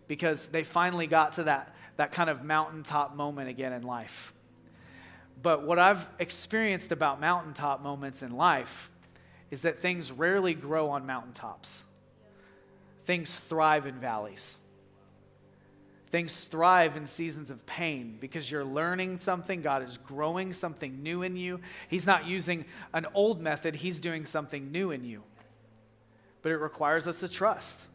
because 0.08 0.48
they 0.48 0.64
finally 0.64 1.06
got 1.06 1.34
to 1.34 1.44
that, 1.44 1.76
that 1.98 2.12
kind 2.12 2.28
of 2.28 2.44
mountaintop 2.44 3.16
moment 3.16 3.50
again 3.50 3.72
in 3.72 3.84
life. 3.84 4.34
But 5.44 5.68
what 5.68 5.78
I've 5.78 6.04
experienced 6.18 6.92
about 6.92 7.22
mountaintop 7.22 7.84
moments 7.84 8.24
in 8.24 8.32
life 8.32 8.90
is 9.52 9.62
that 9.62 9.80
things 9.80 10.12
rarely 10.12 10.56
grow 10.56 10.90
on 10.90 11.06
mountaintops, 11.06 11.84
things 13.06 13.36
thrive 13.36 13.86
in 13.86 14.00
valleys. 14.00 14.58
Things 16.10 16.46
thrive 16.46 16.96
in 16.96 17.06
seasons 17.06 17.52
of 17.52 17.66
pain 17.66 18.18
because 18.22 18.50
you're 18.50 18.64
learning 18.64 19.20
something. 19.20 19.62
God 19.62 19.84
is 19.84 19.98
growing 19.98 20.54
something 20.54 21.04
new 21.04 21.22
in 21.22 21.36
you. 21.36 21.60
He's 21.90 22.06
not 22.06 22.26
using 22.26 22.64
an 22.94 23.06
old 23.14 23.42
method, 23.42 23.76
He's 23.76 24.00
doing 24.00 24.26
something 24.26 24.72
new 24.72 24.92
in 24.92 25.04
you. 25.04 25.22
But 26.42 26.54
it 26.54 26.58
requires 26.58 27.10
us 27.10 27.20
to 27.20 27.28
trust. 27.28 27.86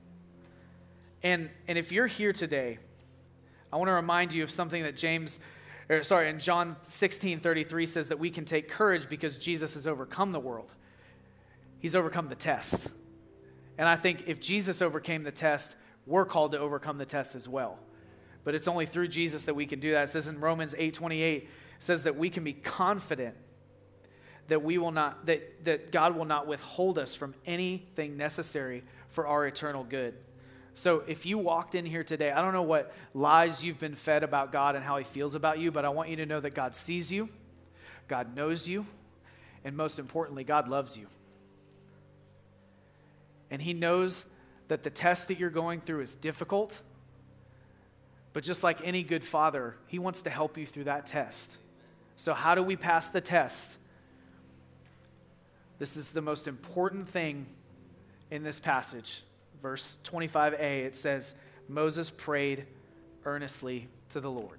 And, 1.23 1.49
and 1.67 1.79
if 1.79 1.91
you're 1.91 2.07
here 2.07 2.35
today, 2.35 2.79
I 3.73 3.77
want 3.77 3.89
to 3.89 3.95
remind 3.95 4.35
you 4.35 4.43
of 4.43 4.51
something 4.51 4.83
that 4.83 4.97
James, 4.97 5.39
or 5.89 6.03
sorry, 6.03 6.29
in 6.29 6.39
John 6.39 6.77
16 6.83 7.41
33 7.41 7.87
says 7.87 8.09
that 8.09 8.19
we 8.19 8.29
can 8.29 8.45
take 8.45 8.69
courage 8.69 9.09
because 9.09 9.39
Jesus 9.39 9.73
has 9.73 9.87
overcome 9.87 10.33
the 10.33 10.41
world. 10.41 10.75
He's 11.79 11.95
overcome 11.95 12.29
the 12.29 12.35
test. 12.35 12.89
And 13.79 13.89
I 13.89 13.97
think 13.97 14.25
if 14.27 14.39
Jesus 14.39 14.83
overcame 14.83 15.23
the 15.23 15.33
test, 15.33 15.77
we're 16.07 16.27
called 16.27 16.53
to 16.53 16.59
overcome 16.59 16.99
the 16.99 17.07
test 17.07 17.35
as 17.35 17.49
well 17.49 17.79
but 18.45 18.55
it's 18.55 18.69
only 18.69 18.87
through 18.87 19.09
Jesus 19.09 19.45
that 19.45 19.55
we 19.55 19.67
can 19.67 19.81
do 19.81 19.93
that. 19.93 20.05
It 20.05 20.11
says 20.11 20.29
in 20.29 20.41
Romans 20.41 20.75
8:28 20.75 21.49
says 21.79 22.05
that 22.05 22.17
we 22.17 22.31
can 22.31 22.45
be 22.45 22.53
confident 22.53 23.37
that 24.49 24.63
we 24.63 24.79
will 24.79 24.93
not 24.93 25.27
that, 25.27 25.65
that 25.65 25.93
God 25.93 26.17
will 26.17 26.25
not 26.25 26.47
withhold 26.47 26.99
us 26.99 27.15
from 27.15 27.35
anything 27.47 28.17
necessary 28.17 28.85
for 29.09 29.27
our 29.27 29.47
eternal 29.47 29.85
good. 29.85 30.15
So 30.75 31.05
if 31.07 31.27
you 31.27 31.39
walked 31.39 31.75
in 31.75 31.85
here 31.85 32.03
today, 32.03 32.31
I 32.31 32.41
don't 32.41 32.55
know 32.55 32.63
what 32.63 32.93
lies 33.15 33.65
you've 33.65 33.79
been 33.79 33.95
fed 33.95 34.23
about 34.23 34.53
God 34.53 34.75
and 34.75 34.85
how 34.85 34.97
he 34.97 35.05
feels 35.05 35.35
about 35.35 35.59
you, 35.59 35.71
but 35.71 35.85
I 35.85 35.91
want 35.91 36.09
you 36.09 36.17
to 36.17 36.27
know 36.27 36.41
that 36.41 36.55
God 36.55 36.75
sees 36.75 37.13
you, 37.13 37.29
God 38.09 38.35
knows 38.35 38.67
you, 38.67 38.87
and 39.65 39.77
most 39.77 39.99
importantly, 39.99 40.45
God 40.45 40.69
loves 40.69 40.97
you. 40.97 41.07
And 43.51 43.61
he 43.61 43.75
knows 43.75 44.25
that 44.69 44.83
the 44.83 44.91
test 44.91 45.29
that 45.29 45.39
you're 45.39 45.51
going 45.51 45.83
through 45.83 46.01
is 46.01 46.15
difficult 46.15 46.81
but 48.33 48.45
just 48.45 48.63
like 48.63 48.81
any 48.83 49.03
good 49.03 49.25
father, 49.25 49.77
he 49.87 49.99
wants 49.99 50.23
to 50.23 50.31
help 50.31 50.57
you 50.57 50.67
through 50.67 50.85
that 50.85 51.07
test. 51.07 51.57
So, 52.17 52.35
how 52.35 52.55
do 52.55 52.63
we 52.63 52.77
pass 52.77 53.11
the 53.11 53.21
test? 53.21 53.79
This 55.79 55.97
is 55.97 56.11
the 56.11 56.23
most 56.23 56.47
important 56.47 57.09
thing 57.09 57.47
in 58.31 58.43
this 58.43 58.61
passage. 58.61 59.23
Verse 59.61 59.99
25a, 60.05 60.85
it 60.85 60.97
says, 60.97 61.35
Moses 61.69 62.11
prayed 62.11 62.67
earnestly 63.25 63.89
to 64.11 64.21
the 64.21 64.31
Lord. 64.31 64.59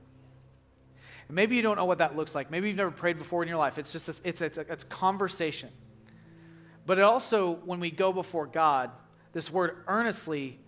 And 1.28 1.36
maybe 1.36 1.56
you 1.56 1.62
don't 1.62 1.78
know 1.78 1.86
what 1.86 2.00
that 2.00 2.16
looks 2.16 2.36
like. 2.36 2.52
Maybe 2.52 2.68
you've 2.68 2.78
never 2.78 2.92
prayed 2.92 3.18
before 3.18 3.42
in 3.42 3.50
your 3.50 3.58
life. 3.58 3.78
It's 3.78 3.92
just 3.92 4.10
a, 4.10 4.16
it's, 4.24 4.42
a, 4.42 4.46
it's, 4.46 4.58
a, 4.58 4.62
it's 4.62 4.84
a 4.84 4.88
conversation. 4.88 5.70
But 6.86 6.98
it 6.98 7.04
also, 7.04 7.60
when 7.66 7.80
we 7.80 7.92
go 7.92 8.12
before 8.12 8.46
God, 8.46 8.92
this 9.32 9.50
word 9.50 9.78
earnestly 9.88 10.60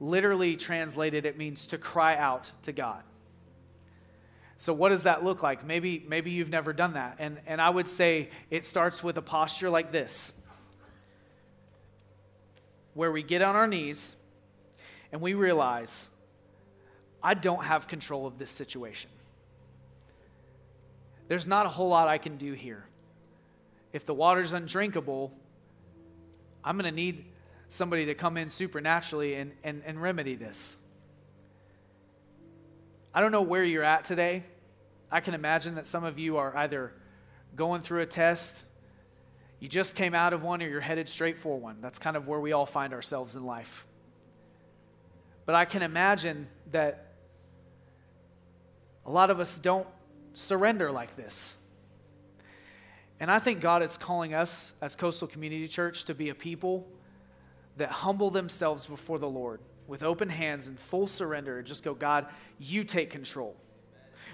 literally 0.00 0.56
translated, 0.56 1.26
it 1.26 1.36
means 1.36 1.66
to 1.66 1.78
cry 1.78 2.16
out 2.16 2.50
to 2.62 2.72
God. 2.72 3.02
So, 4.58 4.72
what 4.72 4.88
does 4.88 5.04
that 5.04 5.22
look 5.22 5.42
like? 5.42 5.64
Maybe, 5.64 6.04
maybe 6.08 6.32
you've 6.32 6.50
never 6.50 6.72
done 6.72 6.94
that. 6.94 7.16
And, 7.20 7.38
and 7.46 7.60
I 7.60 7.70
would 7.70 7.88
say 7.88 8.30
it 8.50 8.66
starts 8.66 9.02
with 9.02 9.16
a 9.16 9.22
posture 9.22 9.70
like 9.70 9.92
this, 9.92 10.32
where 12.94 13.12
we 13.12 13.22
get 13.22 13.40
on 13.40 13.54
our 13.54 13.68
knees 13.68 14.16
and 15.12 15.20
we 15.20 15.34
realize, 15.34 16.08
I 17.22 17.34
don't 17.34 17.64
have 17.64 17.86
control 17.86 18.26
of 18.26 18.38
this 18.38 18.50
situation. 18.50 19.10
There's 21.28 21.46
not 21.46 21.66
a 21.66 21.68
whole 21.68 21.88
lot 21.88 22.08
I 22.08 22.18
can 22.18 22.36
do 22.36 22.52
here. 22.52 22.84
If 23.92 24.06
the 24.06 24.14
water's 24.14 24.52
undrinkable, 24.52 25.32
I'm 26.64 26.76
going 26.76 26.90
to 26.90 26.94
need 26.94 27.24
somebody 27.68 28.06
to 28.06 28.14
come 28.14 28.36
in 28.36 28.50
supernaturally 28.50 29.34
and, 29.34 29.52
and, 29.62 29.82
and 29.84 30.00
remedy 30.00 30.34
this. 30.34 30.76
I 33.14 33.20
don't 33.20 33.32
know 33.32 33.42
where 33.42 33.64
you're 33.64 33.84
at 33.84 34.04
today. 34.04 34.42
I 35.10 35.20
can 35.20 35.34
imagine 35.34 35.74
that 35.76 35.86
some 35.86 36.04
of 36.04 36.18
you 36.18 36.36
are 36.36 36.56
either 36.56 36.92
going 37.56 37.82
through 37.82 38.02
a 38.02 38.06
test, 38.06 38.64
you 39.60 39.68
just 39.68 39.96
came 39.96 40.14
out 40.14 40.32
of 40.32 40.42
one, 40.42 40.62
or 40.62 40.68
you're 40.68 40.80
headed 40.80 41.08
straight 41.08 41.38
for 41.38 41.58
one. 41.58 41.78
That's 41.80 41.98
kind 41.98 42.16
of 42.16 42.28
where 42.28 42.38
we 42.38 42.52
all 42.52 42.66
find 42.66 42.92
ourselves 42.92 43.34
in 43.34 43.44
life. 43.44 43.86
But 45.46 45.54
I 45.54 45.64
can 45.64 45.82
imagine 45.82 46.46
that 46.70 47.14
a 49.04 49.10
lot 49.10 49.30
of 49.30 49.40
us 49.40 49.58
don't 49.58 49.86
surrender 50.34 50.92
like 50.92 51.16
this. 51.16 51.56
And 53.18 53.30
I 53.30 53.40
think 53.40 53.60
God 53.60 53.82
is 53.82 53.96
calling 53.96 54.34
us 54.34 54.72
as 54.80 54.94
Coastal 54.94 55.26
Community 55.26 55.66
Church 55.66 56.04
to 56.04 56.14
be 56.14 56.28
a 56.28 56.34
people 56.34 56.86
that 57.78 57.90
humble 57.90 58.30
themselves 58.30 58.86
before 58.86 59.18
the 59.18 59.28
Lord 59.28 59.60
with 59.86 60.02
open 60.02 60.28
hands 60.28 60.68
and 60.68 60.78
full 60.78 61.06
surrender 61.06 61.58
and 61.58 61.66
just 61.66 61.82
go, 61.82 61.94
God, 61.94 62.26
you 62.58 62.84
take 62.84 63.10
control. 63.10 63.56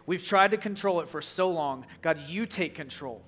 We've 0.07 0.25
tried 0.25 0.51
to 0.51 0.57
control 0.57 1.01
it 1.01 1.09
for 1.09 1.23
so 1.23 1.51
long. 1.51 1.87
God, 2.03 2.19
you 2.29 2.45
take 2.45 2.75
control. 2.75 3.23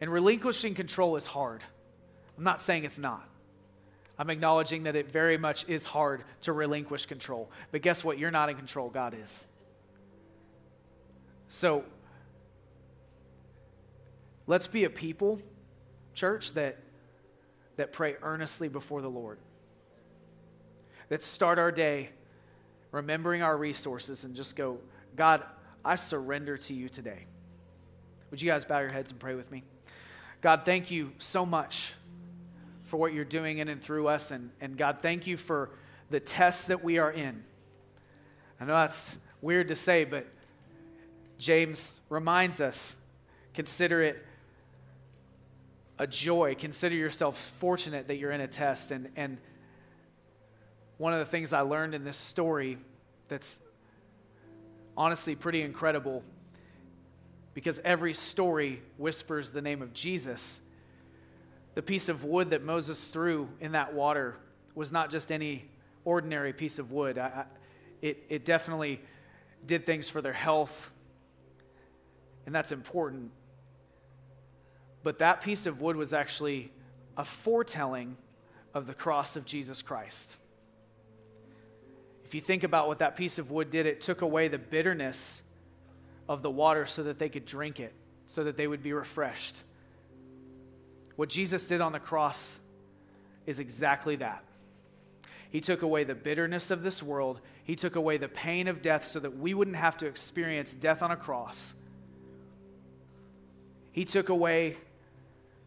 And 0.00 0.12
relinquishing 0.12 0.74
control 0.74 1.16
is 1.16 1.26
hard. 1.26 1.62
I'm 2.36 2.44
not 2.44 2.60
saying 2.60 2.84
it's 2.84 2.98
not. 2.98 3.26
I'm 4.18 4.30
acknowledging 4.30 4.82
that 4.82 4.96
it 4.96 5.10
very 5.12 5.38
much 5.38 5.68
is 5.68 5.86
hard 5.86 6.24
to 6.42 6.52
relinquish 6.52 7.06
control. 7.06 7.50
But 7.70 7.82
guess 7.82 8.02
what? 8.02 8.18
You're 8.18 8.32
not 8.32 8.48
in 8.48 8.56
control, 8.56 8.90
God 8.90 9.16
is. 9.20 9.46
So 11.48 11.84
let's 14.46 14.66
be 14.66 14.84
a 14.84 14.90
people, 14.90 15.40
church, 16.14 16.52
that 16.54 16.78
that 17.78 17.92
pray 17.92 18.16
earnestly 18.22 18.68
before 18.68 19.00
the 19.00 19.08
Lord. 19.08 19.38
That 21.08 21.22
start 21.22 21.58
our 21.58 21.72
day 21.72 22.10
remembering 22.90 23.40
our 23.40 23.56
resources 23.56 24.24
and 24.24 24.34
just 24.34 24.56
go, 24.56 24.78
God, 25.16 25.42
I 25.84 25.94
surrender 25.94 26.58
to 26.58 26.74
you 26.74 26.88
today. 26.88 27.24
Would 28.30 28.42
you 28.42 28.50
guys 28.50 28.64
bow 28.64 28.80
your 28.80 28.92
heads 28.92 29.12
and 29.12 29.20
pray 29.20 29.34
with 29.34 29.50
me? 29.50 29.62
God, 30.40 30.62
thank 30.64 30.90
you 30.90 31.12
so 31.18 31.46
much 31.46 31.92
for 32.84 32.96
what 32.96 33.12
you're 33.12 33.24
doing 33.24 33.58
in 33.58 33.68
and 33.68 33.80
through 33.80 34.08
us. 34.08 34.32
And, 34.32 34.50
and 34.60 34.76
God, 34.76 34.98
thank 35.00 35.26
you 35.26 35.36
for 35.36 35.70
the 36.10 36.20
tests 36.20 36.66
that 36.66 36.82
we 36.82 36.98
are 36.98 37.12
in. 37.12 37.44
I 38.60 38.64
know 38.64 38.72
that's 38.72 39.18
weird 39.40 39.68
to 39.68 39.76
say, 39.76 40.04
but 40.04 40.26
James 41.38 41.92
reminds 42.08 42.60
us 42.60 42.96
consider 43.54 44.02
it 44.02 44.24
a 45.98 46.06
joy. 46.06 46.54
Consider 46.54 46.94
yourself 46.94 47.38
fortunate 47.58 48.08
that 48.08 48.16
you're 48.16 48.30
in 48.30 48.40
a 48.40 48.48
test. 48.48 48.90
And, 48.90 49.08
and 49.16 49.38
one 50.96 51.12
of 51.12 51.18
the 51.18 51.24
things 51.24 51.52
I 51.52 51.60
learned 51.60 51.94
in 51.94 52.04
this 52.04 52.16
story 52.16 52.78
that's 53.28 53.60
honestly 54.96 55.34
pretty 55.34 55.62
incredible 55.62 56.22
because 57.54 57.80
every 57.84 58.14
story 58.14 58.82
whispers 58.98 59.50
the 59.50 59.62
name 59.62 59.82
of 59.82 59.92
Jesus. 59.92 60.60
The 61.74 61.82
piece 61.82 62.08
of 62.08 62.24
wood 62.24 62.50
that 62.50 62.62
Moses 62.62 63.08
threw 63.08 63.48
in 63.60 63.72
that 63.72 63.94
water 63.94 64.36
was 64.74 64.92
not 64.92 65.10
just 65.10 65.32
any 65.32 65.64
ordinary 66.04 66.52
piece 66.52 66.78
of 66.78 66.92
wood. 66.92 67.18
I, 67.18 67.26
I, 67.26 67.44
it, 68.00 68.24
it 68.28 68.44
definitely 68.44 69.00
did 69.66 69.86
things 69.86 70.08
for 70.08 70.22
their 70.22 70.32
health, 70.32 70.92
and 72.46 72.54
that's 72.54 72.70
important. 72.70 73.30
But 75.02 75.20
that 75.20 75.42
piece 75.42 75.66
of 75.66 75.80
wood 75.80 75.96
was 75.96 76.12
actually 76.12 76.70
a 77.16 77.24
foretelling 77.24 78.16
of 78.74 78.86
the 78.86 78.94
cross 78.94 79.36
of 79.36 79.44
Jesus 79.44 79.82
Christ. 79.82 80.36
If 82.24 82.34
you 82.34 82.40
think 82.40 82.62
about 82.62 82.88
what 82.88 82.98
that 82.98 83.16
piece 83.16 83.38
of 83.38 83.50
wood 83.50 83.70
did, 83.70 83.86
it 83.86 84.00
took 84.00 84.22
away 84.22 84.48
the 84.48 84.58
bitterness 84.58 85.42
of 86.28 86.42
the 86.42 86.50
water 86.50 86.84
so 86.86 87.04
that 87.04 87.18
they 87.18 87.28
could 87.28 87.46
drink 87.46 87.80
it, 87.80 87.94
so 88.26 88.44
that 88.44 88.56
they 88.56 88.66
would 88.66 88.82
be 88.82 88.92
refreshed. 88.92 89.62
What 91.16 91.30
Jesus 91.30 91.66
did 91.66 91.80
on 91.80 91.92
the 91.92 91.98
cross 91.98 92.58
is 93.46 93.58
exactly 93.58 94.16
that. 94.16 94.44
He 95.50 95.62
took 95.62 95.80
away 95.80 96.04
the 96.04 96.14
bitterness 96.14 96.70
of 96.70 96.82
this 96.82 97.02
world. 97.02 97.40
He 97.64 97.74
took 97.74 97.96
away 97.96 98.18
the 98.18 98.28
pain 98.28 98.68
of 98.68 98.82
death 98.82 99.06
so 99.06 99.18
that 99.20 99.38
we 99.38 99.54
wouldn't 99.54 99.78
have 99.78 99.96
to 99.98 100.06
experience 100.06 100.74
death 100.74 101.00
on 101.02 101.10
a 101.10 101.16
cross 101.16 101.72
He 103.98 104.04
took 104.04 104.28
away 104.28 104.76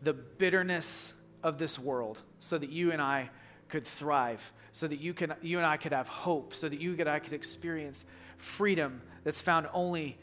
the 0.01 0.13
bitterness 0.13 1.13
of 1.43 1.57
this 1.57 1.77
world 1.77 2.19
so 2.39 2.57
that 2.57 2.69
you 2.69 2.91
and 2.91 3.01
I 3.01 3.29
could 3.69 3.85
thrive, 3.85 4.51
so 4.71 4.87
that 4.87 4.99
you, 4.99 5.13
can, 5.13 5.33
you 5.41 5.57
and 5.57 5.65
I 5.65 5.77
could 5.77 5.93
have 5.93 6.07
hope, 6.07 6.53
so 6.53 6.67
that 6.67 6.79
you 6.79 6.95
and 6.99 7.07
I 7.07 7.19
could 7.19 7.33
experience 7.33 8.05
freedom 8.37 9.01
that's 9.23 9.41
found 9.41 9.67
only 9.73 10.17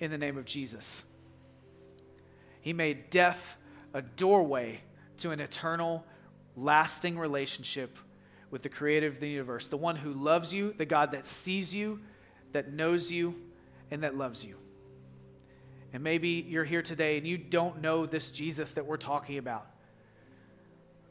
in 0.00 0.10
the 0.10 0.18
name 0.18 0.36
of 0.36 0.44
Jesus. 0.44 1.04
He 2.60 2.72
made 2.72 3.10
death 3.10 3.56
a 3.94 4.02
doorway 4.02 4.80
to 5.18 5.30
an 5.30 5.40
eternal, 5.40 6.04
lasting 6.56 7.18
relationship 7.18 7.98
with 8.50 8.62
the 8.62 8.68
creator 8.68 9.06
of 9.06 9.20
the 9.20 9.28
universe, 9.28 9.68
the 9.68 9.76
one 9.76 9.96
who 9.96 10.12
loves 10.12 10.52
you, 10.52 10.72
the 10.72 10.86
God 10.86 11.12
that 11.12 11.24
sees 11.24 11.74
you, 11.74 12.00
that 12.52 12.72
knows 12.72 13.12
you, 13.12 13.34
and 13.90 14.02
that 14.02 14.16
loves 14.16 14.44
you. 14.44 14.56
And 15.98 16.04
maybe 16.04 16.46
you're 16.48 16.62
here 16.62 16.80
today 16.80 17.18
and 17.18 17.26
you 17.26 17.36
don't 17.36 17.80
know 17.80 18.06
this 18.06 18.30
Jesus 18.30 18.70
that 18.74 18.86
we're 18.86 18.96
talking 18.96 19.36
about. 19.36 19.66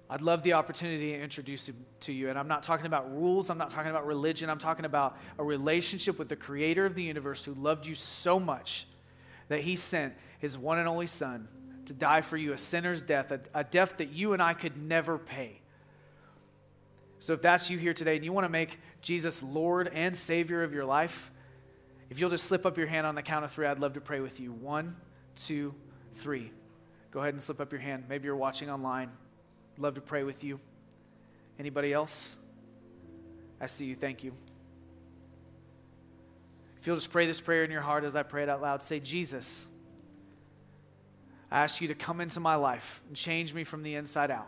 I'd 0.09 0.21
love 0.21 0.43
the 0.43 0.53
opportunity 0.53 1.11
to 1.11 1.19
introduce 1.21 1.67
him 1.67 1.75
to 1.99 2.13
you. 2.13 2.29
And 2.29 2.39
I'm 2.39 2.47
not 2.47 2.63
talking 2.63 2.85
about 2.85 3.13
rules, 3.13 3.49
I'm 3.49 3.57
not 3.57 3.69
talking 3.69 3.91
about 3.91 4.07
religion, 4.07 4.49
I'm 4.49 4.59
talking 4.59 4.85
about 4.85 5.17
a 5.37 5.43
relationship 5.43 6.17
with 6.17 6.29
the 6.29 6.37
creator 6.37 6.85
of 6.85 6.95
the 6.95 7.03
universe 7.03 7.43
who 7.43 7.53
loved 7.55 7.85
you 7.85 7.95
so 7.95 8.39
much 8.39 8.87
that 9.49 9.59
he 9.59 9.75
sent 9.75 10.13
his 10.39 10.57
one 10.57 10.79
and 10.79 10.87
only 10.87 11.07
Son 11.07 11.49
to 11.87 11.93
die 11.93 12.21
for 12.21 12.37
you, 12.37 12.53
a 12.53 12.57
sinner's 12.57 13.03
death, 13.03 13.33
a, 13.33 13.41
a 13.53 13.65
death 13.65 13.97
that 13.97 14.13
you 14.13 14.31
and 14.31 14.41
I 14.41 14.53
could 14.53 14.77
never 14.77 15.17
pay. 15.17 15.59
So 17.19 17.33
if 17.33 17.41
that's 17.41 17.69
you 17.69 17.77
here 17.77 17.93
today 17.93 18.15
and 18.15 18.23
you 18.23 18.31
want 18.31 18.45
to 18.45 18.49
make 18.49 18.79
Jesus 19.01 19.43
Lord 19.43 19.91
and 19.93 20.15
Savior 20.15 20.63
of 20.63 20.73
your 20.73 20.85
life, 20.85 21.29
if 22.09 22.19
you'll 22.19 22.29
just 22.29 22.45
slip 22.45 22.65
up 22.65 22.77
your 22.77 22.87
hand 22.87 23.05
on 23.05 23.15
the 23.15 23.21
count 23.21 23.43
of 23.43 23.51
three, 23.51 23.65
I'd 23.65 23.79
love 23.79 23.93
to 23.93 24.01
pray 24.01 24.19
with 24.19 24.39
you. 24.39 24.51
One, 24.51 24.95
two, 25.35 25.73
three. 26.15 26.51
Go 27.11 27.19
ahead 27.19 27.33
and 27.33 27.41
slip 27.41 27.59
up 27.59 27.71
your 27.71 27.81
hand. 27.81 28.05
Maybe 28.07 28.25
you're 28.25 28.35
watching 28.35 28.69
online. 28.69 29.09
Love 29.77 29.95
to 29.95 30.01
pray 30.01 30.23
with 30.23 30.43
you. 30.43 30.59
Anybody 31.59 31.93
else? 31.93 32.37
I 33.59 33.65
see 33.65 33.85
you. 33.85 33.95
Thank 33.95 34.23
you. 34.23 34.33
If 36.79 36.87
you'll 36.87 36.95
just 36.95 37.11
pray 37.11 37.25
this 37.25 37.41
prayer 37.41 37.63
in 37.63 37.71
your 37.71 37.81
heart 37.81 38.03
as 38.03 38.15
I 38.15 38.23
pray 38.23 38.43
it 38.43 38.49
out 38.49 38.61
loud, 38.61 38.83
say, 38.83 38.99
Jesus, 38.99 39.67
I 41.51 41.63
ask 41.63 41.81
you 41.81 41.87
to 41.89 41.95
come 41.95 42.21
into 42.21 42.39
my 42.39 42.55
life 42.55 43.01
and 43.07 43.15
change 43.15 43.53
me 43.53 43.63
from 43.63 43.83
the 43.83 43.95
inside 43.95 44.31
out. 44.31 44.47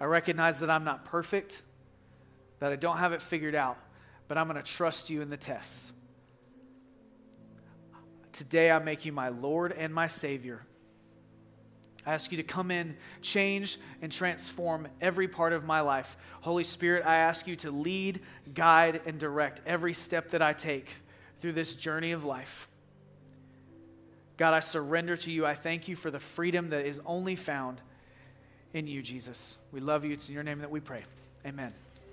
I 0.00 0.04
recognize 0.04 0.60
that 0.60 0.70
I'm 0.70 0.84
not 0.84 1.04
perfect, 1.04 1.62
that 2.60 2.72
I 2.72 2.76
don't 2.76 2.98
have 2.98 3.12
it 3.12 3.22
figured 3.22 3.54
out, 3.54 3.78
but 4.28 4.38
I'm 4.38 4.48
going 4.48 4.62
to 4.62 4.72
trust 4.72 5.10
you 5.10 5.22
in 5.22 5.30
the 5.30 5.36
tests. 5.36 5.92
Today, 8.36 8.70
I 8.70 8.78
make 8.78 9.06
you 9.06 9.12
my 9.12 9.30
Lord 9.30 9.72
and 9.72 9.94
my 9.94 10.08
Savior. 10.08 10.60
I 12.04 12.12
ask 12.12 12.30
you 12.30 12.36
to 12.36 12.42
come 12.42 12.70
in, 12.70 12.94
change, 13.22 13.78
and 14.02 14.12
transform 14.12 14.88
every 15.00 15.26
part 15.26 15.54
of 15.54 15.64
my 15.64 15.80
life. 15.80 16.18
Holy 16.42 16.62
Spirit, 16.62 17.04
I 17.06 17.16
ask 17.16 17.46
you 17.46 17.56
to 17.56 17.70
lead, 17.70 18.20
guide, 18.54 19.00
and 19.06 19.18
direct 19.18 19.62
every 19.66 19.94
step 19.94 20.30
that 20.30 20.42
I 20.42 20.52
take 20.52 20.88
through 21.40 21.52
this 21.52 21.72
journey 21.72 22.12
of 22.12 22.26
life. 22.26 22.68
God, 24.36 24.52
I 24.52 24.60
surrender 24.60 25.16
to 25.16 25.32
you. 25.32 25.46
I 25.46 25.54
thank 25.54 25.88
you 25.88 25.96
for 25.96 26.10
the 26.10 26.20
freedom 26.20 26.68
that 26.70 26.84
is 26.84 27.00
only 27.06 27.36
found 27.36 27.80
in 28.74 28.86
you, 28.86 29.00
Jesus. 29.00 29.56
We 29.72 29.80
love 29.80 30.04
you. 30.04 30.12
It's 30.12 30.28
in 30.28 30.34
your 30.34 30.44
name 30.44 30.58
that 30.58 30.70
we 30.70 30.80
pray. 30.80 31.04
Amen. 31.46 31.72